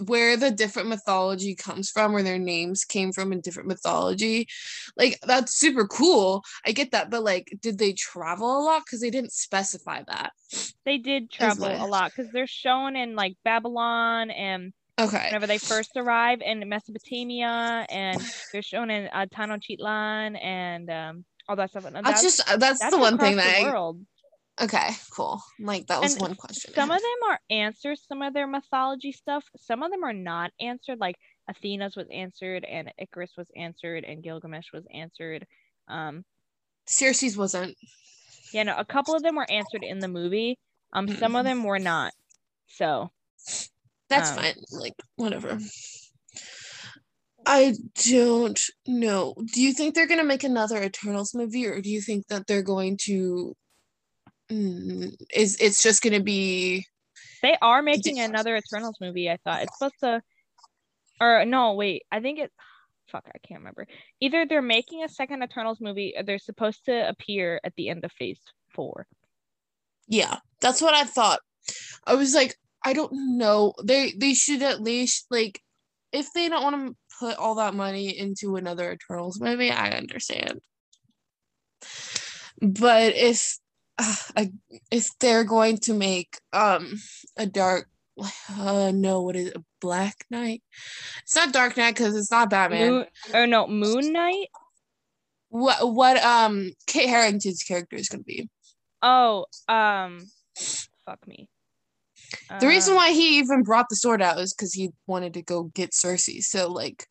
where 0.06 0.36
the 0.36 0.50
different 0.50 0.88
mythology 0.88 1.54
comes 1.54 1.90
from 1.90 2.12
where 2.12 2.22
their 2.22 2.38
names 2.38 2.84
came 2.84 3.12
from 3.12 3.32
in 3.32 3.40
different 3.40 3.68
mythology 3.68 4.46
like 4.96 5.18
that's 5.26 5.56
super 5.56 5.86
cool 5.86 6.42
i 6.64 6.72
get 6.72 6.90
that 6.90 7.10
but 7.10 7.22
like 7.22 7.56
did 7.60 7.78
they 7.78 7.92
travel 7.92 8.58
a 8.58 8.62
lot 8.62 8.82
because 8.84 9.00
they 9.00 9.10
didn't 9.10 9.32
specify 9.32 10.02
that 10.06 10.32
They 10.84 10.98
did 10.98 11.30
travel 11.30 11.66
a 11.66 11.86
lot 11.86 12.12
because 12.14 12.30
they're 12.32 12.46
shown 12.46 12.96
in 12.96 13.16
like 13.16 13.36
Babylon 13.44 14.30
and 14.30 14.72
okay 14.98 15.26
whenever 15.26 15.46
they 15.46 15.58
first 15.58 15.92
arrive 15.96 16.40
in 16.40 16.68
Mesopotamia, 16.68 17.86
and 17.90 18.20
they're 18.52 18.62
shown 18.62 18.90
in 18.90 19.08
uh, 19.12 19.26
Tenochtitlan 19.26 20.42
and 20.42 20.90
um, 20.90 21.24
all 21.48 21.56
that 21.56 21.70
stuff. 21.70 21.84
And 21.84 21.96
that's 22.06 22.22
just 22.22 22.40
uh, 22.48 22.56
that's, 22.56 22.78
that's 22.80 22.94
the 22.94 23.00
one 23.00 23.18
thing 23.18 23.36
that 23.36 23.56
the 23.56 23.66
I, 23.66 23.70
world. 23.72 24.00
Okay 24.60 24.88
cool 25.10 25.40
like 25.60 25.86
that 25.86 26.00
was 26.00 26.14
And 26.14 26.22
one 26.22 26.34
question 26.34 26.72
Some 26.74 26.90
of 26.90 27.00
them 27.00 27.30
are 27.30 27.40
answers. 27.50 28.04
Some 28.08 28.22
of 28.22 28.32
their 28.32 28.46
mythology 28.46 29.12
stuff. 29.12 29.44
Some 29.56 29.82
of 29.82 29.90
them 29.90 30.02
are 30.04 30.14
not 30.14 30.50
answered. 30.60 30.98
Like 30.98 31.16
Athena's 31.48 31.94
was 31.94 32.06
answered, 32.10 32.64
and 32.64 32.92
Icarus 32.98 33.32
was 33.36 33.46
answered, 33.54 34.04
and 34.04 34.22
Gilgamesh 34.22 34.72
was 34.72 34.84
answered. 34.92 35.46
Um, 35.88 36.24
Circe's 36.86 37.36
wasn't 37.36 37.76
yeah, 38.52 38.62
no, 38.62 38.76
a 38.76 38.84
couple 38.84 39.14
of 39.14 39.22
them 39.22 39.36
were 39.36 39.50
answered 39.50 39.82
in 39.82 39.98
the 39.98 40.08
movie. 40.08 40.58
Um, 40.92 41.08
some 41.08 41.36
of 41.36 41.44
them 41.44 41.62
were 41.64 41.78
not. 41.78 42.12
So 42.68 43.10
that's 44.08 44.30
Um, 44.30 44.36
fine 44.36 44.54
like 44.70 44.94
whatever 45.16 45.58
I 47.48 47.74
don't 48.10 48.60
know. 48.88 49.34
Do 49.54 49.62
you 49.62 49.72
think 49.72 49.94
they're 49.94 50.08
gonna 50.08 50.24
make 50.24 50.42
another 50.42 50.82
Eternals 50.82 51.32
movie, 51.32 51.66
or 51.66 51.80
do 51.80 51.90
you 51.90 52.00
think 52.00 52.26
that 52.28 52.46
they're 52.46 52.62
going 52.62 52.98
to? 53.04 53.54
Mm, 54.50 55.14
is 55.34 55.56
it's 55.60 55.82
just 55.82 56.02
gonna 56.02 56.20
be? 56.20 56.86
they 57.42 57.56
are 57.60 57.82
making 57.82 58.20
another 58.20 58.56
Eternals 58.56 58.96
movie. 59.00 59.30
I 59.30 59.38
thought 59.44 59.62
it's 59.62 59.78
supposed 59.78 60.00
to, 60.00 60.22
or 61.20 61.44
no, 61.44 61.74
wait, 61.74 62.02
I 62.10 62.20
think 62.20 62.38
it. 62.38 62.52
Fuck, 63.08 63.24
I 63.28 63.38
can't 63.46 63.60
remember. 63.60 63.86
Either 64.20 64.46
they're 64.46 64.62
making 64.62 65.04
a 65.04 65.08
second 65.08 65.42
Eternals 65.42 65.80
movie, 65.80 66.14
or 66.16 66.24
they're 66.24 66.38
supposed 66.38 66.84
to 66.86 67.08
appear 67.08 67.60
at 67.62 67.72
the 67.76 67.88
end 67.88 68.04
of 68.04 68.12
Phase 68.12 68.40
Four. 68.74 69.06
Yeah, 70.08 70.38
that's 70.60 70.82
what 70.82 70.94
I 70.94 71.04
thought. 71.04 71.40
I 72.06 72.14
was 72.14 72.34
like, 72.34 72.56
I 72.84 72.92
don't 72.92 73.38
know. 73.38 73.74
They 73.82 74.12
they 74.16 74.34
should 74.34 74.62
at 74.62 74.82
least 74.82 75.26
like, 75.30 75.60
if 76.12 76.32
they 76.32 76.48
don't 76.48 76.62
want 76.62 76.88
to 76.88 76.96
put 77.20 77.38
all 77.38 77.56
that 77.56 77.74
money 77.74 78.16
into 78.16 78.56
another 78.56 78.92
Eternals 78.92 79.40
movie, 79.40 79.70
I 79.70 79.90
understand. 79.90 80.60
But 82.60 83.14
if 83.14 83.58
uh, 84.36 84.44
if 84.90 85.08
they're 85.20 85.44
going 85.44 85.78
to 85.78 85.94
make 85.94 86.38
um 86.52 86.94
a 87.36 87.46
dark 87.46 87.88
uh 88.58 88.92
no 88.94 89.22
what 89.22 89.36
is 89.36 89.48
it 89.48 89.56
black 89.80 90.24
knight 90.30 90.62
it's 91.22 91.36
not 91.36 91.52
dark 91.52 91.76
knight 91.76 91.94
because 91.94 92.16
it's 92.16 92.30
not 92.30 92.50
batman 92.50 92.92
Moon, 92.92 93.06
or 93.34 93.46
no, 93.46 93.66
Moon 93.66 94.12
Knight. 94.12 94.48
what 95.48 95.92
what 95.94 96.22
um 96.24 96.72
kit 96.86 97.08
harington's 97.08 97.62
character 97.62 97.96
is 97.96 98.08
going 98.08 98.22
to 98.22 98.24
be 98.24 98.48
Oh, 99.02 99.44
um, 99.68 100.20
fuck 101.04 101.26
me. 101.28 101.48
the 102.60 102.66
reason 102.66 102.94
Uh, 102.94 102.96
why 102.96 103.12
he 103.12 103.38
even 103.38 103.62
brought 103.62 103.86
the 103.90 103.94
sword 103.96 104.22
out 104.22 104.38
is 104.38 104.54
because 104.54 104.72
he 104.72 104.90
wanted 105.06 105.34
to 105.34 105.42
go 105.42 105.64
get 105.74 105.92
Sersi 105.92 106.40
so 106.40 106.68
like 106.72 107.06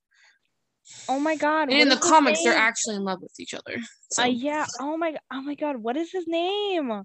Oh 1.10 1.20
my 1.20 1.36
god! 1.36 1.70
and 1.72 1.80
in 1.80 1.90
the 1.90 1.98
comics 1.98 2.44
they're 2.44 2.54
actually 2.56 2.96
in 2.96 3.04
love 3.04 3.22
with 3.22 3.40
each 3.40 3.54
other 3.54 3.78
so 4.12 4.24
Uh, 4.24 4.28
yeah. 4.28 4.66
Oh 4.80 4.98
my. 4.98 5.16
Oh 5.32 5.42
my 5.42 5.56
god. 5.56 5.78
What 5.78 5.98
is 5.98 6.12
his 6.12 6.26
name? 6.28 7.04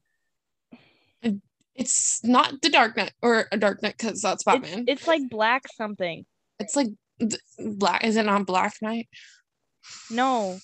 it's 1.75 2.23
not 2.25 2.61
the 2.63 2.69
dark 2.69 2.97
knight 2.97 3.13
or 3.23 3.47
a 3.53 3.57
dark 3.57 3.83
knight 3.83 3.95
because 3.97 4.21
that's 4.21 4.43
batman 4.45 4.81
it's, 4.87 5.03
it's 5.03 5.09
like 5.09 5.23
Black 5.31 5.63
something. 5.77 6.27
It's 6.59 6.77
like 6.77 6.89
black 7.59 8.05
is 8.05 8.17
it 8.17 8.27
not 8.27 8.45
black 8.47 8.75
knight 8.83 9.09
No, 10.11 10.59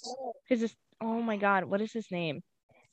because 0.49 0.63
it's. 0.63 0.75
Oh 1.01 1.21
my 1.23 1.37
god. 1.37 1.65
What 1.65 1.81
is 1.81 1.93
his 1.93 2.07
name? 2.11 2.41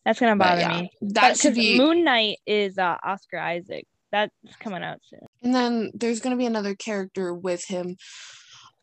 That's 0.05 0.19
gonna 0.19 0.35
bother 0.35 0.61
yeah, 0.61 0.81
me. 0.81 0.91
that 1.01 1.37
should 1.37 1.53
Because 1.53 1.65
be 1.65 1.77
Moon 1.77 2.03
Knight 2.03 2.37
is 2.45 2.77
uh, 2.77 2.97
Oscar 3.03 3.39
Isaac. 3.39 3.87
That's 4.11 4.33
coming 4.59 4.83
out 4.83 4.99
soon. 5.09 5.21
And 5.41 5.55
then 5.55 5.91
there's 5.93 6.19
gonna 6.19 6.35
be 6.35 6.45
another 6.45 6.75
character 6.75 7.33
with 7.33 7.63
him. 7.65 7.95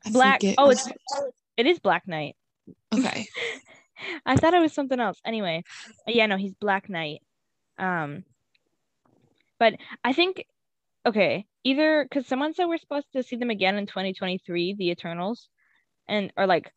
I 0.07 0.11
Black. 0.11 0.40
forget 0.40 0.55
Oh, 0.59 0.70
it's 0.70 0.88
it 1.57 1.66
is 1.66 1.78
Black 1.78 2.07
Knight. 2.07 2.36
okay. 2.92 3.26
I 4.26 4.36
thought 4.36 4.55
it 4.55 4.61
was 4.61 4.72
something 4.72 4.98
else. 4.98 5.20
Anyway, 5.24 5.62
yeah, 6.07 6.26
no, 6.26 6.36
he's 6.36 6.55
Black 6.55 6.88
Knight. 6.88 7.20
Um, 7.78 8.24
but 9.59 9.74
I 10.03 10.12
think 10.12 10.44
okay, 11.07 11.46
either 11.64 12.05
because 12.05 12.26
someone 12.26 12.55
said 12.55 12.66
we're 12.66 12.78
supposed 12.78 13.12
to 13.12 13.22
see 13.22 13.36
them 13.36 13.51
again 13.51 13.76
in 13.76 13.86
2023, 13.86 14.74
the 14.74 14.90
Eternals, 14.90 15.48
and 16.09 16.32
or 16.36 16.46
like, 16.46 16.72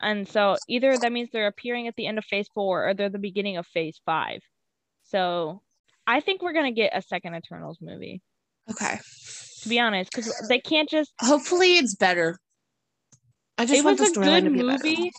and 0.00 0.26
so 0.28 0.56
either 0.68 0.96
that 0.96 1.12
means 1.12 1.30
they're 1.32 1.46
appearing 1.46 1.86
at 1.88 1.96
the 1.96 2.06
end 2.06 2.18
of 2.18 2.24
Phase 2.24 2.48
Four 2.54 2.88
or 2.88 2.94
they're 2.94 3.08
the 3.08 3.18
beginning 3.18 3.56
of 3.56 3.66
Phase 3.66 4.00
Five. 4.04 4.40
So 5.04 5.60
I 6.06 6.20
think 6.20 6.42
we're 6.42 6.52
gonna 6.52 6.72
get 6.72 6.96
a 6.96 7.02
second 7.02 7.34
Eternals 7.34 7.78
movie. 7.80 8.22
Okay. 8.70 8.98
To 9.62 9.68
be 9.68 9.80
honest, 9.80 10.10
because 10.10 10.46
they 10.48 10.60
can't 10.60 10.88
just 10.88 11.12
Hopefully 11.20 11.76
it's 11.76 11.94
better. 11.94 12.38
I 13.58 13.66
just 13.66 13.80
it 13.80 13.84
want 13.84 14.00
was 14.00 14.10
a 14.10 14.20
good 14.20 14.52
movie 14.52 15.12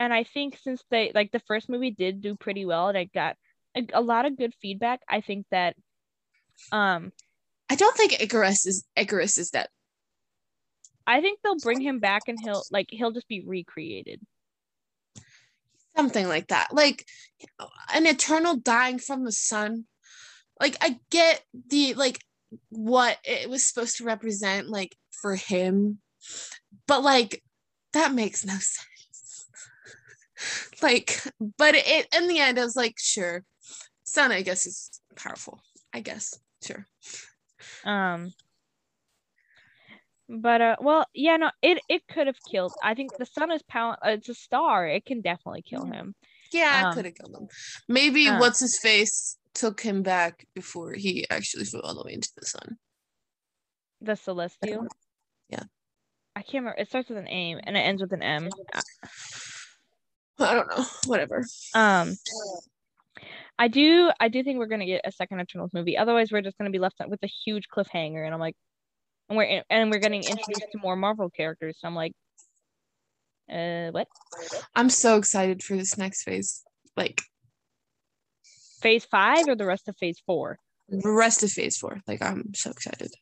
and 0.00 0.12
i 0.12 0.24
think 0.24 0.58
since 0.62 0.82
they 0.90 1.12
like 1.14 1.30
the 1.32 1.42
first 1.46 1.68
movie 1.68 1.90
did 1.90 2.20
do 2.20 2.34
pretty 2.34 2.64
well 2.64 2.88
and 2.88 2.98
i 2.98 3.04
got 3.04 3.36
a, 3.76 3.86
a 3.94 4.00
lot 4.00 4.26
of 4.26 4.36
good 4.36 4.52
feedback 4.60 5.00
i 5.08 5.20
think 5.20 5.46
that 5.50 5.76
um 6.72 7.12
I 7.70 7.74
don't 7.74 7.94
think 7.94 8.12
Ikaris 8.12 8.66
is 8.66 8.86
Ikaris 8.96 9.38
is 9.38 9.50
dead. 9.50 9.68
i 11.06 11.20
think 11.20 11.40
they'll 11.42 11.58
bring 11.58 11.80
him 11.80 12.00
back 12.00 12.22
and 12.26 12.38
he'll 12.42 12.62
like 12.70 12.86
he'll 12.90 13.12
just 13.12 13.28
be 13.28 13.42
recreated 13.46 14.20
Something 15.98 16.28
like 16.28 16.46
that. 16.46 16.68
Like 16.70 17.04
an 17.92 18.06
eternal 18.06 18.54
dying 18.54 19.00
from 19.00 19.24
the 19.24 19.32
sun. 19.32 19.86
Like 20.60 20.76
I 20.80 21.00
get 21.10 21.42
the 21.70 21.94
like 21.94 22.20
what 22.68 23.18
it 23.24 23.50
was 23.50 23.66
supposed 23.66 23.96
to 23.96 24.04
represent 24.04 24.68
like 24.68 24.96
for 25.10 25.34
him. 25.34 25.98
But 26.86 27.02
like 27.02 27.42
that 27.92 28.12
makes 28.12 28.44
no 28.44 28.52
sense. 28.58 29.46
like 30.82 31.20
but 31.56 31.74
it 31.74 32.06
in 32.14 32.28
the 32.28 32.38
end 32.38 32.58
I 32.58 32.64
was 32.64 32.76
like 32.76 32.94
sure. 32.98 33.44
Sun 34.04 34.32
I 34.32 34.42
guess 34.42 34.66
is 34.66 34.90
powerful. 35.16 35.60
I 35.92 36.00
guess. 36.00 36.38
Sure. 36.64 36.86
um 37.84 38.32
but 40.28 40.60
uh 40.60 40.76
well 40.80 41.06
yeah 41.14 41.36
no 41.36 41.50
it 41.62 41.80
it 41.88 42.02
could 42.08 42.26
have 42.26 42.36
killed 42.50 42.72
i 42.82 42.94
think 42.94 43.16
the 43.16 43.24
sun 43.24 43.50
is 43.50 43.62
power 43.62 43.96
uh, 44.04 44.10
it's 44.10 44.28
a 44.28 44.34
star 44.34 44.86
it 44.86 45.04
can 45.06 45.20
definitely 45.22 45.62
kill 45.62 45.84
Mhm. 45.84 45.94
him 45.94 46.14
Yeah, 46.52 46.80
I 46.80 46.84
Um, 46.84 46.94
could 46.94 47.04
have 47.04 47.14
killed 47.14 47.36
him. 47.36 47.48
Maybe 47.88 48.26
uh. 48.28 48.38
what's 48.38 48.60
his 48.60 48.78
face 48.78 49.36
took 49.54 49.80
him 49.80 50.02
back 50.02 50.46
before 50.54 50.92
he 50.94 51.26
actually 51.30 51.64
flew 51.64 51.80
all 51.80 51.94
the 51.94 52.02
way 52.04 52.12
into 52.14 52.30
the 52.36 52.46
sun. 52.46 52.76
the 54.00 54.14
celestial 54.16 54.86
Yeah. 55.48 55.64
I 56.38 56.42
can't 56.42 56.62
remember 56.62 56.78
it 56.78 56.88
starts 56.88 57.08
with 57.08 57.18
an 57.18 57.28
a 57.28 57.60
and 57.64 57.76
it 57.76 57.80
ends 57.80 58.00
with 58.00 58.12
an 58.12 58.22
m 58.22 58.48
I 60.40 60.54
don't 60.54 60.68
know. 60.68 60.84
Whatever. 61.06 61.44
Um, 61.74 62.14
I 63.58 63.68
do, 63.68 64.10
I 64.20 64.28
do 64.28 64.44
think 64.44 64.58
we're 64.58 64.66
gonna 64.66 64.86
get 64.86 65.00
a 65.04 65.10
second 65.10 65.40
Eternals 65.40 65.72
movie. 65.74 65.98
Otherwise, 65.98 66.30
we're 66.30 66.42
just 66.42 66.56
gonna 66.58 66.70
be 66.70 66.78
left 66.78 67.00
with 67.08 67.22
a 67.24 67.30
huge 67.44 67.64
cliffhanger, 67.68 68.24
and 68.24 68.32
I'm 68.32 68.40
like, 68.40 68.54
and 69.28 69.36
we're 69.36 69.62
and 69.68 69.90
we're 69.90 69.98
getting 69.98 70.22
introduced 70.22 70.66
to 70.72 70.78
more 70.78 70.96
Marvel 70.96 71.28
characters. 71.30 71.78
So 71.80 71.88
I'm 71.88 71.96
like, 71.96 72.12
uh, 73.52 73.90
what? 73.90 74.06
I'm 74.76 74.90
so 74.90 75.16
excited 75.16 75.62
for 75.62 75.76
this 75.76 75.98
next 75.98 76.22
phase. 76.22 76.62
Like 76.96 77.20
Phase 78.80 79.04
five 79.04 79.48
or 79.48 79.56
the 79.56 79.66
rest 79.66 79.88
of 79.88 79.96
Phase 79.96 80.22
four? 80.24 80.58
the 80.88 81.10
rest 81.10 81.42
of 81.42 81.50
phase 81.50 81.76
four. 81.76 82.00
Like 82.06 82.22
I'm 82.22 82.54
so 82.54 82.70
excited. 82.70 83.12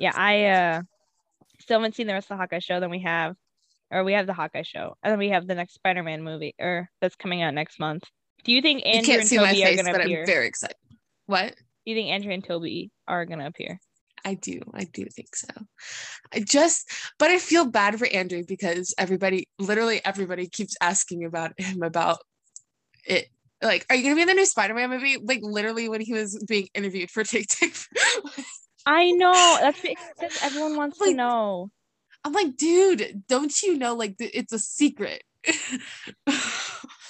Yeah, 0.00 0.12
I 0.16 0.44
uh 0.46 0.82
still 1.60 1.78
haven't 1.78 1.94
seen 1.94 2.06
the 2.06 2.14
rest 2.14 2.30
of 2.30 2.36
the 2.36 2.40
Hawkeye 2.40 2.60
show. 2.60 2.80
Then 2.80 2.90
we 2.90 3.00
have, 3.00 3.36
or 3.90 4.02
we 4.02 4.14
have 4.14 4.26
the 4.26 4.32
Hawkeye 4.32 4.62
show, 4.62 4.96
and 5.02 5.12
then 5.12 5.18
we 5.18 5.28
have 5.28 5.46
the 5.46 5.54
next 5.54 5.74
Spider-Man 5.74 6.22
movie, 6.22 6.54
or 6.58 6.88
that's 7.02 7.16
coming 7.16 7.42
out 7.42 7.52
next 7.52 7.78
month. 7.78 8.04
Do 8.44 8.52
you 8.52 8.62
think 8.62 8.82
You 8.86 8.92
Andrew 8.92 9.06
can't 9.06 9.20
and 9.20 9.28
see 9.28 9.36
my 9.36 9.48
Tobey 9.48 9.62
are 9.62 9.66
face, 9.66 9.82
but 9.84 10.00
appear? 10.00 10.20
I'm 10.20 10.26
very 10.26 10.46
excited. 10.46 10.76
What? 11.26 11.54
Do 11.84 11.92
you 11.92 11.94
think 11.94 12.08
Andrew 12.08 12.32
and 12.32 12.42
Tobey 12.42 12.90
are 13.06 13.26
gonna 13.26 13.46
appear? 13.46 13.78
I 14.24 14.34
do. 14.34 14.60
I 14.72 14.84
do 14.84 15.04
think 15.04 15.36
so. 15.36 15.48
I 16.32 16.40
just, 16.40 16.90
but 17.18 17.30
I 17.30 17.38
feel 17.38 17.66
bad 17.66 17.98
for 17.98 18.06
Andrew 18.06 18.42
because 18.46 18.94
everybody, 18.96 19.48
literally 19.58 20.00
everybody 20.04 20.48
keeps 20.48 20.76
asking 20.80 21.26
about 21.26 21.52
him 21.58 21.82
about 21.82 22.18
it 23.06 23.28
like, 23.62 23.84
are 23.90 23.96
you 23.96 24.02
gonna 24.02 24.14
be 24.14 24.22
in 24.22 24.28
the 24.28 24.34
new 24.34 24.46
Spider-Man 24.46 24.88
movie? 24.88 25.18
Like 25.22 25.40
literally 25.42 25.90
when 25.90 26.00
he 26.00 26.14
was 26.14 26.42
being 26.48 26.68
interviewed 26.74 27.10
for 27.10 27.22
TikTok. 27.22 27.68
I 28.86 29.10
know. 29.12 29.58
That's 29.60 29.80
because 29.80 30.38
everyone 30.42 30.76
wants 30.76 30.98
to 30.98 31.12
know. 31.14 31.70
I'm 32.24 32.32
like, 32.32 32.56
dude, 32.56 33.22
don't 33.28 33.62
you 33.62 33.78
know? 33.78 33.94
Like, 33.94 34.16
it's 34.18 34.52
a 34.52 34.58
secret. 34.58 35.22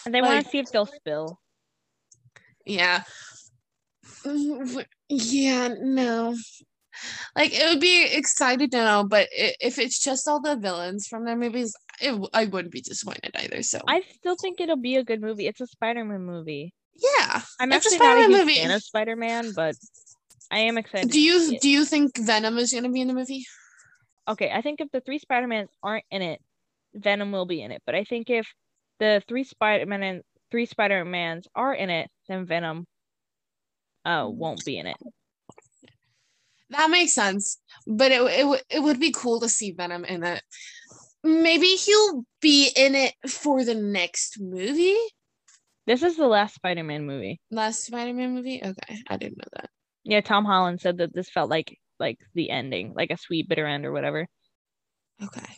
And 0.06 0.14
they 0.14 0.22
want 0.22 0.44
to 0.44 0.50
see 0.50 0.58
if 0.58 0.70
they'll 0.70 0.86
spill. 0.86 1.40
yeah. 2.64 3.02
Yeah, 5.12 5.74
no. 5.80 6.36
Like, 7.34 7.52
it 7.52 7.68
would 7.68 7.80
be 7.80 8.04
excited 8.04 8.70
to 8.72 8.76
know, 8.76 9.04
but 9.08 9.28
i- 9.36 9.54
if 9.60 9.78
it's 9.78 9.98
just 9.98 10.28
all 10.28 10.40
the 10.40 10.54
villains 10.56 11.06
from 11.08 11.24
their 11.24 11.36
movies, 11.36 11.74
it, 12.00 12.14
I 12.32 12.44
wouldn't 12.44 12.72
be 12.72 12.80
disappointed 12.80 13.32
either. 13.34 13.62
So, 13.64 13.80
I 13.88 14.02
still 14.14 14.36
think 14.40 14.60
it'll 14.60 14.76
be 14.76 14.96
a 14.96 15.04
good 15.04 15.20
movie. 15.20 15.48
It's 15.48 15.60
a 15.60 15.66
Spider-Man 15.66 16.22
movie. 16.22 16.72
yeah. 16.94 17.42
I'm 17.58 17.72
actually 17.72 17.98
not 17.98 18.18
a 18.18 18.20
huge 18.28 18.38
movie. 18.38 18.54
fan 18.56 18.70
of 18.70 18.82
Spider-Man, 18.84 19.52
but 19.56 19.74
I 20.51 20.61
am 20.61 20.78
excited. 20.78 21.11
Do 21.11 21.20
you 21.20 21.59
do 21.59 21.68
you 21.68 21.84
think 21.84 22.18
Venom 22.18 22.59
is 22.59 22.72
gonna 22.72 22.90
be 22.90 23.01
in 23.01 23.09
the 23.09 23.14
movie? 23.14 23.44
Okay, 24.28 24.51
I 24.51 24.62
think 24.62 24.80
if 24.80 24.90
the 24.90 25.01
three 25.01 25.18
Spider-Mans 25.18 25.70
aren't 25.82 26.05
in 26.11 26.22
it, 26.22 26.40
Venom 26.94 27.32
will 27.32 27.46
be 27.46 27.62
in 27.62 27.70
it. 27.70 27.82
But 27.86 27.94
I 27.94 28.05
think 28.05 28.30
if 28.30 28.53
the 28.98 29.22
three 29.28 29.44
Spider-Man 29.44 30.03
and 30.03 30.22
three 30.51 30.66
Spider-Mans 30.66 31.48
are 31.55 31.74
in 31.74 31.90
it, 31.90 32.11
then 32.28 32.46
Venom 32.46 32.86
uh 34.05 34.26
won't 34.28 34.64
be 34.64 34.78
in 34.78 34.86
it. 34.86 34.96
That 36.70 36.90
makes 36.90 37.14
sense, 37.14 37.59
but 37.86 38.12
it 38.12 38.20
it 38.22 38.64
it 38.70 38.82
would 38.82 39.01
be 39.01 39.12
cool 39.12 39.40
to 39.40 39.48
see 39.48 39.72
Venom 39.72 40.05
in 40.05 40.22
it. 40.24 40.42
Maybe 41.22 41.66
he'll 41.76 42.24
be 42.40 42.70
in 42.74 42.94
it 42.94 43.14
for 43.28 43.64
the 43.64 43.74
next 43.74 44.40
movie. 44.40 44.96
This 45.86 46.03
is 46.03 46.16
the 46.16 46.26
last 46.26 46.55
Spider-Man 46.55 47.05
movie. 47.05 47.40
Last 47.51 47.84
Spider-Man 47.84 48.34
movie. 48.34 48.62
Okay, 48.64 49.03
I 49.09 49.16
didn't 49.16 49.38
know 49.38 49.51
that. 49.55 49.70
Yeah, 50.11 50.22
Tom 50.22 50.44
Holland 50.44 50.80
said 50.80 50.98
that 50.98 51.14
this 51.14 51.30
felt 51.30 51.48
like 51.48 51.78
like 52.00 52.18
the 52.34 52.50
ending, 52.50 52.94
like 52.96 53.12
a 53.12 53.16
sweet 53.16 53.48
bitter 53.48 53.64
end 53.64 53.86
or 53.86 53.92
whatever. 53.92 54.26
Okay. 55.22 55.54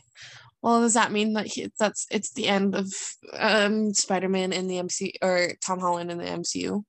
Well, 0.60 0.82
does 0.82 0.92
that 0.92 1.10
mean 1.10 1.32
that 1.32 1.46
he, 1.46 1.72
that's 1.78 2.06
it's 2.10 2.34
the 2.34 2.48
end 2.48 2.74
of 2.74 2.92
um 3.38 3.94
Spider-Man 3.94 4.52
in 4.52 4.66
the 4.66 4.76
MCU 4.76 5.12
or 5.22 5.52
Tom 5.64 5.80
Holland 5.80 6.10
in 6.10 6.18
the 6.18 6.24
MCU? 6.24 6.82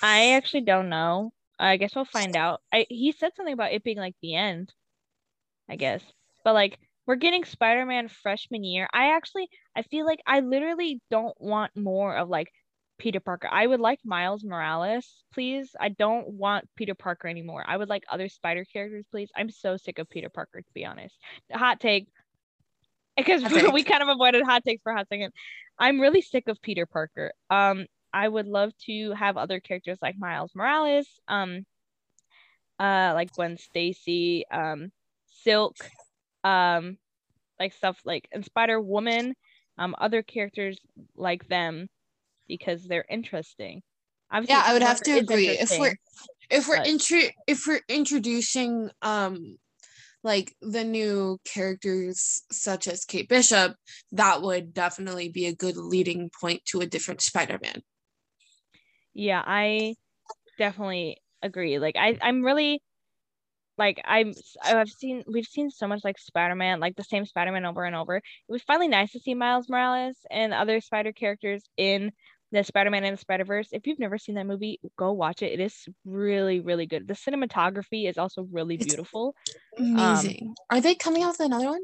I 0.00 0.32
actually 0.32 0.62
don't 0.62 0.88
know. 0.88 1.32
I 1.58 1.76
guess 1.76 1.94
we'll 1.94 2.06
find 2.06 2.34
out. 2.34 2.62
I 2.72 2.86
he 2.88 3.12
said 3.12 3.32
something 3.36 3.52
about 3.52 3.72
it 3.72 3.84
being 3.84 3.98
like 3.98 4.16
the 4.22 4.34
end. 4.34 4.72
I 5.68 5.76
guess. 5.76 6.02
But 6.44 6.54
like 6.54 6.78
we're 7.06 7.16
getting 7.16 7.44
Spider-Man 7.44 8.08
freshman 8.08 8.64
year. 8.64 8.88
I 8.94 9.16
actually 9.16 9.50
I 9.76 9.82
feel 9.82 10.06
like 10.06 10.20
I 10.26 10.40
literally 10.40 11.02
don't 11.10 11.38
want 11.38 11.76
more 11.76 12.16
of 12.16 12.30
like 12.30 12.48
Peter 12.98 13.20
Parker. 13.20 13.48
I 13.50 13.66
would 13.66 13.80
like 13.80 14.00
Miles 14.04 14.44
Morales, 14.44 15.06
please. 15.32 15.74
I 15.78 15.90
don't 15.90 16.28
want 16.28 16.68
Peter 16.76 16.94
Parker 16.94 17.28
anymore. 17.28 17.64
I 17.66 17.76
would 17.76 17.88
like 17.88 18.04
other 18.10 18.28
Spider 18.28 18.64
characters, 18.64 19.04
please. 19.10 19.30
I'm 19.36 19.50
so 19.50 19.76
sick 19.76 19.98
of 19.98 20.08
Peter 20.08 20.28
Parker 20.28 20.60
to 20.62 20.72
be 20.74 20.84
honest. 20.84 21.16
Hot 21.52 21.80
take. 21.80 22.08
Because 23.18 23.42
we 23.72 23.82
kind 23.82 24.02
of 24.02 24.10
avoided 24.10 24.44
hot 24.44 24.62
takes 24.62 24.82
for 24.82 24.92
a 24.92 24.96
hot 24.96 25.08
second. 25.08 25.32
I'm 25.78 26.00
really 26.00 26.20
sick 26.20 26.48
of 26.48 26.60
Peter 26.60 26.84
Parker. 26.84 27.32
Um 27.48 27.86
I 28.12 28.28
would 28.28 28.46
love 28.46 28.72
to 28.86 29.12
have 29.12 29.36
other 29.36 29.60
characters 29.60 29.98
like 30.00 30.18
Miles 30.18 30.52
Morales, 30.54 31.06
um, 31.28 31.66
uh, 32.78 33.12
like 33.14 33.32
Gwen 33.32 33.58
Stacy, 33.58 34.44
um, 34.50 34.90
Silk, 35.42 35.76
um, 36.44 36.96
like 37.60 37.74
stuff 37.74 38.00
like 38.06 38.26
and 38.32 38.42
Spider 38.44 38.80
Woman, 38.80 39.34
um, 39.76 39.94
other 39.98 40.22
characters 40.22 40.78
like 41.14 41.46
them 41.48 41.88
because 42.48 42.84
they're 42.84 43.04
interesting. 43.08 43.82
Obviously, 44.30 44.54
Yeah, 44.54 44.62
I 44.66 44.72
would 44.72 44.82
have 44.82 45.00
to 45.02 45.18
agree. 45.18 45.48
If 45.48 45.78
we're 45.78 45.94
if 46.50 46.68
we're 46.68 46.78
but- 46.78 46.86
intro 46.86 47.20
if 47.46 47.66
we're 47.66 47.82
introducing 47.88 48.90
um 49.02 49.56
like 50.24 50.56
the 50.60 50.82
new 50.82 51.38
characters 51.44 52.42
such 52.50 52.88
as 52.88 53.04
Kate 53.04 53.28
Bishop, 53.28 53.76
that 54.12 54.42
would 54.42 54.74
definitely 54.74 55.28
be 55.28 55.46
a 55.46 55.54
good 55.54 55.76
leading 55.76 56.30
point 56.40 56.64
to 56.66 56.80
a 56.80 56.86
different 56.86 57.20
Spider-Man. 57.20 57.80
Yeah, 59.14 59.42
I 59.46 59.94
definitely 60.58 61.18
agree. 61.42 61.78
Like 61.78 61.94
I 61.96 62.18
I'm 62.20 62.42
really 62.42 62.82
like 63.78 64.00
I'm 64.04 64.32
I've 64.64 64.88
seen 64.88 65.22
we've 65.28 65.46
seen 65.46 65.70
so 65.70 65.86
much 65.86 66.00
like 66.02 66.18
Spider-Man, 66.18 66.80
like 66.80 66.96
the 66.96 67.04
same 67.04 67.24
Spider-Man 67.24 67.64
over 67.64 67.84
and 67.84 67.94
over. 67.94 68.16
It 68.16 68.22
was 68.48 68.62
finally 68.62 68.88
nice 68.88 69.12
to 69.12 69.20
see 69.20 69.34
Miles 69.34 69.68
Morales 69.68 70.16
and 70.30 70.52
other 70.52 70.80
Spider 70.80 71.12
characters 71.12 71.62
in 71.76 72.10
the 72.56 72.64
Spider-Man 72.64 73.04
and 73.04 73.16
the 73.16 73.20
Spider-Verse. 73.20 73.68
If 73.72 73.86
you've 73.86 73.98
never 73.98 74.18
seen 74.18 74.34
that 74.36 74.46
movie, 74.46 74.80
go 74.98 75.12
watch 75.12 75.42
it. 75.42 75.52
It 75.52 75.60
is 75.60 75.88
really, 76.04 76.60
really 76.60 76.86
good. 76.86 77.06
The 77.06 77.14
cinematography 77.14 78.08
is 78.08 78.18
also 78.18 78.42
really 78.50 78.74
It's- 78.76 78.86
beautiful. 78.88 79.34
Amazing. 79.78 80.54
Are 80.70 80.80
they 80.80 80.94
coming 80.94 81.22
out 81.22 81.32
with 81.38 81.40
another 81.40 81.68
one? 81.68 81.82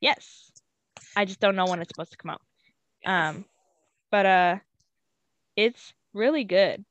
Yes. 0.00 0.50
I 1.16 1.24
just 1.24 1.40
don't 1.40 1.56
know 1.56 1.66
when 1.66 1.80
it's 1.80 1.90
supposed 1.94 2.12
to 2.12 2.16
come 2.18 2.30
out. 2.30 2.40
Um, 3.06 3.44
but 4.10 4.26
uh, 4.26 4.56
it's 5.56 5.92
really 6.12 6.44
good. 6.44 6.84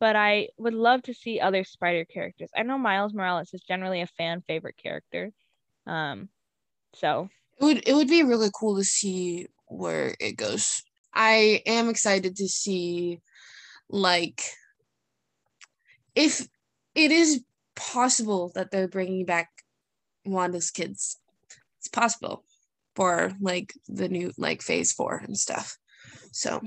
But 0.00 0.16
I 0.16 0.48
would 0.58 0.74
love 0.74 1.02
to 1.02 1.14
see 1.14 1.40
other 1.40 1.64
Spider 1.64 2.04
characters. 2.04 2.50
I 2.56 2.62
know 2.62 2.76
Miles 2.78 3.14
Morales 3.14 3.54
is 3.54 3.62
generally 3.62 4.00
a 4.02 4.06
fan 4.06 4.42
favorite 4.46 4.76
character. 4.76 5.30
Um, 5.86 6.28
so 6.94 7.28
It 7.60 7.64
would 7.64 7.88
it 7.88 7.94
would 7.94 8.08
be 8.08 8.22
really 8.22 8.50
cool 8.58 8.76
to 8.76 8.84
see 8.84 9.46
where 9.68 10.14
it 10.20 10.32
goes. 10.36 10.82
I 11.14 11.62
am 11.66 11.88
excited 11.88 12.36
to 12.36 12.48
see 12.48 13.20
like 13.88 14.42
if 16.14 16.46
it 16.94 17.10
is 17.10 17.42
possible 17.76 18.52
that 18.54 18.70
they're 18.70 18.88
bringing 18.88 19.24
back 19.24 19.50
Wanda's 20.24 20.70
kids. 20.70 21.18
It's 21.78 21.88
possible 21.88 22.44
for 22.96 23.32
like 23.40 23.74
the 23.88 24.08
new 24.08 24.32
like 24.38 24.62
phase 24.62 24.92
4 24.92 25.22
and 25.24 25.36
stuff. 25.36 25.76
So, 26.32 26.60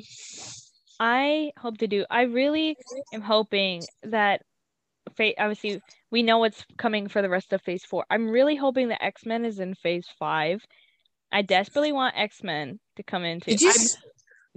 I 0.99 1.51
hope 1.57 1.77
to 1.79 1.87
do. 1.87 2.05
I 2.09 2.23
really 2.23 2.77
am 3.13 3.21
hoping 3.21 3.83
that. 4.03 4.41
Obviously, 5.19 5.81
we 6.11 6.21
know 6.21 6.37
what's 6.39 6.65
coming 6.77 7.07
for 7.07 7.21
the 7.21 7.29
rest 7.29 7.53
of 7.53 7.61
Phase 7.61 7.83
Four. 7.83 8.05
I'm 8.09 8.29
really 8.29 8.55
hoping 8.55 8.89
that 8.89 9.03
X 9.03 9.25
Men 9.25 9.45
is 9.45 9.59
in 9.59 9.73
Phase 9.73 10.07
Five. 10.19 10.61
I 11.31 11.41
desperately 11.41 11.91
want 11.91 12.15
X 12.17 12.43
Men 12.43 12.79
to 12.97 13.03
come 13.03 13.23
into. 13.23 13.49
did 13.49 13.61
you 13.61 13.69
I'm- 13.69 13.87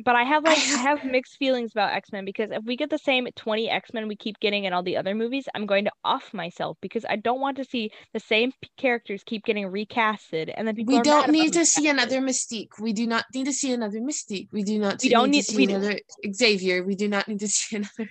but 0.05 0.17
I 0.17 0.25
have 0.25 0.45
like 0.45 0.59
I 0.59 0.61
have- 0.83 1.05
mixed 1.05 1.37
feelings 1.37 1.73
about 1.73 1.93
X 1.93 2.13
Men 2.13 2.25
because 2.25 2.51
if 2.51 2.65
we 2.65 2.77
get 2.77 2.91
the 2.91 2.99
same 2.99 3.27
20 3.35 3.69
X 3.71 3.93
Men 3.93 4.09
we 4.09 4.17
keep 4.17 4.39
getting 4.41 4.65
in 4.65 4.73
all 4.73 4.83
the 4.83 4.97
other 4.97 5.15
movies, 5.15 5.49
I'm 5.55 5.67
going 5.67 5.85
to 5.85 5.93
off 6.05 6.33
myself 6.35 6.77
because 6.81 7.05
I 7.09 7.17
don't 7.17 7.41
want 7.41 7.57
to 7.59 7.65
see 7.65 7.91
the 8.13 8.21
same 8.21 8.53
p- 8.61 8.71
characters 8.77 9.23
keep 9.25 9.45
getting 9.45 9.67
recasted 9.71 10.53
and 10.57 10.67
then 10.67 10.75
people 10.75 10.97
we 10.97 11.03
don't 11.03 11.31
need 11.31 11.53
to 11.55 11.65
see 11.67 11.89
another 11.89 12.21
Mystique. 12.21 12.79
We 12.81 12.93
do 12.93 13.07
not 13.07 13.25
need 13.35 13.45
to 13.45 13.53
see 13.53 13.73
another 13.73 14.01
Mystique. 14.01 14.49
We 14.53 14.63
do 14.63 14.79
not 14.79 15.01
We 15.03 15.09
need, 15.09 15.15
don't 15.15 15.25
to 15.27 15.31
need- 15.31 15.45
see 15.45 15.57
we 15.57 15.67
do- 15.67 15.75
another 15.77 16.01
Xavier. 16.33 16.83
We 16.85 16.95
do 16.95 17.09
not 17.09 17.29
need 17.29 17.41
to 17.41 17.49
see 17.57 17.77
another 17.77 18.11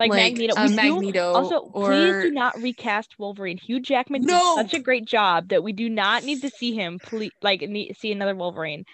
like, 0.00 0.10
Magneto. 0.10 0.54
uh, 0.56 0.66
do- 0.68 0.74
Magneto 0.74 1.32
Also, 1.32 1.58
or 1.72 1.86
please 1.90 2.22
do 2.24 2.30
not 2.30 2.60
recast 2.60 3.14
Wolverine. 3.18 3.56
Hugh 3.58 3.80
Jackman 3.80 4.22
No! 4.22 4.56
did 4.56 4.70
such 4.70 4.78
a 4.80 4.82
great 4.82 5.04
job 5.06 5.48
that 5.48 5.62
we 5.62 5.72
do 5.72 5.88
not 5.88 6.24
need 6.24 6.40
to 6.42 6.50
see 6.50 6.74
him. 6.74 6.98
Please, 6.98 7.30
like, 7.42 7.60
need, 7.62 7.96
see 7.96 8.12
another 8.12 8.34
Wolverine. 8.34 8.84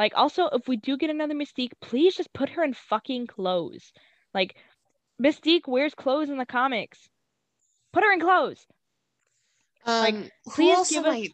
Like, 0.00 0.14
also, 0.16 0.46
if 0.46 0.66
we 0.66 0.78
do 0.78 0.96
get 0.96 1.10
another 1.10 1.34
Mystique, 1.34 1.72
please 1.82 2.16
just 2.16 2.32
put 2.32 2.48
her 2.48 2.64
in 2.64 2.72
fucking 2.72 3.26
clothes. 3.26 3.92
Like, 4.32 4.56
Mystique 5.22 5.68
wears 5.68 5.94
clothes 5.94 6.30
in 6.30 6.38
the 6.38 6.46
comics. 6.46 7.10
Put 7.92 8.04
her 8.04 8.10
in 8.10 8.18
clothes. 8.20 8.64
um, 9.84 10.00
like, 10.00 10.32
please 10.46 10.88
give 10.88 11.04
us- 11.04 11.16
I- 11.16 11.28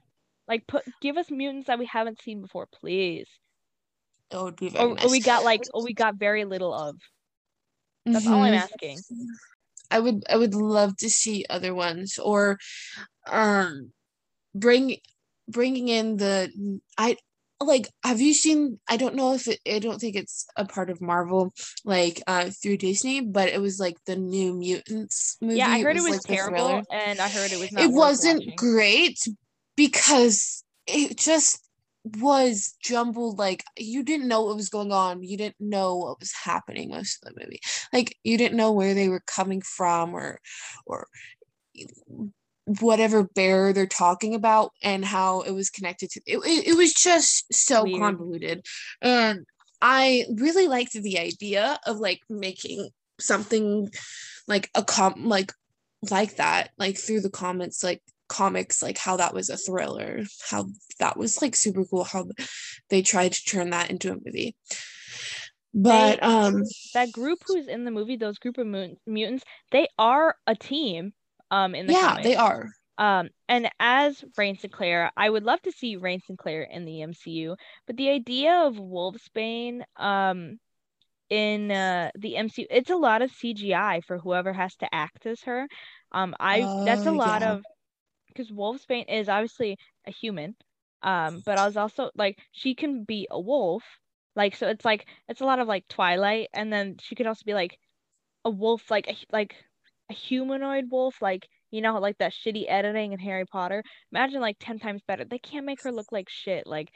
Like, 0.48 0.66
put 0.66 0.84
give 1.00 1.16
us 1.16 1.30
mutants 1.30 1.68
that 1.68 1.78
we 1.78 1.86
haven't 1.86 2.20
seen 2.22 2.40
before, 2.40 2.66
please. 2.66 3.28
That 4.30 4.42
would 4.42 4.56
be 4.56 4.68
very 4.68 4.84
Or, 4.84 4.94
nice. 4.96 5.04
or 5.04 5.10
we 5.12 5.20
got 5.20 5.44
like, 5.44 5.62
or 5.72 5.84
we 5.84 5.94
got 5.94 6.16
very 6.16 6.44
little 6.44 6.74
of. 6.74 6.96
That's 8.04 8.26
all 8.26 8.42
I'm 8.42 8.52
Mhm. 8.52 8.56
asking. 8.56 8.98
I 9.92 10.00
would 10.00 10.24
I 10.28 10.36
would 10.36 10.54
love 10.56 10.96
to 10.96 11.08
see 11.08 11.46
other 11.48 11.72
ones 11.72 12.18
or 12.18 12.58
um 13.26 13.92
bring 14.56 14.98
bringing 15.46 15.86
in 15.86 16.16
the 16.16 16.80
I 16.98 17.16
like 17.60 17.88
have 18.04 18.20
you 18.20 18.34
seen 18.34 18.78
I 18.88 18.96
don't 18.96 19.14
know 19.14 19.34
if 19.34 19.48
it 19.48 19.60
I 19.66 19.78
don't 19.78 19.98
think 19.98 20.16
it's 20.16 20.46
a 20.56 20.64
part 20.64 20.90
of 20.90 21.00
Marvel 21.00 21.52
like 21.84 22.22
uh 22.26 22.50
through 22.50 22.76
Disney 22.78 23.20
but 23.20 23.48
it 23.48 23.60
was 23.60 23.80
like 23.80 23.96
the 24.06 24.16
new 24.16 24.52
mutants 24.54 25.36
movie 25.40 25.58
Yeah, 25.58 25.70
I 25.70 25.80
heard 25.80 25.96
it 25.96 26.02
was 26.02 26.12
like, 26.12 26.22
terrible, 26.22 26.82
and 26.90 27.18
I 27.18 27.28
heard 27.28 27.52
it 27.52 27.58
was 27.58 27.72
not. 27.72 27.84
it 27.84 27.90
wasn't 27.90 28.40
watching. 28.40 28.56
great 28.56 29.18
because 29.76 30.64
it 30.86 31.16
just 31.16 31.62
was 32.04 32.74
jumbled 32.84 33.38
like 33.38 33.64
you 33.76 34.04
didn't 34.04 34.28
know 34.28 34.42
what 34.42 34.54
was 34.54 34.68
going 34.68 34.92
on 34.92 35.24
you 35.24 35.36
didn't 35.36 35.56
know 35.58 35.96
what 35.96 36.20
was 36.20 36.32
happening 36.32 36.90
most 36.90 37.18
of 37.24 37.34
the 37.34 37.40
movie 37.40 37.58
like 37.92 38.16
you 38.22 38.38
didn't 38.38 38.56
know 38.56 38.70
where 38.70 38.94
they 38.94 39.08
were 39.08 39.22
coming 39.26 39.60
from 39.60 40.14
or 40.14 40.38
or 40.86 41.08
whatever 42.80 43.22
bear 43.34 43.72
they're 43.72 43.86
talking 43.86 44.34
about 44.34 44.72
and 44.82 45.04
how 45.04 45.40
it 45.42 45.52
was 45.52 45.70
connected 45.70 46.10
to 46.10 46.20
it, 46.26 46.38
it, 46.38 46.68
it 46.68 46.76
was 46.76 46.92
just 46.92 47.52
so 47.54 47.84
Weird. 47.84 48.00
convoluted 48.00 48.66
and 49.00 49.46
I 49.80 50.24
really 50.34 50.66
liked 50.66 50.92
the 50.94 51.18
idea 51.18 51.78
of 51.86 51.98
like 51.98 52.20
making 52.28 52.88
something 53.20 53.88
like 54.48 54.68
a 54.74 54.82
com 54.82 55.26
like 55.28 55.52
like 56.10 56.36
that 56.36 56.70
like 56.78 56.98
through 56.98 57.20
the 57.20 57.30
comments 57.30 57.84
like 57.84 58.02
comics 58.28 58.82
like 58.82 58.98
how 58.98 59.16
that 59.16 59.32
was 59.32 59.48
a 59.48 59.56
thriller 59.56 60.24
how 60.50 60.66
that 60.98 61.16
was 61.16 61.40
like 61.40 61.54
super 61.54 61.84
cool 61.84 62.02
how 62.02 62.26
they 62.90 63.00
tried 63.00 63.32
to 63.32 63.44
turn 63.44 63.70
that 63.70 63.90
into 63.90 64.10
a 64.12 64.16
movie 64.24 64.56
but 65.72 66.16
They- 66.16 66.20
um 66.20 66.62
that 66.94 67.12
group 67.12 67.38
who's 67.46 67.68
in 67.68 67.84
the 67.84 67.90
movie, 67.90 68.16
those 68.16 68.38
group 68.38 68.56
of 68.58 68.66
mut- 68.66 68.96
mutants, 69.06 69.44
they 69.72 69.88
are 69.98 70.34
a 70.46 70.54
team. 70.54 71.12
Um, 71.50 71.74
in 71.74 71.86
the 71.86 71.94
yeah 71.94 71.94
comics. 71.94 72.34
they 72.34 72.36
are 72.36 72.70
Um, 72.98 73.30
and 73.48 73.70
as 73.80 74.22
Rahne 74.38 74.58
Sinclair, 74.60 75.10
I 75.16 75.28
would 75.30 75.44
love 75.44 75.60
to 75.62 75.72
see 75.72 75.96
Rahne 75.96 76.22
Sinclair 76.24 76.62
in 76.62 76.84
the 76.84 77.02
MCU, 77.02 77.56
but 77.86 77.96
the 77.96 78.10
idea 78.10 78.52
of 78.66 78.76
Wolfsbane, 78.76 79.82
um, 79.96 80.58
in 81.30 81.70
uh, 81.70 82.10
the 82.18 82.36
MCU, 82.36 82.66
it's 82.70 82.90
a 82.90 82.96
lot 82.96 83.22
of 83.22 83.30
CGI 83.30 84.00
for 84.02 84.18
whoever 84.18 84.52
has 84.52 84.76
to 84.76 84.94
act 84.94 85.26
as 85.26 85.42
her. 85.42 85.68
Um, 86.12 86.34
I 86.40 86.70
that's 86.84 87.06
a 87.06 87.10
Oh, 87.10 87.14
lot 87.14 87.42
yeah. 87.42 87.44
of 87.44 87.64
because 88.28 88.50
Wolfsbane 88.50 89.06
is 89.08 89.28
obviously 89.28 89.78
a 90.06 90.10
human, 90.10 90.56
um, 91.02 91.42
but 91.44 91.58
I 91.58 91.66
was 91.66 91.76
also 91.76 92.10
like 92.16 92.38
she 92.52 92.74
can 92.74 93.04
be 93.04 93.26
a 93.30 93.40
wolf, 93.40 93.84
like 94.36 94.54
so 94.56 94.68
it's 94.68 94.84
like 94.84 95.06
it's 95.28 95.40
a 95.40 95.44
lot 95.46 95.58
of 95.60 95.68
like 95.68 95.86
Twilight, 95.88 96.48
and 96.54 96.72
then 96.72 96.96
she 97.00 97.14
could 97.14 97.26
also 97.26 97.44
be 97.44 97.54
like 97.54 97.78
a 98.44 98.50
wolf, 98.50 98.90
like 98.90 99.08
like 99.32 99.56
a 100.10 100.14
humanoid 100.14 100.86
wolf, 100.90 101.20
like 101.20 101.46
you 101.70 101.80
know, 101.80 101.98
like 101.98 102.18
that 102.18 102.32
shitty 102.32 102.64
editing 102.68 103.12
in 103.12 103.18
Harry 103.18 103.44
Potter. 103.44 103.82
Imagine 104.12 104.40
like 104.40 104.56
10 104.60 104.78
times 104.78 105.02
better. 105.06 105.24
They 105.24 105.38
can't 105.38 105.66
make 105.66 105.82
her 105.82 105.92
look 105.92 106.12
like 106.12 106.28
shit. 106.28 106.66
Like, 106.66 106.90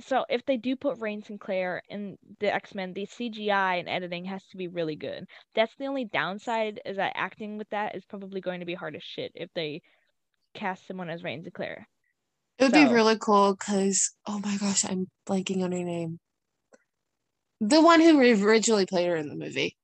so 0.00 0.24
if 0.28 0.44
they 0.46 0.56
do 0.56 0.76
put 0.76 0.98
Rahne 0.98 1.24
Sinclair 1.24 1.82
in 1.88 2.16
the 2.40 2.52
X-Men, 2.52 2.94
the 2.94 3.06
CGI 3.06 3.78
and 3.78 3.88
editing 3.88 4.24
has 4.24 4.44
to 4.46 4.56
be 4.56 4.68
really 4.68 4.96
good. 4.96 5.24
That's 5.54 5.74
the 5.78 5.86
only 5.86 6.06
downside 6.06 6.80
is 6.84 6.96
that 6.96 7.12
acting 7.14 7.58
with 7.58 7.68
that 7.70 7.94
is 7.94 8.04
probably 8.06 8.40
going 8.40 8.60
to 8.60 8.66
be 8.66 8.74
hard 8.74 8.96
as 8.96 9.02
shit 9.04 9.32
if 9.34 9.50
they 9.54 9.82
cast 10.54 10.86
someone 10.86 11.10
as 11.10 11.22
Rahne 11.22 11.44
Sinclair. 11.44 11.86
It 12.58 12.64
would 12.64 12.72
be 12.72 12.86
really 12.86 13.18
cool 13.18 13.54
because 13.54 14.14
oh 14.26 14.38
my 14.38 14.56
gosh, 14.56 14.84
I'm 14.84 15.08
blanking 15.28 15.62
on 15.62 15.72
her 15.72 15.82
name. 15.82 16.18
The 17.60 17.80
one 17.80 18.00
who 18.00 18.18
originally 18.20 18.86
played 18.86 19.08
her 19.08 19.16
in 19.16 19.28
the 19.28 19.36
movie 19.36 19.76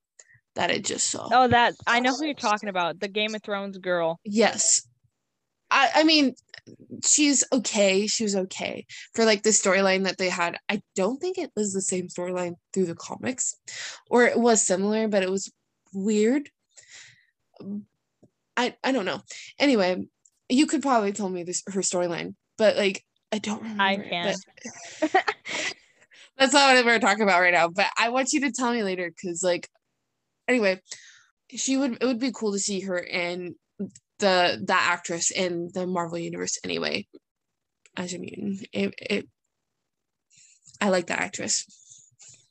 that 0.60 0.70
I 0.70 0.78
just 0.78 1.10
saw. 1.10 1.26
Oh, 1.32 1.48
that 1.48 1.74
I 1.86 2.00
know 2.00 2.14
who 2.14 2.26
you're 2.26 2.34
talking 2.34 2.68
about. 2.68 3.00
The 3.00 3.08
Game 3.08 3.34
of 3.34 3.42
Thrones 3.42 3.78
girl. 3.78 4.20
Yes. 4.24 4.86
I 5.70 5.88
I 5.94 6.04
mean 6.04 6.34
she's 7.02 7.44
okay. 7.50 8.06
She 8.06 8.24
was 8.24 8.36
okay 8.36 8.84
for 9.14 9.24
like 9.24 9.42
the 9.42 9.50
storyline 9.50 10.04
that 10.04 10.18
they 10.18 10.28
had. 10.28 10.58
I 10.68 10.82
don't 10.94 11.18
think 11.18 11.38
it 11.38 11.50
was 11.56 11.72
the 11.72 11.80
same 11.80 12.08
storyline 12.08 12.56
through 12.74 12.86
the 12.86 12.94
comics 12.94 13.56
or 14.10 14.26
it 14.26 14.38
was 14.38 14.60
similar, 14.62 15.08
but 15.08 15.22
it 15.22 15.30
was 15.30 15.50
weird. 15.94 16.50
I 18.54 18.76
I 18.84 18.92
don't 18.92 19.06
know. 19.06 19.22
Anyway, 19.58 20.04
you 20.50 20.66
could 20.66 20.82
probably 20.82 21.12
tell 21.12 21.30
me 21.30 21.42
this 21.42 21.62
her 21.68 21.80
storyline, 21.80 22.34
but 22.58 22.76
like 22.76 23.02
I 23.32 23.38
don't 23.38 23.62
remember. 23.62 23.82
I 23.82 23.92
it, 23.92 24.10
can. 24.10 24.34
but- 25.00 25.24
that's 26.40 26.54
not 26.54 26.74
what 26.74 26.84
we're 26.84 26.98
talking 26.98 27.22
about 27.22 27.40
right 27.40 27.54
now. 27.54 27.68
But 27.68 27.86
I 27.96 28.08
want 28.08 28.32
you 28.32 28.40
to 28.40 28.50
tell 28.50 28.72
me 28.72 28.82
later 28.82 29.10
because, 29.10 29.42
like, 29.42 29.68
anyway, 30.50 30.80
she 31.48 31.76
would. 31.76 31.98
It 32.00 32.04
would 32.04 32.20
be 32.20 32.32
cool 32.32 32.52
to 32.52 32.58
see 32.58 32.80
her 32.80 32.98
in 32.98 33.54
the 34.18 34.62
that 34.66 34.88
actress 34.90 35.30
in 35.30 35.70
the 35.72 35.86
Marvel 35.86 36.18
universe. 36.18 36.58
Anyway, 36.64 37.06
as 37.96 38.12
a 38.12 38.18
mutant, 38.18 38.66
it. 38.72 38.94
it 38.98 39.28
I 40.82 40.88
like 40.88 41.08
that 41.08 41.20
actress. 41.20 41.66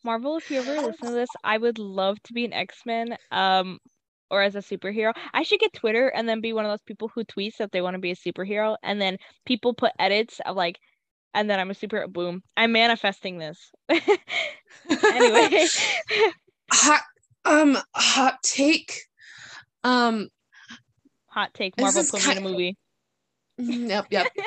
Marvel, 0.04 0.38
if 0.38 0.50
you 0.50 0.60
ever 0.60 0.76
listen 0.76 1.08
to 1.08 1.14
this, 1.14 1.30
I 1.43 1.58
would 1.58 1.80
love 1.80 2.22
to 2.24 2.34
be 2.34 2.45
an 2.45 2.54
X-Men, 2.54 3.18
um, 3.32 3.80
or 4.30 4.41
as 4.41 4.56
a 4.56 4.60
superhero. 4.60 5.14
I 5.34 5.43
should 5.43 5.60
get 5.60 5.74
Twitter 5.74 6.08
and 6.08 6.30
then 6.30 6.39
be 6.39 6.54
one 6.54 6.64
of 6.64 6.72
those 6.72 6.84
people 6.86 7.10
who 7.14 7.26
tweets 7.26 7.58
that 7.58 7.72
they 7.72 7.82
want 7.82 7.95
to 7.95 8.00
be 8.00 8.12
a 8.12 8.16
superhero, 8.16 8.78
and 8.84 9.02
then 9.02 9.18
people 9.45 9.74
put 9.74 9.91
edits 10.00 10.39
of 10.45 10.56
like, 10.56 10.78
and 11.34 11.50
then 11.50 11.60
I'm 11.60 11.72
a 11.72 11.74
superhero. 11.74 12.12
Boom! 12.12 12.43
I'm 12.56 12.72
manifesting 12.72 13.39
this. 13.39 13.72
anyway, 14.89 15.66
um 17.46 17.78
hot 17.96 18.42
take. 18.44 19.06
Um. 19.84 20.30
hot 21.28 21.54
take: 21.54 21.80
Marvel 21.80 22.04
put 22.04 22.26
me 22.26 22.32
in 22.32 22.38
a 22.38 22.42
movie. 22.42 22.78
Yep. 23.58 24.08
Yep. 24.10 24.28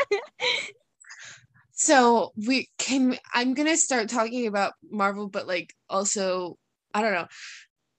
So 1.74 2.30
we 2.47 2.68
can 2.78 3.18
I'm 3.34 3.55
gonna 3.55 3.76
start 3.76 4.09
talking 4.09 4.47
about 4.47 4.74
Marvel, 4.88 5.28
but 5.28 5.49
like 5.49 5.74
also 5.88 6.57
I 6.95 7.03
don't 7.03 7.12
know. 7.12 7.26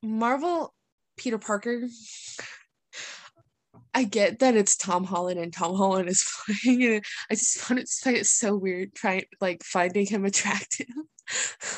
Marvel 0.01 0.73
Peter 1.17 1.37
Parker. 1.37 1.81
I 3.93 4.03
get 4.05 4.39
that 4.39 4.55
it's 4.55 4.75
Tom 4.75 5.03
Holland 5.03 5.39
and 5.39 5.53
Tom 5.53 5.75
Holland 5.75 6.09
is 6.09 6.25
playing 6.63 6.81
it. 6.81 7.05
I 7.29 7.35
just 7.35 7.57
found 7.59 7.79
it, 7.79 7.89
find 7.89 8.17
it 8.17 8.25
so 8.25 8.55
weird 8.55 8.93
trying 8.95 9.23
like 9.41 9.63
finding 9.63 10.05
him 10.07 10.25
attractive. 10.25 10.87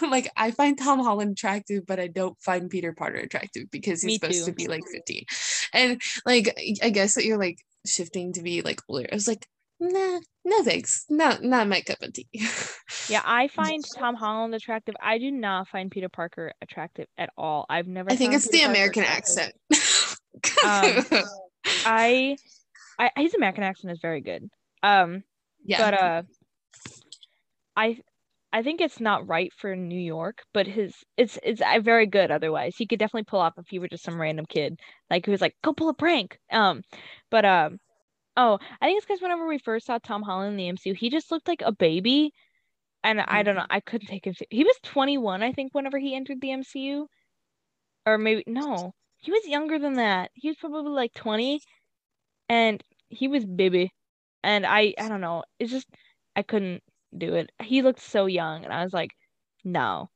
like 0.02 0.30
I 0.36 0.52
find 0.52 0.78
Tom 0.78 1.00
Holland 1.00 1.32
attractive, 1.34 1.86
but 1.86 2.00
I 2.00 2.08
don't 2.08 2.40
find 2.42 2.70
Peter 2.70 2.94
Parker 2.94 3.18
attractive 3.18 3.70
because 3.72 4.02
he's 4.02 4.08
Me 4.08 4.16
supposed 4.16 4.46
too. 4.46 4.52
to 4.52 4.56
be 4.56 4.68
like 4.68 4.84
15. 4.92 5.24
And 5.74 6.02
like 6.26 6.58
I 6.82 6.90
guess 6.90 7.16
that 7.16 7.26
you're 7.26 7.38
like 7.40 7.60
shifting 7.86 8.34
to 8.34 8.42
be 8.42 8.62
like 8.62 8.82
older. 8.90 9.08
I 9.12 9.16
was 9.16 9.28
like, 9.28 9.46
nah, 9.80 10.20
no 10.46 10.64
thanks. 10.64 11.06
Not 11.10 11.44
not 11.44 11.68
my 11.68 11.82
cup 11.82 12.02
of 12.02 12.14
tea. 12.14 12.28
Yeah, 13.10 13.22
I 13.26 13.48
find 13.56 13.84
Tom 13.98 14.16
Holland 14.16 14.56
attractive. 14.56 14.96
I 15.02 15.18
do 15.18 15.32
not 15.32 15.68
find 15.68 15.92
Peter 15.92 16.10
Parker 16.10 16.54
attractive 16.62 17.08
at 17.18 17.30
all. 17.38 17.66
I've 17.70 17.88
never. 17.88 18.12
I 18.12 18.16
think 18.16 18.34
it's 18.34 18.46
the 18.46 18.52
Peter 18.52 18.64
Parker 18.66 18.78
American 18.78 19.04
attractive. 19.04 19.38
accent. 19.38 19.54
Um, 20.66 21.04
I, 21.86 22.38
I 23.00 23.12
his 23.18 23.34
American 23.34 23.64
accent 23.64 23.92
is 23.92 24.00
very 24.02 24.22
good. 24.22 24.50
Um, 24.84 25.24
yeah. 25.64 25.78
but 25.78 25.94
uh, 26.02 26.22
I, 27.76 27.98
I 28.54 28.64
think 28.64 28.80
it's 28.80 29.00
not 29.00 29.28
right 29.28 29.52
for 29.58 29.76
New 29.76 30.00
York, 30.00 30.44
but 30.54 30.68
his 30.68 30.94
it's 31.18 31.38
it's 31.44 31.62
uh, 31.62 31.80
very 31.82 32.06
good. 32.06 32.32
Otherwise, 32.32 32.76
he 32.78 32.88
could 32.88 33.00
definitely 33.00 33.26
pull 33.26 33.40
off 33.40 33.58
if 33.58 33.68
he 33.68 33.80
were 33.80 33.90
just 33.90 34.04
some 34.04 34.20
random 34.20 34.46
kid 34.46 34.80
like 35.10 35.26
who 35.26 35.32
was 35.32 35.42
like, 35.42 35.56
go 35.64 35.74
pull 35.74 35.90
a 35.90 35.94
prank. 35.94 36.38
Um, 36.52 36.82
but 37.30 37.46
um, 37.46 37.80
oh, 38.38 38.60
I 38.82 38.86
think 38.86 38.98
it's 38.98 39.06
because 39.06 39.22
whenever 39.22 39.48
we 39.48 39.58
first 39.58 39.86
saw 39.86 39.98
Tom 39.98 40.22
Holland 40.22 40.58
in 40.58 40.58
the 40.58 40.74
MCU, 40.74 40.96
he 40.96 41.10
just 41.10 41.32
looked 41.32 41.48
like 41.48 41.64
a 41.66 41.72
baby, 41.72 42.32
and 43.04 43.20
I 43.22 43.44
don't 43.44 43.56
know, 43.56 43.66
I 43.70 43.80
couldn't 43.80 44.08
take 44.08 44.26
him. 44.26 44.36
He 44.50 44.64
was 44.64 44.78
21, 44.84 45.44
I 45.44 45.52
think, 45.52 45.74
whenever 45.74 46.00
he 46.00 46.16
entered 46.16 46.42
the 46.42 46.50
MCU, 46.50 47.08
or 48.06 48.18
maybe 48.18 48.44
no, 48.48 48.94
he 49.26 49.32
was 49.32 49.48
younger 49.48 49.80
than 49.80 49.96
that. 49.96 50.30
He 50.34 50.50
was 50.50 50.58
probably 50.58 50.92
like 50.92 51.14
20, 51.14 51.60
and 52.48 52.84
he 53.10 53.28
was 53.28 53.46
baby, 53.46 53.92
and 54.44 54.66
I 54.66 54.94
I 55.00 55.10
don't 55.10 55.22
know, 55.22 55.44
it's 55.60 55.72
just 55.72 55.88
I 56.36 56.44
couldn't 56.44 56.84
do 57.18 57.34
it. 57.36 57.52
He 57.62 57.82
looked 57.82 58.02
so 58.02 58.28
young, 58.28 58.64
and 58.64 58.74
I 58.74 58.84
was 58.84 58.94
like, 58.94 59.12
no, 59.64 60.10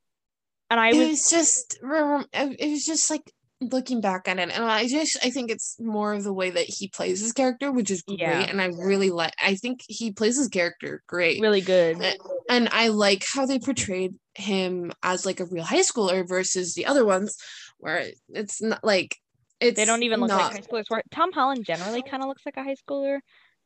and 0.70 0.78
I 0.78 0.92
was 0.92 1.08
was 1.08 1.30
just 1.30 1.78
it 1.82 2.70
was 2.70 2.84
just 2.84 3.10
like 3.10 3.32
looking 3.62 4.00
back 4.00 4.26
on 4.26 4.38
it 4.38 4.48
and 4.54 4.64
i 4.64 4.88
just 4.88 5.18
i 5.22 5.28
think 5.28 5.50
it's 5.50 5.76
more 5.78 6.14
of 6.14 6.24
the 6.24 6.32
way 6.32 6.48
that 6.48 6.64
he 6.66 6.88
plays 6.88 7.20
his 7.20 7.32
character 7.32 7.70
which 7.70 7.90
is 7.90 8.00
great 8.00 8.18
Yeah. 8.18 8.46
and 8.48 8.58
i 8.58 8.68
really 8.68 9.10
like 9.10 9.34
i 9.38 9.54
think 9.54 9.82
he 9.86 10.12
plays 10.12 10.38
his 10.38 10.48
character 10.48 11.02
great 11.06 11.42
really 11.42 11.60
good. 11.60 12.02
And 12.48 12.70
i 12.72 12.88
like 12.88 13.22
how 13.30 13.44
they 13.44 13.58
portrayed 13.58 14.14
him 14.34 14.92
as 15.02 15.26
like 15.26 15.40
a 15.40 15.44
real 15.44 15.64
high 15.64 15.80
schooler 15.80 16.26
versus 16.26 16.72
the 16.72 16.86
other 16.86 17.04
ones 17.04 17.36
where 17.80 18.10
it's 18.28 18.62
not 18.62 18.84
like 18.84 19.16
it's 19.60 19.76
They 19.76 19.84
don't 19.84 20.02
even 20.02 20.20
look 20.20 20.30
not, 20.30 20.52
like 20.52 20.52
high 20.52 20.60
schoolers. 20.60 20.84
Where 20.88 21.02
Tom 21.10 21.32
Holland 21.32 21.64
generally 21.64 22.02
kind 22.02 22.22
of 22.22 22.28
looks 22.28 22.46
like 22.46 22.56
a 22.56 22.64
high 22.64 22.76
schooler. 22.76 23.18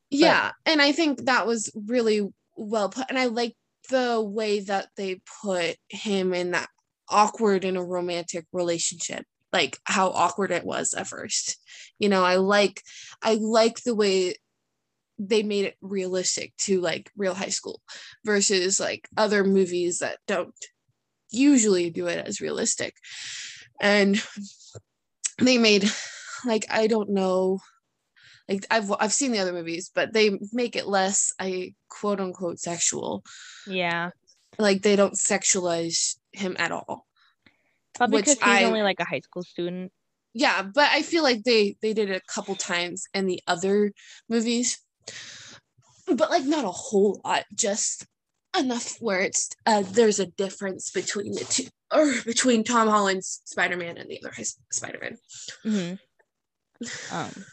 yeah 0.09 0.51
and 0.65 0.81
i 0.81 0.91
think 0.91 1.25
that 1.25 1.47
was 1.47 1.71
really 1.87 2.21
well 2.55 2.89
put 2.89 3.05
and 3.09 3.17
i 3.17 3.25
like 3.25 3.55
the 3.89 4.21
way 4.21 4.59
that 4.59 4.87
they 4.97 5.19
put 5.41 5.75
him 5.89 6.33
in 6.33 6.51
that 6.51 6.69
awkward 7.09 7.65
in 7.65 7.75
a 7.75 7.83
romantic 7.83 8.45
relationship 8.53 9.25
like 9.51 9.77
how 9.85 10.09
awkward 10.09 10.51
it 10.51 10.63
was 10.63 10.93
at 10.93 11.07
first 11.07 11.57
you 11.99 12.09
know 12.09 12.23
i 12.23 12.35
like 12.35 12.81
i 13.21 13.33
like 13.41 13.81
the 13.83 13.95
way 13.95 14.35
they 15.17 15.43
made 15.43 15.65
it 15.65 15.75
realistic 15.81 16.53
to 16.57 16.81
like 16.81 17.09
real 17.17 17.33
high 17.33 17.49
school 17.49 17.81
versus 18.25 18.79
like 18.79 19.07
other 19.17 19.43
movies 19.43 19.99
that 19.99 20.17
don't 20.27 20.53
usually 21.31 21.89
do 21.89 22.07
it 22.07 22.25
as 22.25 22.41
realistic 22.41 22.93
and 23.81 24.21
they 25.39 25.57
made 25.57 25.89
like 26.45 26.65
i 26.69 26.87
don't 26.87 27.09
know 27.09 27.59
like 28.47 28.63
I've 28.69 28.91
I've 28.99 29.11
seen 29.11 29.31
the 29.31 29.39
other 29.39 29.53
movies, 29.53 29.89
but 29.95 30.13
they 30.13 30.37
make 30.53 30.75
it 30.75 30.85
less 30.85 31.33
I 31.39 31.73
quote 31.89 32.19
unquote 32.19 32.59
sexual. 32.59 33.23
Yeah, 33.65 34.11
Like 34.59 34.83
they 34.83 34.95
don't 34.95 35.15
sexualize 35.15 36.17
him 36.31 36.55
at 36.59 36.71
all. 36.71 37.07
probably 37.95 38.21
because 38.21 38.35
he's 38.35 38.43
I- 38.43 38.63
only 38.65 38.83
like 38.83 38.99
a 38.99 39.03
high 39.03 39.21
school 39.21 39.41
student. 39.41 39.91
Yeah, 40.35 40.61
but 40.61 40.89
I 40.91 41.01
feel 41.01 41.23
like 41.23 41.41
they 41.43 41.75
they 41.81 41.93
did 41.93 42.11
it 42.11 42.21
a 42.21 42.31
couple 42.31 42.53
times 42.53 43.07
in 43.15 43.25
the 43.25 43.41
other 43.47 43.91
movies. 44.29 44.77
But 46.05 46.29
like 46.29 46.45
not 46.45 46.65
a 46.65 46.69
whole 46.69 47.19
lot, 47.25 47.45
just 47.55 48.05
enough 48.55 48.97
where 48.99 49.21
it's 49.21 49.49
uh 49.65 49.81
there's 49.81 50.19
a 50.19 50.27
difference 50.27 50.91
between 50.91 51.31
the 51.33 51.45
two. 51.45 51.65
Or 51.93 52.11
between 52.25 52.63
Tom 52.63 52.87
Holland's 52.87 53.41
Spider 53.45 53.77
Man 53.77 53.97
and 53.97 54.09
the 54.09 54.19
other 54.23 54.33
Spider 54.71 54.99
Man. 55.01 55.17
Mhm. 55.65 55.99
Um, 57.11 57.45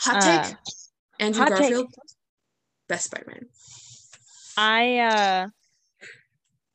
Hot 0.00 0.16
Uh, 0.16 0.44
take: 0.44 0.56
Andrew 1.20 1.42
hot 1.42 1.48
take. 1.50 1.58
Garfield, 1.60 1.94
best 2.88 3.06
Spider 3.06 3.26
Man. 3.28 3.46
I 4.56 4.98
uh 4.98 5.48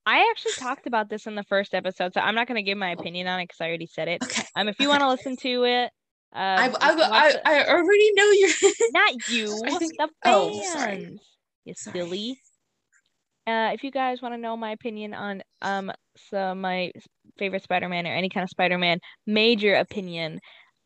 I 0.06 0.28
actually 0.32 0.54
talked 0.54 0.88
about 0.88 1.10
this 1.10 1.28
in 1.28 1.36
the 1.36 1.44
first 1.44 1.74
episode, 1.74 2.14
so 2.14 2.22
I'm 2.22 2.36
not 2.36 2.48
gonna 2.48 2.62
give 2.64 2.78
my 2.78 2.92
opinion 2.92 3.28
on 3.28 3.40
it 3.40 3.46
because 3.46 3.62
I 3.62 3.68
already 3.68 3.88
said 3.88 4.08
it. 4.08 4.24
Okay, 4.24 4.44
Um, 4.56 4.68
if 4.68 4.80
you 4.80 4.90
want 4.90 5.02
to 5.02 5.10
listen 5.10 5.36
to 5.38 5.64
it, 5.64 5.92
uh, 6.34 6.38
I, 6.38 6.72
I, 6.80 6.92
I, 6.92 7.34
I 7.46 7.68
already 7.70 8.14
know 8.14 8.32
you're. 8.32 8.72
not 8.92 9.30
you, 9.30 9.48
the 9.98 10.10
oh, 10.26 10.62
sorry. 10.74 11.06
fans. 11.06 11.22
You 11.66 11.74
silly. 11.76 12.40
Uh, 13.48 13.72
if 13.74 13.84
you 13.84 13.92
guys 13.92 14.22
want 14.22 14.34
to 14.34 14.38
know 14.40 14.56
my 14.56 14.72
opinion 14.72 15.14
on 15.14 15.42
um 15.62 15.92
so 16.30 16.54
my 16.54 16.92
favorite 17.38 17.64
Spider-Man 17.64 18.06
or 18.06 18.14
any 18.14 18.30
kind 18.30 18.44
of 18.44 18.50
Spider-Man 18.50 19.00
major 19.26 19.76
opinion, 19.76 20.40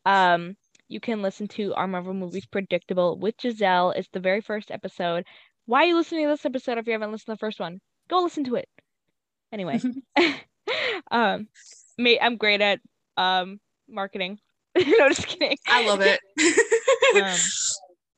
um, 0.06 0.54
you 0.88 1.00
can 1.00 1.22
listen 1.22 1.48
to 1.48 1.74
our 1.74 1.86
Marvel 1.86 2.14
movies 2.14 2.46
predictable 2.46 3.18
with 3.18 3.34
Giselle. 3.40 3.90
It's 3.90 4.08
the 4.12 4.20
very 4.20 4.40
first 4.40 4.70
episode. 4.70 5.24
Why 5.66 5.82
are 5.82 5.86
you 5.86 5.96
listening 5.96 6.24
to 6.24 6.30
this 6.30 6.46
episode 6.46 6.78
if 6.78 6.86
you 6.86 6.92
haven't 6.92 7.12
listened 7.12 7.26
to 7.26 7.32
the 7.32 7.38
first 7.38 7.60
one? 7.60 7.80
Go 8.08 8.22
listen 8.22 8.44
to 8.44 8.54
it. 8.54 8.68
Anyway, 9.52 9.80
um, 11.10 11.48
me, 11.98 12.18
I'm 12.20 12.36
great 12.36 12.60
at 12.60 12.80
um 13.16 13.58
marketing. 13.88 14.38
no, 14.76 15.08
just 15.08 15.26
kidding. 15.26 15.56
I 15.66 15.86
love 15.86 16.00
it. 16.02 16.20
Um, 17.16 17.36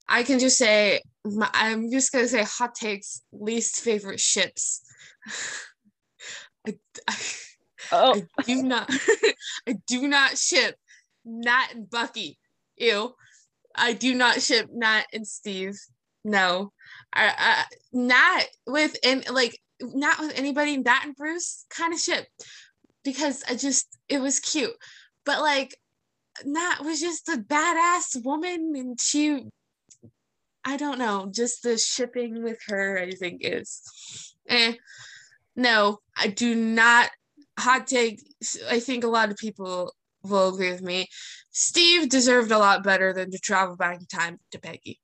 I 0.08 0.22
can 0.22 0.38
just 0.38 0.58
say, 0.58 1.02
my, 1.24 1.50
I'm 1.52 1.90
just 1.90 2.12
gonna 2.12 2.28
say 2.28 2.44
hot 2.44 2.74
takes, 2.74 3.22
least 3.32 3.80
favorite 3.80 4.20
ships. 4.20 4.82
I, 6.66 6.78
I, 7.06 7.16
Oh, 7.92 8.22
I 8.38 8.42
do 8.42 8.62
not, 8.62 8.90
I 9.68 9.76
do 9.86 10.08
not 10.08 10.36
ship 10.36 10.76
Nat 11.24 11.68
and 11.74 11.88
Bucky. 11.88 12.38
Ew. 12.76 13.14
I 13.74 13.92
do 13.92 14.14
not 14.14 14.42
ship 14.42 14.68
Nat 14.72 15.04
and 15.12 15.26
Steve. 15.26 15.78
No. 16.24 16.72
I, 17.12 17.32
I 17.38 17.64
Nat 17.92 18.44
with 18.66 18.96
and 19.04 19.28
like 19.30 19.58
not 19.80 20.18
with 20.20 20.38
anybody, 20.38 20.76
Nat 20.76 21.02
and 21.04 21.16
Bruce 21.16 21.64
kind 21.70 21.94
of 21.94 22.00
ship 22.00 22.26
because 23.04 23.42
I 23.48 23.54
just 23.54 23.86
it 24.08 24.20
was 24.20 24.40
cute. 24.40 24.74
But 25.24 25.40
like 25.40 25.76
Nat 26.44 26.80
was 26.82 27.00
just 27.00 27.28
a 27.28 27.38
badass 27.38 28.22
woman 28.22 28.72
and 28.76 29.00
she 29.00 29.46
I 30.68 30.76
don't 30.76 30.98
know, 30.98 31.30
just 31.34 31.62
the 31.62 31.78
shipping 31.78 32.42
with 32.42 32.58
her 32.66 32.98
I 32.98 33.10
think 33.12 33.40
is 33.42 34.34
eh. 34.48 34.74
No, 35.56 35.98
I 36.16 36.26
do 36.28 36.54
not 36.54 37.08
hot 37.58 37.86
take. 37.86 38.20
I 38.68 38.78
think 38.78 39.02
a 39.02 39.08
lot 39.08 39.30
of 39.30 39.36
people 39.38 39.94
will 40.22 40.48
agree 40.54 40.70
with 40.70 40.82
me. 40.82 41.06
Steve 41.50 42.10
deserved 42.10 42.50
a 42.52 42.58
lot 42.58 42.84
better 42.84 43.14
than 43.14 43.30
to 43.30 43.38
travel 43.38 43.76
back 43.76 43.98
in 43.98 44.06
time 44.06 44.38
to 44.52 44.60
Peggy. 44.60 45.00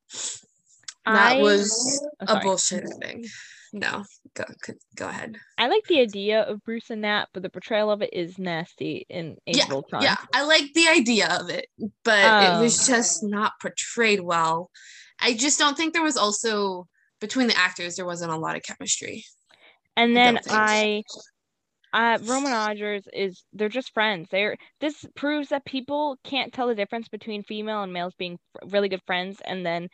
That 1.06 1.36
I- 1.36 1.40
was 1.40 2.06
Oh, 2.20 2.36
a 2.36 2.40
bullshit 2.40 2.84
thing. 3.00 3.24
No, 3.72 4.04
go 4.34 4.44
go 4.94 5.08
ahead. 5.08 5.36
I 5.58 5.66
like 5.66 5.84
the 5.88 5.98
idea 6.00 6.42
of 6.42 6.62
Bruce 6.62 6.90
and 6.90 7.00
Nat, 7.00 7.26
but 7.32 7.42
the 7.42 7.50
portrayal 7.50 7.90
of 7.90 8.02
it 8.02 8.10
is 8.12 8.38
nasty 8.38 9.04
in 9.08 9.36
Age 9.48 9.56
Yeah, 9.56 9.80
Yeah, 10.00 10.16
I 10.32 10.42
like 10.44 10.72
the 10.74 10.88
idea 10.88 11.28
of 11.40 11.48
it, 11.50 11.66
but 12.04 12.42
it 12.44 12.60
was 12.60 12.78
Um, 12.78 12.94
just 12.94 13.24
not 13.24 13.54
portrayed 13.60 14.20
well. 14.20 14.70
I 15.20 15.34
just 15.34 15.58
don't 15.58 15.76
think 15.76 15.92
there 15.92 16.02
was 16.02 16.16
also 16.16 16.86
between 17.20 17.46
the 17.46 17.56
actors 17.56 17.96
there 17.96 18.06
wasn't 18.06 18.32
a 18.32 18.36
lot 18.36 18.56
of 18.56 18.62
chemistry. 18.62 19.24
And 19.96 20.16
then 20.16 20.34
don't. 20.34 20.50
I, 20.50 21.02
uh, 21.92 22.18
Roman 22.24 22.52
Rogers 22.52 23.04
is 23.12 23.44
they're 23.52 23.68
just 23.68 23.94
friends. 23.94 24.28
They're 24.30 24.56
this 24.80 25.04
proves 25.14 25.50
that 25.50 25.64
people 25.64 26.18
can't 26.24 26.52
tell 26.52 26.66
the 26.66 26.74
difference 26.74 27.08
between 27.08 27.44
female 27.44 27.82
and 27.82 27.92
males 27.92 28.14
being 28.18 28.38
really 28.66 28.88
good 28.88 29.02
friends, 29.06 29.40
and 29.44 29.64
then 29.64 29.88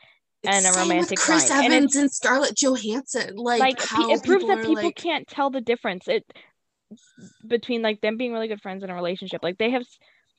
and 0.45 0.65
a 0.65 0.73
romantic 0.73 1.11
with 1.11 1.21
Chris 1.21 1.51
line. 1.51 1.65
Evans 1.67 1.95
it's- 1.95 2.03
and 2.03 2.11
Scarlett 2.11 2.57
Johansson. 2.57 3.37
Like, 3.37 3.61
like 3.61 3.79
it 3.79 4.25
proves 4.25 4.47
that 4.47 4.61
people 4.61 4.75
like- 4.75 4.97
can't 4.97 5.27
tell 5.29 5.51
the 5.51 5.61
difference 5.61 6.09
it 6.09 6.25
between 7.47 7.83
like 7.83 8.01
them 8.01 8.17
being 8.17 8.33
really 8.33 8.49
good 8.49 8.61
friends 8.61 8.83
in 8.83 8.91
a 8.91 8.95
relationship 8.95 9.45
like 9.45 9.59
they 9.59 9.71
have 9.71 9.85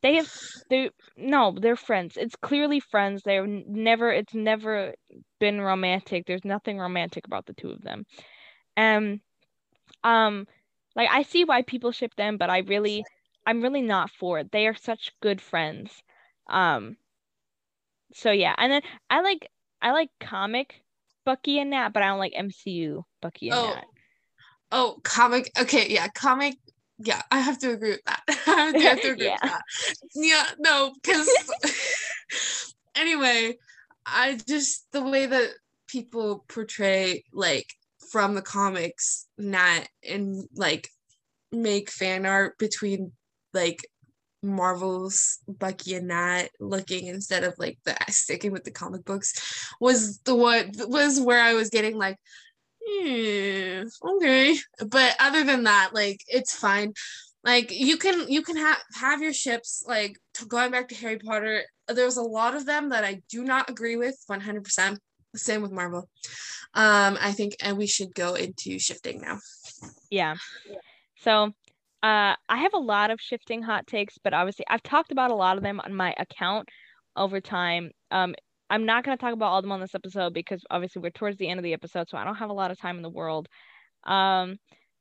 they 0.02 0.16
have 0.16 0.32
they 0.70 0.90
no 1.16 1.56
they're 1.60 1.76
friends. 1.76 2.18
It's 2.18 2.36
clearly 2.36 2.80
friends. 2.80 3.22
They're 3.24 3.46
never 3.48 4.12
it's 4.12 4.34
never 4.34 4.94
been 5.40 5.62
romantic. 5.62 6.26
There's 6.26 6.46
nothing 6.46 6.80
romantic 6.80 7.28
about 7.28 7.46
the 7.46 7.54
two 7.54 7.70
of 7.70 7.82
them. 7.82 8.06
And 8.76 9.22
um 10.04 10.48
like 10.96 11.10
i 11.12 11.22
see 11.24 11.46
why 11.46 11.62
people 11.62 11.92
ship 11.92 12.16
them 12.16 12.38
but 12.38 12.50
i 12.50 12.60
really 12.60 13.04
i'm 13.46 13.62
really 13.62 13.82
not 13.82 14.10
for 14.10 14.40
it. 14.40 14.52
They 14.52 14.68
are 14.68 14.76
such 14.76 15.12
good 15.22 15.42
friends. 15.42 15.92
Um 16.50 16.98
so 18.14 18.32
yeah. 18.32 18.56
And 18.58 18.72
then 18.72 18.82
i 19.10 19.22
like 19.22 19.50
i 19.82 19.92
like 19.92 20.10
comic 20.20 20.84
bucky 21.24 21.60
and 21.60 21.70
nat 21.70 21.90
but 21.90 22.02
i 22.02 22.08
don't 22.08 22.18
like 22.20 22.34
mcu 22.34 23.04
bucky 23.22 23.50
and 23.50 23.60
Oh, 23.60 23.74
nat. 23.76 23.86
Oh, 24.72 25.00
comic. 25.04 25.52
Okay, 25.60 25.88
yeah, 25.90 26.08
comic. 26.08 26.56
Yeah, 27.04 27.22
I 27.32 27.40
have 27.40 27.58
to 27.60 27.72
agree 27.72 27.92
with 27.92 28.04
that. 28.06 28.22
I 28.48 28.80
have 28.84 29.02
to 29.02 29.08
agree 29.14 29.26
Yeah. 29.26 29.38
with 29.42 29.42
that. 29.42 29.62
Yeah, 30.16 30.46
no, 30.60 30.94
because 31.02 31.30
anyway, 32.96 33.58
I 34.06 34.38
just 34.48 34.86
the 34.92 35.04
way 35.04 35.26
that 35.26 35.50
people 35.88 36.46
portray 36.48 37.24
like 37.34 37.68
from 38.12 38.36
the 38.36 38.42
comics, 38.42 39.28
Nat 39.38 39.88
and 40.08 40.46
like 40.56 40.90
make 41.52 41.90
fan 41.90 42.26
art 42.26 42.58
between 42.58 43.12
like 43.54 43.80
Marvel's 44.44 45.40
Bucky 45.48 45.96
and 45.96 46.08
Nat 46.08 46.48
looking 46.60 47.08
instead 47.08 47.44
of 47.44 47.54
like 47.58 47.78
the 47.86 47.96
sticking 48.10 48.52
with 48.52 48.64
the 48.64 48.72
comic 48.72 49.06
books 49.06 49.34
was 49.80 50.20
the 50.20 50.36
what 50.36 50.68
was 50.88 51.20
where 51.20 51.42
I 51.42 51.54
was 51.54 51.70
getting 51.70 51.98
like 51.98 52.18
yeah, 53.00 53.84
okay. 54.04 54.58
But 54.86 55.16
other 55.20 55.44
than 55.44 55.64
that, 55.64 55.92
like 55.94 56.22
it's 56.28 56.56
fine. 56.56 56.94
Like 57.44 57.72
you 57.72 57.98
can 57.98 58.30
you 58.30 58.42
can 58.42 58.58
have 58.58 58.78
have 58.96 59.22
your 59.22 59.34
ships. 59.34 59.84
Like 59.88 60.18
going 60.48 60.72
back 60.72 60.90
to 60.90 60.96
Harry 60.96 61.18
Potter, 61.18 61.64
there's 61.88 62.18
a 62.18 62.24
lot 62.24 62.56
of 62.56 62.66
them 62.66 62.90
that 62.90 63.04
I 63.04 63.22
do 63.30 63.44
not 63.44 63.70
agree 63.70 63.96
with 63.96 64.18
100%. 64.30 64.98
Same 65.36 65.62
with 65.62 65.72
Marvel. 65.72 66.10
Um, 66.74 67.18
I 67.22 67.32
think, 67.32 67.56
and 67.62 67.78
we 67.78 67.88
should 67.88 68.14
go 68.14 68.36
into 68.36 68.80
shifting 68.80 69.22
now. 69.22 69.40
Yeah. 70.10 70.36
So, 71.22 71.54
uh, 72.04 72.36
I 72.50 72.58
have 72.58 72.74
a 72.74 72.80
lot 72.80 73.12
of 73.12 73.22
shifting 73.22 73.62
hot 73.62 73.88
takes, 73.88 74.18
but 74.18 74.34
obviously 74.34 74.66
I've 74.70 74.84
talked 74.84 75.12
about 75.12 75.32
a 75.32 75.36
lot 75.36 75.58
of 75.58 75.64
them 75.64 75.80
on 75.80 75.94
my 75.94 76.14
account 76.18 76.68
over 77.16 77.40
time. 77.40 77.92
Um, 78.10 78.36
I'm 78.72 78.86
not 78.86 79.04
going 79.04 79.18
to 79.18 79.22
talk 79.22 79.34
about 79.34 79.52
all 79.52 79.60
of 79.60 79.64
them 79.64 79.74
on 79.74 79.82
this 79.82 79.94
episode 79.94 80.34
because 80.34 80.64
obviously 80.72 81.02
we're 81.02 81.10
towards 81.10 81.38
the 81.38 81.50
end 81.50 81.60
of 81.60 81.64
the 81.66 81.74
episode, 81.74 82.08
so 82.08 82.18
I 82.18 82.24
don't 82.24 82.36
have 82.36 82.50
a 82.50 82.54
lot 82.54 82.72
of 82.72 82.80
time 82.80 82.96
in 82.96 83.02
the 83.02 83.10
world. 83.10 83.50
Um, 84.06 84.56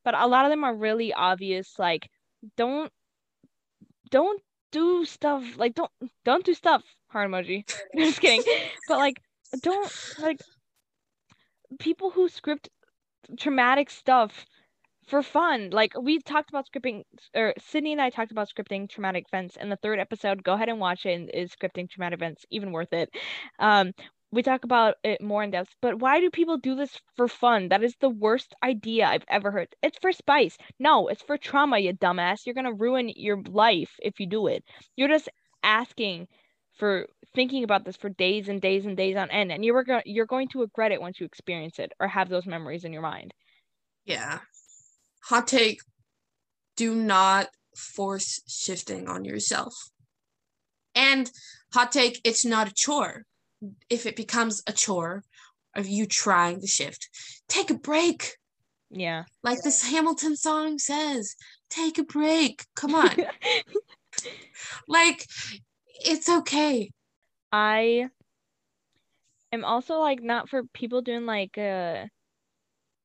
but 0.04 0.14
a 0.14 0.26
lot 0.26 0.44
of 0.44 0.50
them 0.50 0.64
are 0.64 0.74
really 0.74 1.12
obvious. 1.12 1.78
Like, 1.78 2.08
don't, 2.56 2.90
don't 4.10 4.42
do 4.72 5.04
stuff. 5.04 5.44
Like, 5.56 5.76
don't, 5.76 5.90
don't 6.24 6.44
do 6.44 6.52
stuff. 6.52 6.82
Heart 7.10 7.30
emoji. 7.30 7.62
Just 7.96 8.20
kidding. 8.20 8.42
But 8.88 8.98
like, 8.98 9.20
don't 9.62 9.92
like 10.20 10.40
people 11.78 12.10
who 12.10 12.28
script 12.28 12.68
traumatic 13.38 13.88
stuff 13.88 14.46
for 15.06 15.22
fun. 15.22 15.70
Like 15.70 15.92
we 16.00 16.20
talked 16.20 16.50
about 16.50 16.66
scripting, 16.70 17.04
or 17.34 17.54
Sydney 17.58 17.92
and 17.92 18.00
I 18.00 18.10
talked 18.10 18.32
about 18.32 18.48
scripting 18.48 18.88
traumatic 18.88 19.26
events 19.32 19.56
in 19.56 19.68
the 19.68 19.76
third 19.76 19.98
episode. 19.98 20.42
Go 20.44 20.54
ahead 20.54 20.68
and 20.68 20.80
watch 20.80 21.06
it. 21.06 21.14
and 21.14 21.30
Is 21.30 21.52
scripting 21.54 21.88
traumatic 21.90 22.18
events 22.18 22.46
even 22.50 22.72
worth 22.72 22.92
it? 22.92 23.10
Um, 23.58 23.92
we 24.32 24.42
talk 24.42 24.64
about 24.64 24.94
it 25.02 25.20
more 25.20 25.42
in 25.42 25.50
depth. 25.50 25.74
But 25.82 25.98
why 25.98 26.20
do 26.20 26.30
people 26.30 26.56
do 26.58 26.76
this 26.76 27.00
for 27.16 27.26
fun? 27.28 27.68
That 27.68 27.82
is 27.82 27.96
the 28.00 28.10
worst 28.10 28.54
idea 28.62 29.06
I've 29.06 29.24
ever 29.28 29.50
heard. 29.50 29.68
It's 29.82 29.98
for 30.00 30.12
spice. 30.12 30.56
No, 30.78 31.08
it's 31.08 31.22
for 31.22 31.36
trauma, 31.36 31.78
you 31.78 31.92
dumbass. 31.92 32.46
You're 32.46 32.54
gonna 32.54 32.72
ruin 32.72 33.08
your 33.08 33.42
life 33.42 33.90
if 34.00 34.20
you 34.20 34.26
do 34.26 34.46
it. 34.46 34.64
You're 34.96 35.08
just 35.08 35.28
asking 35.62 36.28
for 36.74 37.06
thinking 37.34 37.64
about 37.64 37.84
this 37.84 37.96
for 37.96 38.08
days 38.08 38.48
and 38.48 38.60
days 38.60 38.86
and 38.86 38.96
days 38.96 39.16
on 39.16 39.30
end, 39.30 39.52
and 39.52 39.64
you're 39.64 39.84
you're 40.04 40.26
going 40.26 40.48
to 40.48 40.60
regret 40.60 40.92
it 40.92 41.00
once 41.00 41.20
you 41.20 41.26
experience 41.26 41.78
it 41.78 41.92
or 42.00 42.08
have 42.08 42.28
those 42.28 42.46
memories 42.46 42.84
in 42.84 42.92
your 42.92 43.02
mind. 43.02 43.34
Yeah. 44.04 44.40
Hot 45.24 45.46
take 45.46 45.80
do 46.76 46.94
not 46.94 47.48
force 47.76 48.40
shifting 48.48 49.08
on 49.08 49.24
yourself. 49.24 49.74
And 50.94 51.30
hot 51.72 51.92
take, 51.92 52.20
it's 52.24 52.44
not 52.44 52.68
a 52.68 52.74
chore. 52.74 53.24
If 53.88 54.06
it 54.06 54.16
becomes 54.16 54.62
a 54.66 54.72
chore 54.72 55.22
of 55.74 55.86
you 55.86 56.06
trying 56.06 56.60
to 56.60 56.66
shift, 56.66 57.08
take 57.48 57.70
a 57.70 57.74
break. 57.74 58.36
Yeah. 58.90 59.24
Like 59.42 59.62
this 59.62 59.88
Hamilton 59.88 60.36
song 60.36 60.78
says, 60.78 61.36
take 61.68 61.98
a 61.98 62.02
break. 62.02 62.64
Come 62.74 62.94
on. 62.94 63.14
like, 64.88 65.26
it's 66.04 66.28
okay. 66.28 66.90
I 67.52 68.08
am 69.52 69.64
also 69.64 69.98
like 69.98 70.22
not 70.22 70.48
for 70.48 70.62
people 70.72 71.02
doing 71.02 71.26
like 71.26 71.58
uh 71.58 72.06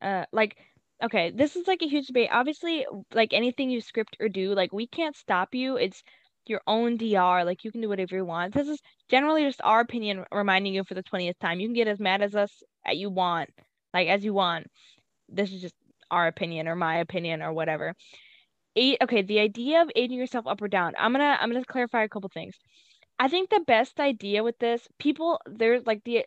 uh 0.02 0.26
like 0.32 0.56
okay, 1.04 1.32
this 1.32 1.56
is 1.56 1.68
like 1.68 1.82
a 1.82 1.88
huge 1.88 2.08
debate. 2.08 2.30
Obviously, 2.32 2.86
like 3.14 3.34
anything 3.34 3.70
you 3.70 3.82
script 3.82 4.18
or 4.20 4.30
do, 4.30 4.54
like 4.54 4.74
we 4.74 4.88
can't 4.88 5.16
stop 5.16 5.54
you. 5.54 5.78
It's 5.78 6.04
your 6.48 6.62
own 6.68 6.98
DR. 6.98 7.44
Like 7.44 7.64
you 7.64 7.72
can 7.72 7.82
do 7.82 7.90
whatever 7.90 8.16
you 8.16 8.26
want. 8.26 8.54
This 8.54 8.68
is 8.68 8.80
generally 9.10 9.44
just 9.44 9.62
our 9.64 9.80
opinion 9.80 10.26
reminding 10.32 10.74
you 10.74 10.84
for 10.84 10.94
the 10.94 11.04
20th 11.04 11.40
time. 11.40 11.60
You 11.60 11.68
can 11.68 11.76
get 11.76 11.88
as 11.88 12.00
mad 12.00 12.22
as 12.22 12.36
us 12.36 12.52
as 12.86 12.98
you 12.98 13.10
want, 13.10 13.50
like 13.94 14.08
as 14.08 14.24
you 14.24 14.34
want. 14.34 14.68
This 15.30 15.52
is 15.52 15.62
just 15.62 15.76
our 16.12 16.28
opinion 16.28 16.68
or 16.68 16.76
my 16.76 16.98
opinion 16.98 17.42
or 17.42 17.54
whatever. 17.54 17.94
Eight, 18.76 18.98
okay, 19.02 19.22
the 19.22 19.40
idea 19.40 19.82
of 19.82 19.92
aging 19.96 20.18
yourself 20.18 20.48
up 20.48 20.62
or 20.62 20.68
down. 20.68 20.94
I'm 21.00 21.12
gonna 21.12 21.38
I'm 21.40 21.52
gonna 21.52 21.66
clarify 21.66 22.04
a 22.04 22.10
couple 22.10 22.30
things. 22.34 22.56
I 23.18 23.30
think 23.30 23.50
the 23.50 23.64
best 23.66 24.00
idea 24.00 24.44
with 24.44 24.60
this, 24.60 24.88
people 25.00 25.40
there's 25.46 25.86
like 25.86 26.04
the 26.04 26.26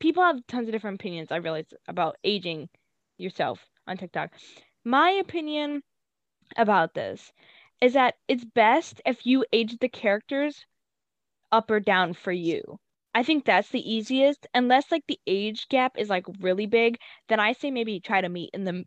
people 0.00 0.22
have 0.22 0.44
tons 0.48 0.68
of 0.68 0.72
different 0.72 1.00
opinions, 1.00 1.30
I 1.30 1.36
realize, 1.36 1.66
about 1.86 2.16
aging 2.24 2.68
yourself 3.22 3.64
on 3.86 3.96
TikTok. 3.96 4.32
My 4.84 5.10
opinion 5.10 5.82
about 6.56 6.94
this 6.94 7.32
is 7.80 7.94
that 7.94 8.14
it's 8.28 8.44
best 8.44 9.00
if 9.06 9.26
you 9.26 9.44
age 9.52 9.78
the 9.78 9.88
characters 9.88 10.66
up 11.50 11.70
or 11.70 11.80
down 11.80 12.14
for 12.14 12.32
you. 12.32 12.78
I 13.14 13.22
think 13.22 13.44
that's 13.44 13.68
the 13.68 13.92
easiest. 13.92 14.46
Unless 14.54 14.90
like 14.90 15.04
the 15.06 15.20
age 15.26 15.68
gap 15.68 15.98
is 15.98 16.08
like 16.08 16.24
really 16.40 16.66
big, 16.66 16.98
then 17.28 17.40
I 17.40 17.52
say 17.52 17.70
maybe 17.70 18.00
try 18.00 18.20
to 18.20 18.28
meet 18.28 18.50
in 18.54 18.64
the 18.64 18.84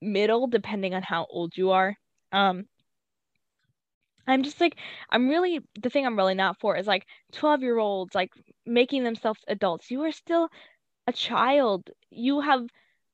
middle 0.00 0.46
depending 0.46 0.94
on 0.94 1.02
how 1.02 1.26
old 1.30 1.56
you 1.56 1.70
are. 1.70 1.96
Um 2.32 2.66
I'm 4.26 4.42
just 4.42 4.60
like 4.60 4.76
I'm 5.10 5.28
really 5.28 5.60
the 5.80 5.90
thing 5.90 6.06
I'm 6.06 6.16
really 6.16 6.34
not 6.34 6.60
for 6.60 6.76
is 6.76 6.86
like 6.86 7.06
12 7.32 7.62
year 7.62 7.78
olds 7.78 8.14
like 8.14 8.30
making 8.66 9.04
themselves 9.04 9.40
adults. 9.48 9.90
You 9.90 10.02
are 10.04 10.12
still 10.12 10.48
a 11.06 11.12
child. 11.12 11.90
You 12.10 12.40
have 12.40 12.68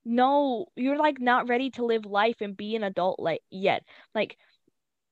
no 0.05 0.67
you're 0.77 0.99
like 0.99 1.21
not 1.21 1.49
ready 1.49 1.71
to 1.71 1.85
live 1.85 2.05
life 2.07 2.41
and 2.41 2.57
be 2.57 2.77
an 2.77 2.85
adult 2.85 3.19
like 3.19 3.41
yet. 3.51 3.83
Like 4.15 4.37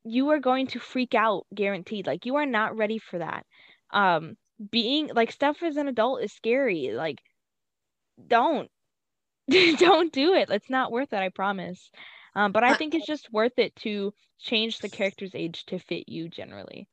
you 0.04 0.30
are 0.30 0.40
going 0.40 0.66
to 0.68 0.80
freak 0.80 1.14
out 1.14 1.46
guaranteed. 1.54 2.06
Like 2.06 2.26
you 2.26 2.36
are 2.36 2.46
not 2.46 2.76
ready 2.76 2.98
for 2.98 3.18
that. 3.18 3.46
Um 3.90 4.36
being 4.70 5.10
like 5.14 5.32
stuff 5.32 5.62
as 5.62 5.76
an 5.76 5.88
adult 5.88 6.22
is 6.22 6.32
scary. 6.32 6.92
Like 6.92 7.20
don't 8.26 8.70
don't 9.78 10.12
do 10.12 10.34
it. 10.34 10.50
It's 10.50 10.70
not 10.70 10.92
worth 10.92 11.12
it, 11.12 11.18
I 11.18 11.28
promise. 11.28 11.90
Um, 12.34 12.52
but 12.52 12.64
I 12.64 12.74
think 12.74 12.94
it's 12.94 13.06
just 13.06 13.32
worth 13.32 13.58
it 13.58 13.74
to 13.76 14.14
change 14.38 14.80
the 14.80 14.88
character's 14.88 15.34
age 15.34 15.64
to 15.66 15.78
fit 15.78 16.08
you 16.08 16.28
generally. 16.28 16.88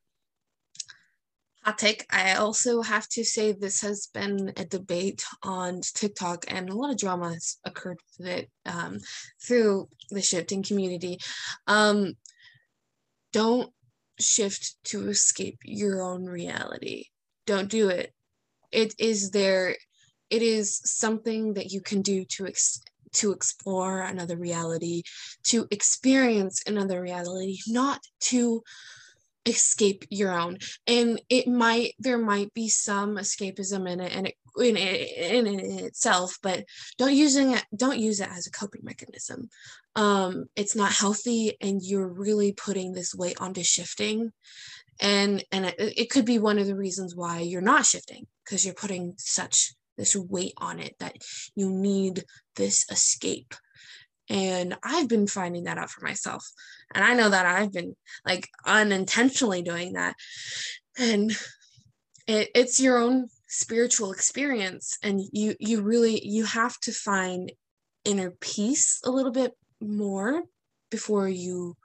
Take. 1.77 2.05
I 2.11 2.33
also 2.33 2.81
have 2.81 3.07
to 3.09 3.23
say 3.23 3.51
this 3.51 3.81
has 3.81 4.07
been 4.13 4.53
a 4.57 4.65
debate 4.65 5.23
on 5.43 5.81
TikTok, 5.81 6.45
and 6.47 6.69
a 6.69 6.75
lot 6.75 6.91
of 6.91 6.97
drama 6.97 7.33
has 7.33 7.57
occurred 7.65 7.99
with 8.17 8.27
it 8.27 8.49
um, 8.65 8.99
through 9.41 9.89
the 10.09 10.21
shifting 10.21 10.63
community. 10.63 11.19
Um, 11.67 12.15
don't 13.31 13.71
shift 14.19 14.75
to 14.85 15.07
escape 15.09 15.59
your 15.63 16.01
own 16.01 16.25
reality. 16.25 17.05
Don't 17.45 17.69
do 17.69 17.89
it. 17.89 18.13
It 18.71 18.93
is 18.99 19.31
there. 19.31 19.75
It 20.29 20.41
is 20.41 20.81
something 20.83 21.53
that 21.53 21.71
you 21.71 21.81
can 21.81 22.01
do 22.01 22.25
to 22.25 22.47
ex- 22.47 22.81
to 23.13 23.31
explore 23.31 24.01
another 24.01 24.37
reality, 24.37 25.03
to 25.45 25.67
experience 25.71 26.61
another 26.67 27.01
reality, 27.01 27.57
not 27.67 28.01
to 28.19 28.61
escape 29.45 30.05
your 30.09 30.37
own. 30.37 30.57
And 30.87 31.21
it 31.29 31.47
might 31.47 31.93
there 31.99 32.17
might 32.17 32.53
be 32.53 32.69
some 32.69 33.15
escapism 33.17 33.89
in 33.89 33.99
it 33.99 34.15
and 34.15 34.27
it 34.27 34.35
in, 34.57 34.75
in, 34.75 35.47
in 35.47 35.85
itself 35.85 36.37
but 36.41 36.65
don't 36.97 37.15
using 37.15 37.53
it 37.53 37.63
don't 37.75 37.99
use 37.99 38.19
it 38.19 38.29
as 38.29 38.47
a 38.47 38.51
coping 38.51 38.81
mechanism. 38.83 39.49
Um 39.95 40.45
it's 40.55 40.75
not 40.75 40.91
healthy 40.91 41.55
and 41.61 41.81
you're 41.81 42.07
really 42.07 42.51
putting 42.53 42.93
this 42.93 43.15
weight 43.15 43.39
onto 43.39 43.63
shifting. 43.63 44.31
And 45.01 45.43
and 45.51 45.65
it, 45.65 45.75
it 45.77 46.09
could 46.09 46.25
be 46.25 46.39
one 46.39 46.59
of 46.59 46.67
the 46.67 46.75
reasons 46.75 47.15
why 47.15 47.39
you're 47.39 47.61
not 47.61 47.85
shifting 47.85 48.27
because 48.43 48.65
you're 48.65 48.73
putting 48.73 49.13
such 49.17 49.73
this 49.97 50.15
weight 50.15 50.53
on 50.57 50.79
it 50.79 50.95
that 50.99 51.17
you 51.55 51.69
need 51.69 52.23
this 52.55 52.85
escape 52.89 53.53
and 54.29 54.77
I've 54.83 55.07
been 55.07 55.27
finding 55.27 55.63
that 55.63 55.77
out 55.77 55.89
for 55.89 56.05
myself. 56.05 56.47
And 56.93 57.03
I 57.03 57.13
know 57.13 57.29
that 57.29 57.45
I've 57.45 57.73
been 57.73 57.95
like 58.25 58.47
unintentionally 58.65 59.63
doing 59.63 59.93
that. 59.93 60.15
And 60.97 61.31
it, 62.27 62.49
it's 62.53 62.79
your 62.79 62.99
own 62.99 63.27
spiritual 63.47 64.11
experience. 64.11 64.97
And 65.01 65.21
you 65.31 65.55
you 65.59 65.81
really 65.81 66.25
you 66.25 66.45
have 66.45 66.79
to 66.81 66.91
find 66.91 67.51
inner 68.05 68.31
peace 68.31 69.01
a 69.03 69.11
little 69.11 69.31
bit 69.31 69.53
more 69.81 70.43
before 70.91 71.27
you 71.27 71.75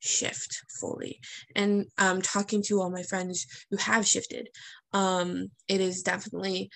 shift 0.00 0.62
fully. 0.80 1.20
And 1.54 1.86
um 1.98 2.20
talking 2.20 2.62
to 2.64 2.80
all 2.80 2.90
my 2.90 3.04
friends 3.04 3.46
who 3.70 3.76
have 3.76 4.06
shifted, 4.06 4.48
um, 4.92 5.50
it 5.68 5.80
is 5.80 6.02
definitely 6.02 6.70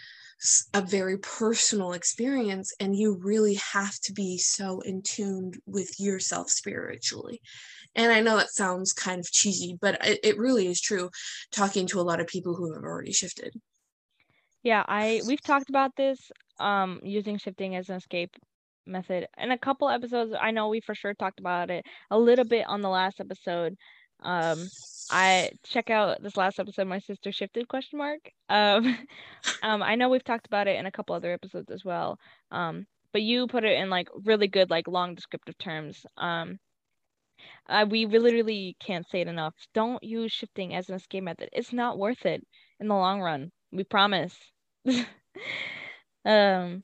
a 0.74 0.82
very 0.82 1.18
personal 1.18 1.92
experience 1.92 2.72
and 2.78 2.94
you 2.96 3.18
really 3.22 3.58
have 3.72 3.98
to 4.00 4.12
be 4.12 4.38
so 4.38 4.80
in 4.80 5.02
tune 5.02 5.52
with 5.66 5.98
yourself 5.98 6.50
spiritually. 6.50 7.40
And 7.94 8.12
i 8.12 8.20
know 8.20 8.36
that 8.36 8.50
sounds 8.50 8.92
kind 8.92 9.20
of 9.20 9.30
cheesy 9.30 9.78
but 9.80 10.04
it, 10.06 10.20
it 10.22 10.38
really 10.38 10.66
is 10.66 10.80
true 10.80 11.08
talking 11.50 11.86
to 11.88 12.00
a 12.00 12.02
lot 12.02 12.20
of 12.20 12.26
people 12.26 12.54
who 12.54 12.74
have 12.74 12.82
already 12.82 13.12
shifted. 13.12 13.54
Yeah 14.62 14.84
i 14.86 15.22
we've 15.26 15.42
talked 15.42 15.70
about 15.70 15.92
this 15.96 16.30
um 16.60 17.00
using 17.02 17.38
shifting 17.38 17.74
as 17.76 17.88
an 17.88 17.96
escape 17.96 18.36
method 18.86 19.26
in 19.38 19.50
a 19.50 19.58
couple 19.58 19.88
episodes. 19.88 20.32
I 20.40 20.50
know 20.50 20.68
we 20.68 20.80
for 20.80 20.94
sure 20.94 21.14
talked 21.14 21.40
about 21.40 21.70
it 21.70 21.84
a 22.10 22.18
little 22.18 22.44
bit 22.44 22.66
on 22.68 22.82
the 22.82 22.88
last 22.88 23.20
episode 23.20 23.76
um 24.22 24.68
I 25.10 25.50
check 25.62 25.90
out 25.90 26.22
this 26.22 26.36
last 26.36 26.58
episode. 26.58 26.88
My 26.88 26.98
sister 26.98 27.30
shifted 27.30 27.68
question 27.68 27.98
mark. 27.98 28.32
Um, 28.48 28.98
um, 29.62 29.82
I 29.82 29.94
know 29.94 30.08
we've 30.08 30.24
talked 30.24 30.46
about 30.46 30.66
it 30.66 30.78
in 30.78 30.86
a 30.86 30.90
couple 30.90 31.14
other 31.14 31.32
episodes 31.32 31.70
as 31.70 31.84
well. 31.84 32.18
Um, 32.50 32.86
but 33.12 33.22
you 33.22 33.46
put 33.46 33.64
it 33.64 33.78
in 33.78 33.88
like 33.88 34.08
really 34.24 34.48
good, 34.48 34.68
like 34.68 34.88
long 34.88 35.14
descriptive 35.14 35.56
terms. 35.58 36.04
Um, 36.16 36.58
uh, 37.68 37.86
we 37.88 38.06
literally 38.06 38.76
can't 38.80 39.08
say 39.08 39.20
it 39.20 39.28
enough. 39.28 39.54
Don't 39.74 40.02
use 40.02 40.32
shifting 40.32 40.74
as 40.74 40.88
an 40.88 40.96
escape 40.96 41.24
method. 41.24 41.48
It's 41.52 41.72
not 41.72 41.98
worth 41.98 42.26
it 42.26 42.44
in 42.80 42.88
the 42.88 42.94
long 42.94 43.20
run. 43.20 43.52
We 43.72 43.84
promise. 43.84 44.36
um, 46.24 46.82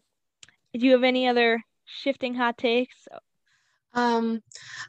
do 0.72 0.86
you 0.86 0.92
have 0.92 1.04
any 1.04 1.26
other 1.28 1.62
shifting 1.84 2.34
hot 2.34 2.56
takes? 2.56 3.08
Um, 3.94 4.40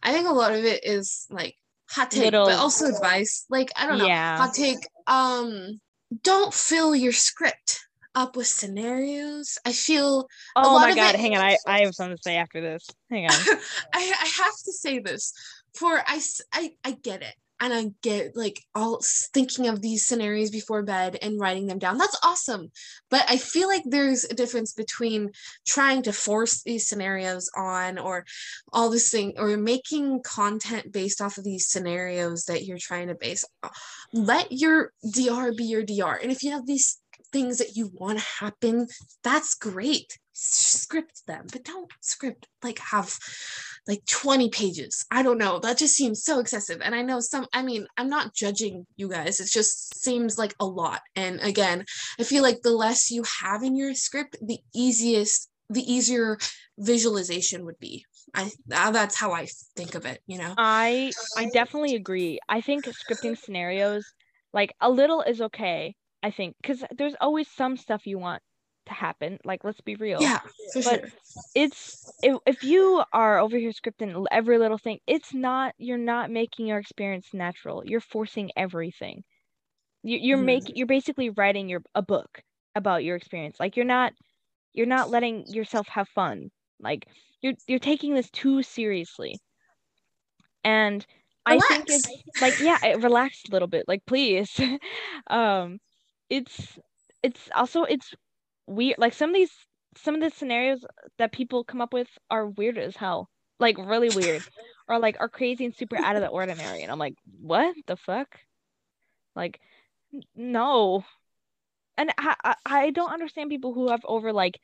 I 0.02 0.14
think 0.14 0.28
a 0.28 0.34
lot 0.34 0.54
of 0.54 0.64
it 0.64 0.86
is 0.86 1.28
like 1.30 1.56
hot 1.94 2.12
take, 2.12 2.24
Little, 2.24 2.46
but 2.46 2.56
also 2.56 2.88
advice. 2.88 3.46
Like 3.50 3.70
I 3.76 3.88
don't 3.88 4.00
know, 4.00 4.06
yeah. 4.08 4.38
hot 4.38 4.54
take. 4.54 4.88
Um, 5.08 5.80
don't 6.24 6.54
fill 6.54 6.96
your 6.96 7.14
script 7.14 7.80
up 8.16 8.36
with 8.36 8.48
scenarios. 8.48 9.58
I 9.66 9.72
feel. 9.72 10.28
Oh 10.56 10.80
my 10.80 10.96
god! 10.96 11.16
It, 11.16 11.22
hang 11.22 11.36
on, 11.36 11.44
I 11.44 11.58
I 11.68 11.82
have 11.82 11.94
something 11.94 12.18
to 12.18 12.24
say 12.24 12.38
after 12.38 12.62
this. 12.62 12.88
Hang 13.10 13.26
on. 13.26 13.32
I 13.94 14.14
I 14.22 14.32
have 14.44 14.56
to 14.66 14.74
say 14.74 15.00
this 15.00 15.34
for 15.76 16.02
I 16.06 16.22
I 16.52 16.72
I 16.84 16.92
get 16.92 17.22
it 17.22 17.36
and 17.60 17.74
I 17.74 17.92
get 18.02 18.36
like 18.36 18.62
all 18.76 19.02
thinking 19.34 19.68
of 19.68 19.82
these 19.82 20.06
scenarios 20.06 20.50
before 20.50 20.84
bed 20.84 21.18
and 21.22 21.40
writing 21.40 21.68
them 21.68 21.80
down. 21.80 21.98
That's 21.98 22.20
awesome. 22.24 22.72
But 23.10 23.26
I 23.30 23.38
feel 23.38 23.68
like 23.68 23.84
there's 23.86 24.24
a 24.26 24.34
difference 24.34 24.74
between 24.74 25.32
trying 25.66 26.04
to 26.04 26.14
force 26.14 26.64
these 26.64 26.88
scenarios 26.88 27.50
on 27.56 27.98
or 27.98 28.26
all 28.72 28.90
this 28.90 29.10
thing 29.10 29.34
or 29.38 29.56
making 29.58 30.24
content 30.24 30.92
based 30.92 31.22
off 31.22 31.38
of 31.38 31.44
these 31.44 31.68
scenarios 31.68 32.46
that 32.46 32.66
you're 32.66 32.78
trying 32.78 33.08
to 33.08 33.16
base. 33.16 33.46
Let 34.12 34.52
your 34.52 34.92
DR 35.10 35.54
be 35.54 35.66
your 35.66 35.84
DR. 35.84 36.20
And 36.22 36.32
if 36.32 36.44
you 36.44 36.52
have 36.52 36.66
these 36.66 37.00
things 37.32 37.58
that 37.60 37.76
you 37.76 37.90
want 37.94 38.20
to 38.20 38.26
happen, 38.40 38.88
that's 39.24 39.56
great. 39.56 40.18
Script 40.34 41.26
them, 41.28 41.46
but 41.52 41.64
don't 41.64 41.92
script 42.02 42.48
like 42.64 42.80
have 42.80 43.18
like 43.88 44.06
20 44.06 44.50
pages. 44.50 45.06
I 45.12 45.24
don't 45.24 45.38
know. 45.38 45.60
That 45.60 45.78
just 45.78 45.96
seems 45.96 46.24
so 46.24 46.40
excessive. 46.40 46.82
And 46.82 46.96
I 46.96 47.02
know 47.02 47.20
some, 47.20 47.46
I 47.54 47.62
mean, 47.62 47.86
I'm 47.98 48.10
not 48.10 48.34
judging 48.34 48.86
you 48.96 49.10
guys. 49.10 49.40
It 49.40 49.50
just 49.50 50.02
seems 50.02 50.38
like 50.38 50.56
a 50.60 50.66
lot. 50.66 51.02
And 51.16 51.40
again, 51.42 51.86
I 52.20 52.24
feel 52.24 52.44
like 52.44 52.62
the 52.62 52.72
less 52.72 53.12
you 53.12 53.24
have 53.42 53.64
in 53.64 53.76
your 53.76 53.94
script, 53.94 54.38
the 54.42 54.60
easiest, 54.74 55.50
the 55.70 55.82
easier 55.82 56.38
visualization 56.78 57.66
would 57.66 57.80
be. 57.80 58.06
I 58.34 58.50
uh, 58.72 58.92
that's 58.92 59.16
how 59.16 59.32
I 59.32 59.48
think 59.76 59.96
of 59.96 60.06
it, 60.06 60.22
you 60.26 60.40
know. 60.40 60.54
I 60.58 61.12
I 61.38 61.50
definitely 61.54 61.96
agree. 61.96 62.40
I 62.50 62.62
think 62.62 62.86
scripting 62.86 63.38
scenarios 63.38 64.06
like 64.54 64.74
a 64.82 64.90
little 64.90 65.22
is 65.22 65.42
okay. 65.42 65.96
I 66.24 66.32
think 66.32 66.56
cuz 66.64 66.84
there's 66.98 67.16
always 67.22 67.48
some 67.50 67.78
stuff 67.78 68.08
you 68.08 68.18
want 68.18 68.42
to 68.86 68.94
happen. 68.94 69.40
Like, 69.44 69.64
let's 69.64 69.82
be 69.82 69.96
real. 69.96 70.22
Yeah, 70.22 70.40
for 70.74 70.84
but 70.84 71.00
sure. 71.02 71.10
It's 71.56 72.12
if 72.22 72.38
if 72.46 72.64
you 72.64 73.04
are 73.12 73.40
over 73.40 73.58
here 73.58 73.72
scripting 73.72 74.26
every 74.32 74.58
little 74.58 74.78
thing, 74.78 75.00
it's 75.08 75.34
not. 75.34 75.74
You're 75.78 75.98
not 75.98 76.32
making 76.32 76.68
your 76.68 76.80
experience 76.80 77.28
natural. 77.34 77.84
You're 77.86 78.02
forcing 78.02 78.52
everything. 78.56 79.24
You, 80.04 80.18
you're 80.22 80.38
mm. 80.38 80.46
making. 80.46 80.76
You're 80.76 80.88
basically 80.88 81.30
writing 81.30 81.70
your 81.70 81.82
a 81.96 82.02
book 82.02 82.42
about 82.76 83.04
your 83.04 83.16
experience. 83.16 83.58
Like 83.60 83.76
you're 83.76 83.86
not. 83.86 84.14
You're 84.74 84.88
not 84.88 85.10
letting 85.10 85.46
yourself 85.48 85.88
have 85.88 86.08
fun. 86.10 86.50
Like 86.80 87.08
you're 87.42 87.54
you're 87.68 87.80
taking 87.80 88.16
this 88.16 88.30
too 88.30 88.64
seriously. 88.64 89.38
And 90.64 91.06
I 91.46 91.60
think 91.60 91.86
it's 91.90 92.08
like 92.42 92.60
yeah, 92.60 92.78
it, 92.84 93.04
relax 93.04 93.44
a 93.48 93.52
little 93.52 93.68
bit. 93.68 93.86
Like 93.88 94.06
please. 94.06 94.60
um 95.28 95.80
it's 96.30 96.80
it's 97.22 97.50
also 97.56 97.84
it's 97.84 98.14
weird 98.68 98.98
like 98.98 99.14
some 99.14 99.30
of 99.30 99.36
these 99.36 99.52
some 99.98 100.16
of 100.16 100.22
the 100.22 100.30
scenarios 100.30 100.86
that 101.18 101.32
people 101.32 101.64
come 101.64 101.82
up 101.82 101.94
with 101.94 102.08
are 102.30 102.48
weird 102.48 102.78
as 102.78 102.96
hell. 102.96 103.30
Like 103.60 103.78
really 103.78 104.10
weird. 104.10 104.44
or 104.88 105.00
like 105.00 105.18
are 105.20 105.30
crazy 105.30 105.66
and 105.66 105.76
super 105.76 105.98
out 105.98 106.16
of 106.16 106.22
the 106.22 106.28
ordinary. 106.28 106.82
And 106.82 106.92
I'm 106.92 107.00
like, 107.00 107.16
what 107.40 107.76
the 107.88 107.96
fuck? 107.96 108.28
Like 109.36 109.60
no. 110.36 111.04
And 111.98 112.12
I, 112.18 112.36
I 112.44 112.56
I 112.66 112.90
don't 112.92 113.14
understand 113.14 113.50
people 113.50 113.74
who 113.74 113.90
have 113.90 114.02
over 114.06 114.34
like 114.34 114.60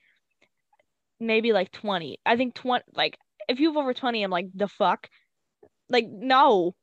maybe 1.19 1.53
like 1.53 1.71
20. 1.71 2.19
I 2.25 2.35
think 2.37 2.55
20 2.55 2.83
like 2.93 3.17
if 3.47 3.59
you 3.59 3.69
have 3.69 3.77
over 3.77 3.93
20, 3.93 4.21
I'm 4.21 4.29
like, 4.29 4.47
the 4.53 4.67
fuck? 4.67 5.09
Like, 5.89 6.05
no. 6.07 6.75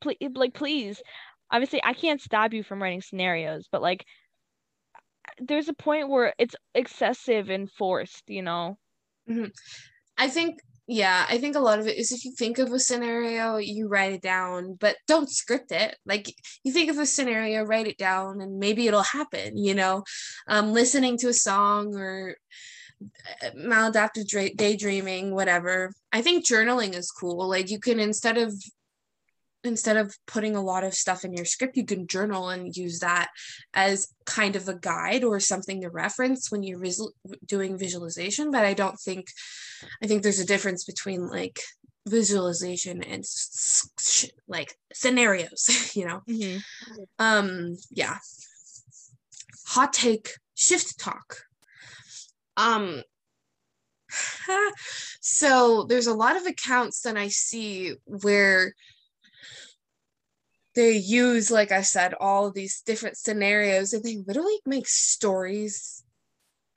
Please 0.00 0.16
like 0.34 0.54
please. 0.54 1.02
Obviously 1.50 1.80
I 1.82 1.94
can't 1.94 2.20
stop 2.20 2.52
you 2.52 2.62
from 2.62 2.82
writing 2.82 3.02
scenarios, 3.02 3.68
but 3.70 3.82
like 3.82 4.04
there's 5.38 5.68
a 5.68 5.74
point 5.74 6.08
where 6.08 6.34
it's 6.38 6.54
excessive 6.74 7.50
and 7.50 7.70
forced, 7.70 8.24
you 8.28 8.42
know? 8.42 8.78
I 10.18 10.28
think, 10.28 10.58
yeah, 10.86 11.24
I 11.28 11.38
think 11.38 11.56
a 11.56 11.60
lot 11.60 11.78
of 11.78 11.86
it 11.86 11.96
is 11.96 12.12
if 12.12 12.24
you 12.24 12.32
think 12.36 12.58
of 12.58 12.72
a 12.72 12.78
scenario, 12.78 13.56
you 13.56 13.88
write 13.88 14.12
it 14.12 14.22
down, 14.22 14.76
but 14.78 14.96
don't 15.06 15.30
script 15.30 15.72
it. 15.72 15.96
Like 16.04 16.32
you 16.64 16.72
think 16.72 16.90
of 16.90 16.98
a 16.98 17.06
scenario, 17.06 17.64
write 17.64 17.86
it 17.86 17.96
down, 17.96 18.40
and 18.40 18.58
maybe 18.58 18.86
it'll 18.86 19.02
happen, 19.02 19.56
you 19.56 19.74
know? 19.74 20.04
Um, 20.48 20.72
listening 20.72 21.16
to 21.18 21.28
a 21.28 21.34
song 21.34 21.94
or 21.94 22.36
uh, 23.42 23.50
maladaptive 23.56 24.56
daydreaming, 24.56 25.34
whatever. 25.34 25.92
I 26.12 26.22
think 26.22 26.46
journaling 26.46 26.94
is 26.94 27.10
cool. 27.10 27.48
Like 27.48 27.70
you 27.70 27.78
can 27.78 27.98
instead 27.98 28.36
of 28.36 28.52
instead 29.64 29.96
of 29.96 30.16
putting 30.26 30.56
a 30.56 30.62
lot 30.62 30.84
of 30.84 30.94
stuff 30.94 31.24
in 31.24 31.32
your 31.32 31.44
script, 31.44 31.76
you 31.76 31.84
can 31.84 32.06
journal 32.06 32.48
and 32.48 32.76
use 32.76 33.00
that 33.00 33.28
as 33.74 34.08
kind 34.26 34.56
of 34.56 34.68
a 34.68 34.74
guide 34.74 35.24
or 35.24 35.40
something 35.40 35.80
to 35.80 35.90
reference 35.90 36.50
when 36.50 36.62
you're 36.62 36.78
visual, 36.78 37.12
doing 37.46 37.78
visualization. 37.78 38.50
But 38.50 38.64
I 38.64 38.74
don't 38.74 38.98
think, 38.98 39.26
I 40.02 40.06
think 40.06 40.22
there's 40.22 40.40
a 40.40 40.46
difference 40.46 40.84
between 40.84 41.28
like 41.28 41.60
visualization 42.08 43.02
and 43.02 43.24
like 44.48 44.74
scenarios, 44.92 45.92
you 45.94 46.06
know? 46.06 46.22
Um, 47.18 47.76
yeah. 47.90 48.18
Hot 49.68 49.92
take 49.92 50.30
ShiftTok. 50.56 51.42
Um, 52.56 53.02
so 55.20 55.84
there's 55.88 56.06
a 56.06 56.14
lot 56.14 56.36
of 56.36 56.46
accounts 56.46 57.02
that 57.02 57.16
I 57.16 57.28
see 57.28 57.94
where 58.04 58.74
they 60.74 60.96
use, 60.96 61.50
like 61.50 61.72
I 61.72 61.82
said, 61.82 62.14
all 62.20 62.50
these 62.50 62.82
different 62.82 63.16
scenarios 63.16 63.92
and 63.92 64.04
they 64.04 64.18
literally 64.26 64.58
make 64.64 64.88
stories 64.88 66.04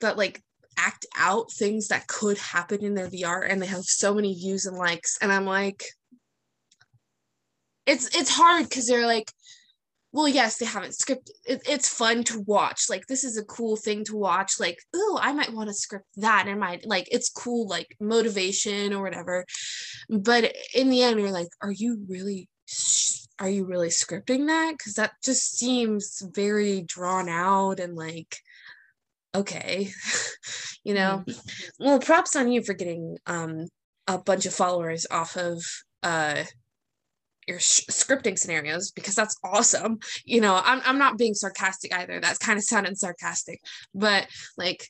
that 0.00 0.16
like 0.16 0.42
act 0.76 1.06
out 1.16 1.52
things 1.52 1.88
that 1.88 2.06
could 2.08 2.38
happen 2.38 2.84
in 2.84 2.94
their 2.94 3.08
DR 3.08 3.42
and 3.42 3.62
they 3.62 3.66
have 3.66 3.84
so 3.84 4.14
many 4.14 4.34
views 4.34 4.66
and 4.66 4.76
likes. 4.76 5.16
And 5.20 5.32
I'm 5.32 5.44
like, 5.46 5.84
it's 7.86 8.16
it's 8.16 8.34
hard 8.34 8.68
because 8.68 8.88
they're 8.88 9.06
like, 9.06 9.30
well, 10.12 10.28
yes, 10.28 10.58
they 10.58 10.66
haven't 10.66 10.92
scripted. 10.92 11.30
It, 11.44 11.62
it's 11.68 11.88
fun 11.88 12.24
to 12.24 12.40
watch. 12.46 12.88
Like 12.88 13.06
this 13.06 13.24
is 13.24 13.36
a 13.36 13.44
cool 13.44 13.76
thing 13.76 14.04
to 14.04 14.16
watch. 14.16 14.58
Like, 14.58 14.78
oh, 14.94 15.18
I 15.20 15.32
might 15.32 15.52
want 15.52 15.68
to 15.68 15.74
script 15.74 16.06
that 16.16 16.46
and 16.48 16.60
might 16.60 16.86
like 16.86 17.08
it's 17.10 17.30
cool, 17.30 17.68
like 17.68 17.96
motivation 18.00 18.92
or 18.92 19.02
whatever. 19.02 19.44
But 20.08 20.54
in 20.74 20.90
the 20.90 21.02
end, 21.02 21.20
you're 21.20 21.30
like, 21.30 21.48
are 21.60 21.72
you 21.72 22.04
really 22.08 22.48
are 23.38 23.48
you 23.48 23.64
really 23.64 23.88
scripting 23.88 24.46
that? 24.46 24.74
Because 24.78 24.94
that 24.94 25.12
just 25.22 25.58
seems 25.58 26.22
very 26.34 26.82
drawn 26.82 27.28
out 27.28 27.80
and 27.80 27.96
like, 27.96 28.38
okay, 29.34 29.90
you 30.84 30.94
know. 30.94 31.24
Well, 31.78 31.98
props 31.98 32.36
on 32.36 32.50
you 32.50 32.62
for 32.62 32.74
getting 32.74 33.18
um 33.26 33.68
a 34.06 34.18
bunch 34.18 34.46
of 34.46 34.54
followers 34.54 35.06
off 35.10 35.36
of 35.36 35.62
uh 36.02 36.44
your 37.46 37.58
sh- 37.58 37.86
scripting 37.90 38.38
scenarios 38.38 38.90
because 38.90 39.14
that's 39.14 39.36
awesome. 39.44 39.98
You 40.24 40.40
know, 40.40 40.60
I'm 40.64 40.80
I'm 40.84 40.98
not 40.98 41.18
being 41.18 41.34
sarcastic 41.34 41.94
either. 41.94 42.20
That's 42.20 42.38
kind 42.38 42.58
of 42.58 42.64
sounded 42.64 42.98
sarcastic, 42.98 43.60
but 43.94 44.28
like, 44.56 44.88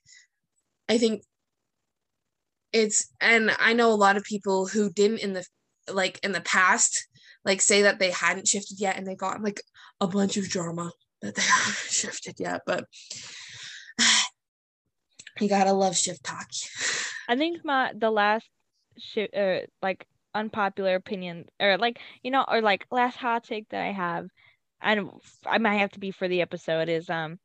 I 0.88 0.98
think 0.98 1.22
it's 2.72 3.08
and 3.20 3.50
I 3.58 3.72
know 3.72 3.90
a 3.90 3.94
lot 3.94 4.16
of 4.16 4.24
people 4.24 4.66
who 4.66 4.90
didn't 4.90 5.18
in 5.18 5.32
the 5.32 5.44
like 5.92 6.18
in 6.22 6.32
the 6.32 6.40
past 6.40 7.06
like 7.44 7.60
say 7.60 7.82
that 7.82 7.98
they 7.98 8.10
hadn't 8.10 8.48
shifted 8.48 8.80
yet 8.80 8.96
and 8.96 9.06
they 9.06 9.14
got 9.14 9.42
like 9.42 9.60
a 10.00 10.06
bunch 10.06 10.36
of 10.36 10.48
drama 10.48 10.90
that 11.22 11.34
they 11.34 11.42
haven't 11.46 11.90
shifted 11.90 12.34
yet 12.38 12.62
but 12.66 12.84
you 15.40 15.48
gotta 15.48 15.72
love 15.72 15.94
ShiftTok. 15.94 16.46
I 17.28 17.36
think 17.36 17.64
my 17.64 17.92
the 17.96 18.10
last 18.10 18.48
shi 18.98 19.28
uh, 19.36 19.60
like 19.82 20.06
unpopular 20.34 20.94
opinion 20.96 21.46
or 21.60 21.78
like 21.78 22.00
you 22.22 22.30
know 22.30 22.44
or 22.46 22.60
like 22.60 22.86
last 22.90 23.16
hot 23.16 23.44
take 23.44 23.68
that 23.70 23.82
I 23.82 23.92
have 23.92 24.26
and 24.80 25.10
I 25.46 25.58
might 25.58 25.78
have 25.78 25.92
to 25.92 26.00
be 26.00 26.10
for 26.10 26.28
the 26.28 26.42
episode 26.42 26.88
is 26.88 27.08
um 27.08 27.38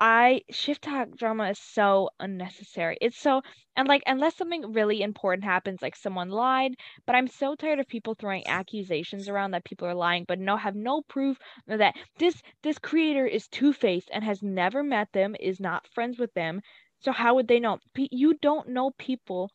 I 0.00 0.42
ShiftTok 0.52 1.16
drama 1.16 1.50
is 1.50 1.58
so 1.58 2.10
unnecessary. 2.20 2.96
It's 3.00 3.18
so 3.18 3.42
and 3.74 3.88
like 3.88 4.02
unless 4.06 4.36
something 4.36 4.72
really 4.72 5.02
important 5.02 5.44
happens 5.44 5.82
like 5.82 5.96
someone 5.96 6.28
lied, 6.30 6.76
but 7.06 7.16
I'm 7.16 7.26
so 7.26 7.56
tired 7.56 7.80
of 7.80 7.88
people 7.88 8.14
throwing 8.14 8.46
accusations 8.46 9.28
around 9.28 9.50
that 9.50 9.64
people 9.64 9.88
are 9.88 9.94
lying 9.94 10.24
but 10.28 10.38
no 10.38 10.56
have 10.56 10.76
no 10.76 11.02
proof 11.02 11.38
that 11.66 11.96
this 12.18 12.40
this 12.62 12.78
creator 12.78 13.26
is 13.26 13.48
two-faced 13.48 14.10
and 14.12 14.22
has 14.22 14.42
never 14.42 14.84
met 14.84 15.10
them, 15.12 15.34
is 15.40 15.58
not 15.58 15.88
friends 15.88 16.18
with 16.20 16.32
them. 16.34 16.60
So 17.00 17.10
how 17.10 17.34
would 17.34 17.48
they 17.48 17.58
know? 17.58 17.78
You 17.96 18.34
don't 18.34 18.68
know 18.68 18.92
people 18.92 19.50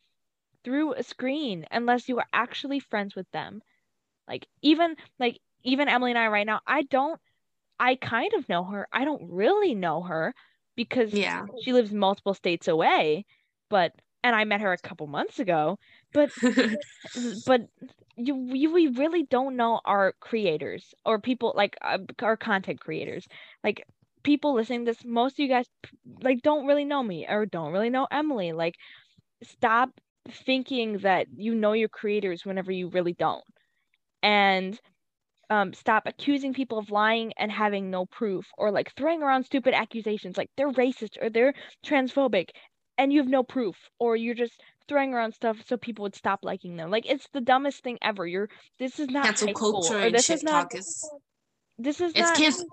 through 0.63 0.93
a 0.93 1.03
screen 1.03 1.65
unless 1.71 2.09
you 2.09 2.17
are 2.19 2.27
actually 2.33 2.79
friends 2.79 3.15
with 3.15 3.29
them. 3.31 3.61
Like 4.27 4.47
even 4.61 4.95
like 5.19 5.39
even 5.63 5.89
Emily 5.89 6.11
and 6.11 6.19
I 6.19 6.27
right 6.27 6.45
now, 6.47 6.61
I 6.65 6.83
don't 6.83 7.19
I 7.79 7.95
kind 7.95 8.33
of 8.33 8.47
know 8.49 8.63
her. 8.65 8.87
I 8.91 9.05
don't 9.05 9.23
really 9.31 9.75
know 9.75 10.01
her 10.03 10.33
because 10.75 11.13
yeah 11.13 11.45
she 11.55 11.73
lives 11.73 11.91
multiple 11.93 12.33
states 12.33 12.67
away, 12.67 13.25
but 13.69 13.93
and 14.23 14.35
I 14.35 14.43
met 14.45 14.61
her 14.61 14.73
a 14.73 14.77
couple 14.77 15.07
months 15.07 15.39
ago, 15.39 15.79
but 16.13 16.31
but 17.45 17.61
you, 18.17 18.35
you 18.53 18.73
we 18.73 18.87
really 18.87 19.23
don't 19.23 19.55
know 19.55 19.79
our 19.85 20.13
creators 20.19 20.93
or 21.05 21.19
people 21.19 21.53
like 21.55 21.77
uh, 21.81 21.99
our 22.21 22.37
content 22.37 22.79
creators. 22.79 23.27
Like 23.63 23.85
people 24.23 24.53
listening 24.53 24.85
to 24.85 24.91
this, 24.91 25.05
most 25.05 25.33
of 25.33 25.39
you 25.39 25.47
guys 25.47 25.67
like 26.21 26.41
don't 26.41 26.65
really 26.67 26.85
know 26.85 27.03
me 27.03 27.25
or 27.27 27.45
don't 27.45 27.71
really 27.71 27.89
know 27.89 28.07
Emily. 28.11 28.51
Like 28.53 28.75
stop 29.43 29.89
thinking 30.29 30.99
that 30.99 31.27
you 31.35 31.55
know 31.55 31.73
your 31.73 31.89
creators 31.89 32.45
whenever 32.45 32.71
you 32.71 32.89
really 32.89 33.13
don't. 33.13 33.43
And 34.23 34.79
um, 35.49 35.73
stop 35.73 36.03
accusing 36.05 36.53
people 36.53 36.77
of 36.77 36.91
lying 36.91 37.33
and 37.37 37.51
having 37.51 37.89
no 37.89 38.05
proof 38.05 38.45
or 38.57 38.71
like 38.71 38.93
throwing 38.95 39.23
around 39.23 39.43
stupid 39.43 39.73
accusations 39.73 40.37
like 40.37 40.49
they're 40.55 40.71
racist 40.71 41.17
or 41.21 41.29
they're 41.29 41.53
transphobic 41.85 42.49
and 42.97 43.11
you 43.11 43.19
have 43.19 43.29
no 43.29 43.43
proof 43.43 43.75
or 43.99 44.15
you're 44.15 44.35
just 44.35 44.61
throwing 44.87 45.13
around 45.13 45.33
stuff 45.33 45.57
so 45.65 45.77
people 45.77 46.03
would 46.03 46.15
stop 46.15 46.39
liking 46.43 46.75
them. 46.75 46.91
Like 46.91 47.09
it's 47.09 47.27
the 47.33 47.41
dumbest 47.41 47.83
thing 47.83 47.97
ever. 48.01 48.27
You're 48.27 48.49
this 48.77 48.99
is 48.99 49.09
not 49.09 49.25
cancel 49.25 49.53
culture 49.53 49.97
or 49.97 50.01
and 50.01 50.15
this 50.15 50.29
is 50.29 50.43
not 50.43 50.73
is 50.75 51.09
this 51.77 52.01
is 52.01 52.11
it's 52.11 52.29
not 52.29 52.37
cancel 52.37 52.65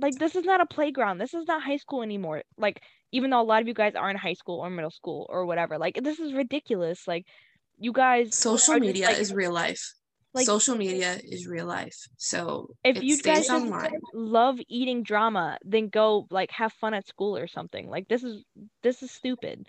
like 0.00 0.14
this 0.14 0.36
is 0.36 0.44
not 0.44 0.60
a 0.60 0.66
playground. 0.66 1.18
This 1.18 1.34
is 1.34 1.46
not 1.46 1.62
high 1.62 1.76
school 1.76 2.02
anymore. 2.02 2.42
Like 2.56 2.80
even 3.12 3.30
though 3.30 3.40
a 3.40 3.42
lot 3.42 3.60
of 3.60 3.68
you 3.68 3.74
guys 3.74 3.94
are 3.94 4.10
in 4.10 4.16
high 4.16 4.34
school 4.34 4.60
or 4.60 4.70
middle 4.70 4.90
school 4.90 5.26
or 5.28 5.44
whatever, 5.44 5.78
like 5.78 6.00
this 6.02 6.18
is 6.18 6.32
ridiculous. 6.32 7.06
Like 7.06 7.26
you 7.78 7.92
guys 7.92 8.36
social 8.36 8.74
are 8.74 8.78
just, 8.78 8.86
media 8.86 9.06
like- 9.06 9.18
is 9.18 9.34
real 9.34 9.52
life 9.52 9.92
like 10.34 10.46
social 10.46 10.76
media 10.76 11.18
is 11.24 11.46
real 11.46 11.66
life 11.66 12.08
so 12.16 12.68
if 12.84 13.02
you 13.02 13.16
guys 13.16 13.46
stays 13.46 13.48
just 13.48 13.50
online 13.50 13.90
love 14.12 14.58
eating 14.68 15.02
drama, 15.02 15.58
then 15.64 15.88
go 15.88 16.26
like 16.30 16.50
have 16.52 16.72
fun 16.74 16.94
at 16.94 17.06
school 17.06 17.36
or 17.36 17.46
something. 17.46 17.88
Like 17.88 18.08
this 18.08 18.22
is 18.22 18.44
this 18.82 19.02
is 19.02 19.10
stupid. 19.10 19.66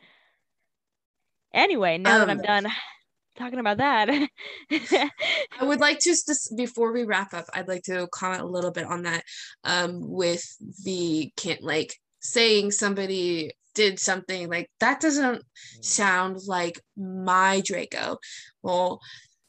Anyway, 1.53 1.97
now 1.97 2.19
that 2.19 2.29
I'm 2.29 2.39
Um, 2.39 2.43
done 2.45 2.67
talking 3.35 3.59
about 3.59 3.77
that. 3.77 4.09
I 4.71 5.63
would 5.63 5.79
like 5.79 5.99
to 5.99 6.09
just 6.09 6.53
before 6.55 6.91
we 6.91 7.03
wrap 7.03 7.33
up, 7.33 7.45
I'd 7.53 7.67
like 7.67 7.83
to 7.83 8.07
comment 8.11 8.41
a 8.41 8.47
little 8.47 8.71
bit 8.71 8.85
on 8.85 9.03
that 9.03 9.23
um 9.63 9.99
with 10.01 10.43
the 10.83 11.31
can't 11.37 11.63
like 11.63 11.95
saying 12.19 12.71
somebody 12.71 13.51
did 13.75 13.99
something 13.99 14.49
like 14.49 14.69
that 14.81 14.99
doesn't 14.99 15.43
sound 15.81 16.39
like 16.47 16.81
my 16.97 17.61
Draco. 17.63 18.17
Well, 18.61 18.99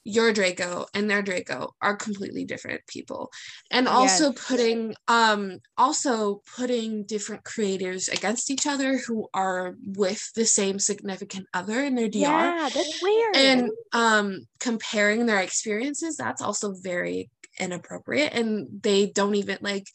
your 0.05 0.33
Draco 0.33 0.87
and 0.95 1.11
their 1.11 1.23
Draco 1.23 1.75
are 1.83 1.97
completely 1.97 2.45
different 2.45 2.81
people. 2.87 3.31
And 3.71 3.87
also 3.89 4.33
Yes. 4.33 4.33
putting 4.33 4.95
um 5.09 5.59
also 5.77 6.43
putting 6.57 7.05
different 7.05 7.45
creators 7.45 8.09
against 8.09 8.51
each 8.51 8.67
other 8.67 8.99
who 8.99 9.29
are 9.35 9.75
with 9.85 10.33
the 10.35 10.47
same 10.47 10.79
significant 10.79 11.47
other 11.55 11.83
in 11.85 11.95
their 11.97 12.09
DR 12.09 12.55
Yeah, 12.55 12.71
that's 12.73 13.01
weird. 13.01 13.35
and 13.35 13.71
um 13.93 14.41
comparing 14.61 15.27
their 15.27 15.41
experiences 15.41 16.17
that's 16.17 16.43
also 16.43 16.75
very 16.83 17.31
inappropriate 17.59 18.33
and 18.33 18.69
they 18.83 19.11
don't 19.11 19.35
even 19.35 19.59
like 19.61 19.87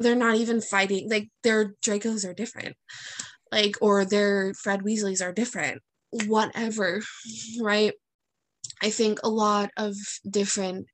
they're 0.00 0.16
not 0.16 0.36
even 0.36 0.60
fighting 0.60 1.08
like 1.08 1.28
their 1.42 1.74
dracos 1.84 2.28
are 2.28 2.34
different 2.34 2.76
like 3.52 3.76
or 3.80 4.04
their 4.04 4.54
fred 4.54 4.82
weasleys 4.82 5.24
are 5.24 5.32
different 5.32 5.82
whatever 6.26 7.00
right 7.60 7.94
i 8.82 8.90
think 8.90 9.18
a 9.22 9.28
lot 9.28 9.70
of 9.76 9.94
different 10.28 10.86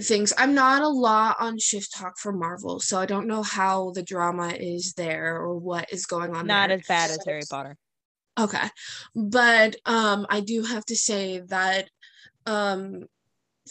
things 0.00 0.32
i'm 0.36 0.54
not 0.54 0.82
a 0.82 0.88
lot 0.88 1.36
on 1.40 1.56
ShiftTok 1.56 2.12
for 2.18 2.32
marvel 2.32 2.80
so 2.80 2.98
i 2.98 3.06
don't 3.06 3.26
know 3.26 3.42
how 3.42 3.92
the 3.92 4.02
drama 4.02 4.48
is 4.48 4.92
there 4.94 5.36
or 5.36 5.56
what 5.56 5.92
is 5.92 6.06
going 6.06 6.34
on 6.34 6.46
not 6.46 6.68
there. 6.68 6.78
as 6.78 6.86
bad 6.86 7.10
as 7.10 7.18
Harry 7.26 7.42
Potter. 7.48 7.76
Okay. 8.38 8.68
But 9.14 9.76
um 9.86 10.26
I 10.28 10.40
do 10.40 10.62
have 10.62 10.84
to 10.86 10.96
say 10.96 11.40
that 11.48 11.88
um 12.44 13.04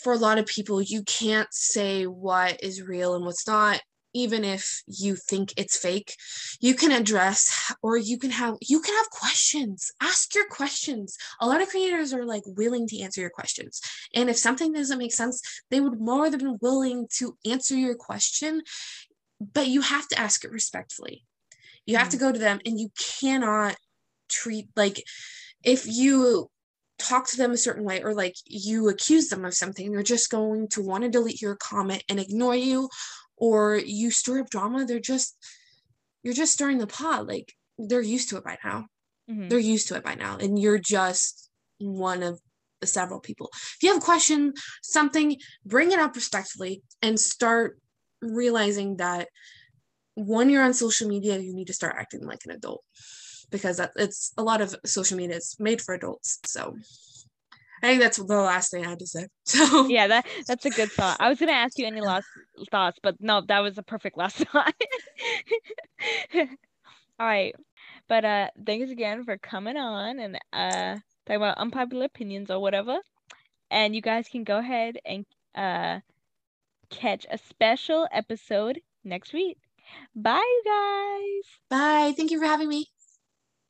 for 0.01 0.13
a 0.13 0.17
lot 0.17 0.38
of 0.38 0.45
people 0.45 0.81
you 0.81 1.03
can't 1.03 1.47
say 1.51 2.05
what 2.05 2.61
is 2.63 2.81
real 2.81 3.15
and 3.15 3.25
what's 3.25 3.47
not 3.47 3.81
even 4.16 4.45
if 4.45 4.82
you 4.88 5.16
think 5.16 5.53
it's 5.57 5.78
fake. 5.78 6.16
You 6.61 6.74
can 6.74 6.91
address 6.91 7.74
or 7.84 7.97
you 7.97 8.18
can 8.18 8.32
have 8.32 8.55
you 8.61 8.80
can 8.80 8.95
have 8.95 9.09
questions. 9.11 9.91
Ask 10.01 10.34
your 10.34 10.47
questions. 10.47 11.18
A 11.41 11.45
lot 11.45 11.61
of 11.61 11.68
creators 11.68 12.13
are 12.13 12.26
like 12.26 12.43
willing 12.45 12.88
to 12.88 12.99
answer 13.01 13.22
your 13.22 13.30
questions. 13.30 13.82
And 14.16 14.30
if 14.30 14.38
something 14.38 14.72
doesn't 14.72 14.97
make 14.97 15.13
sense, 15.13 15.41
they 15.70 15.82
would 15.82 15.99
more 15.99 16.30
than 16.30 16.57
willing 16.61 17.07
to 17.18 17.38
answer 17.45 17.76
your 17.76 17.95
question, 17.95 18.61
but 19.53 19.68
you 19.68 19.82
have 19.82 20.07
to 20.07 20.20
ask 20.20 20.45
it 20.45 20.51
respectfully. 20.51 21.26
You 21.86 21.97
have 21.97 22.09
to 22.09 22.18
mm. 22.18 22.22
go 22.22 22.32
to 22.32 22.39
them 22.39 22.59
and 22.66 22.80
you 22.80 22.89
cannot 23.20 23.76
treat 24.30 24.70
like 24.76 25.03
if 25.63 25.86
you 25.86 26.49
talk 26.97 27.28
to 27.28 27.38
them 27.38 27.51
a 27.51 27.57
certain 27.57 27.84
way 27.84 28.01
or 28.01 28.13
like 28.13 28.36
you 28.45 28.88
accuse 28.89 29.28
them 29.28 29.43
of 29.43 29.53
something 29.53 29.91
they're 29.91 30.01
just 30.01 30.32
going 30.32 30.68
to 30.70 30.82
want 30.82 31.03
to 31.03 31.09
delete 31.09 31.41
your 31.41 31.55
comment 31.55 32.01
and 32.07 32.20
ignore 32.20 32.55
you 32.55 32.89
or 33.38 33.75
you 33.75 34.11
stir 34.11 34.39
up 34.39 34.49
drama 34.49 34.86
they're 34.86 34.99
just 34.99 35.38
you're 36.23 36.33
just 36.33 36.53
stirring 36.53 36.77
the 36.79 36.88
pot 36.88 37.27
like 37.27 37.53
they're 37.77 38.01
used 38.01 38.29
to 38.29 38.38
it 38.38 38.43
by 38.43 38.57
now. 38.63 38.88
Mhm. 39.29 39.49
they're 39.49 39.59
used 39.59 39.88
to 39.88 39.95
it 39.95 40.03
by 40.03 40.15
now 40.15 40.38
and 40.38 40.59
you're 40.59 40.77
just 40.79 41.49
one 41.79 42.21
of 42.23 42.39
the 42.81 42.88
several 42.88 43.19
people. 43.19 43.49
If 43.53 43.77
you 43.83 43.89
have 43.93 44.01
a 44.01 44.05
question 44.05 44.53
something 44.83 45.38
bring 45.65 45.91
it 45.91 45.99
up 45.99 46.15
respectfully 46.15 46.83
and 47.01 47.19
start 47.19 47.79
realizing 48.21 48.97
that 48.97 49.27
when 50.15 50.49
you're 50.49 50.63
on 50.63 50.73
social 50.73 51.07
media 51.07 51.38
you 51.38 51.53
need 51.53 51.67
to 51.67 51.73
start 51.73 51.95
acting 51.97 52.25
like 52.25 52.45
an 52.45 52.51
adult 52.51 52.83
because 53.51 53.77
that 53.77 53.91
it's 53.95 54.31
a 54.38 54.43
lot 54.43 54.61
of 54.61 54.75
social 54.86 55.17
media 55.17 55.38
is 55.38 55.55
made 55.59 55.81
for 55.81 55.93
adults 55.93 56.39
so 56.45 56.75
i 57.84 57.88
think 57.88 58.01
that's 58.01 58.17
the 58.17 58.36
last 58.38 58.71
thing 58.71 58.86
i 58.86 58.89
had 58.89 58.99
to 58.99 59.07
say 59.07 59.28
so 59.45 59.88
Yeah, 59.88 60.07
that 60.07 60.26
that's 60.47 60.65
a 60.65 60.71
good 60.71 60.95
thought. 60.97 61.17
I 61.19 61.30
was 61.30 61.39
gonna 61.39 61.51
ask 61.51 61.78
you 61.78 61.86
any 61.86 62.01
last 62.01 62.28
thoughts, 62.71 62.99
but 63.01 63.15
no, 63.19 63.41
that 63.47 63.59
was 63.59 63.78
a 63.78 63.84
perfect 63.84 64.17
last 64.17 64.38
thought. 64.47 64.73
All 66.34 66.47
right. 67.28 67.55
But 68.07 68.26
uh 68.26 68.49
thanks 68.65 68.91
again 68.91 69.23
for 69.23 69.38
coming 69.38 69.78
on 69.78 70.19
and 70.19 70.36
uh 70.53 70.99
talking 71.26 71.38
about 71.38 71.57
unpopular 71.57 72.05
opinions 72.05 72.49
or 72.49 72.59
whatever. 72.59 72.99
And 73.71 73.95
you 73.95 74.01
guys 74.01 74.28
can 74.28 74.43
go 74.43 74.57
ahead 74.57 74.97
and 75.05 75.26
uh 75.55 76.01
catch 76.89 77.26
a 77.32 77.38
special 77.38 78.07
episode 78.11 78.82
next 79.03 79.34
week. 79.34 79.57
Bye 80.15 80.39
you 80.39 80.63
guys. 80.65 81.59
bye 81.69 82.13
thank 82.15 82.32
you 82.32 82.39
for 82.39 82.45
having 82.45 82.67
me 82.69 82.89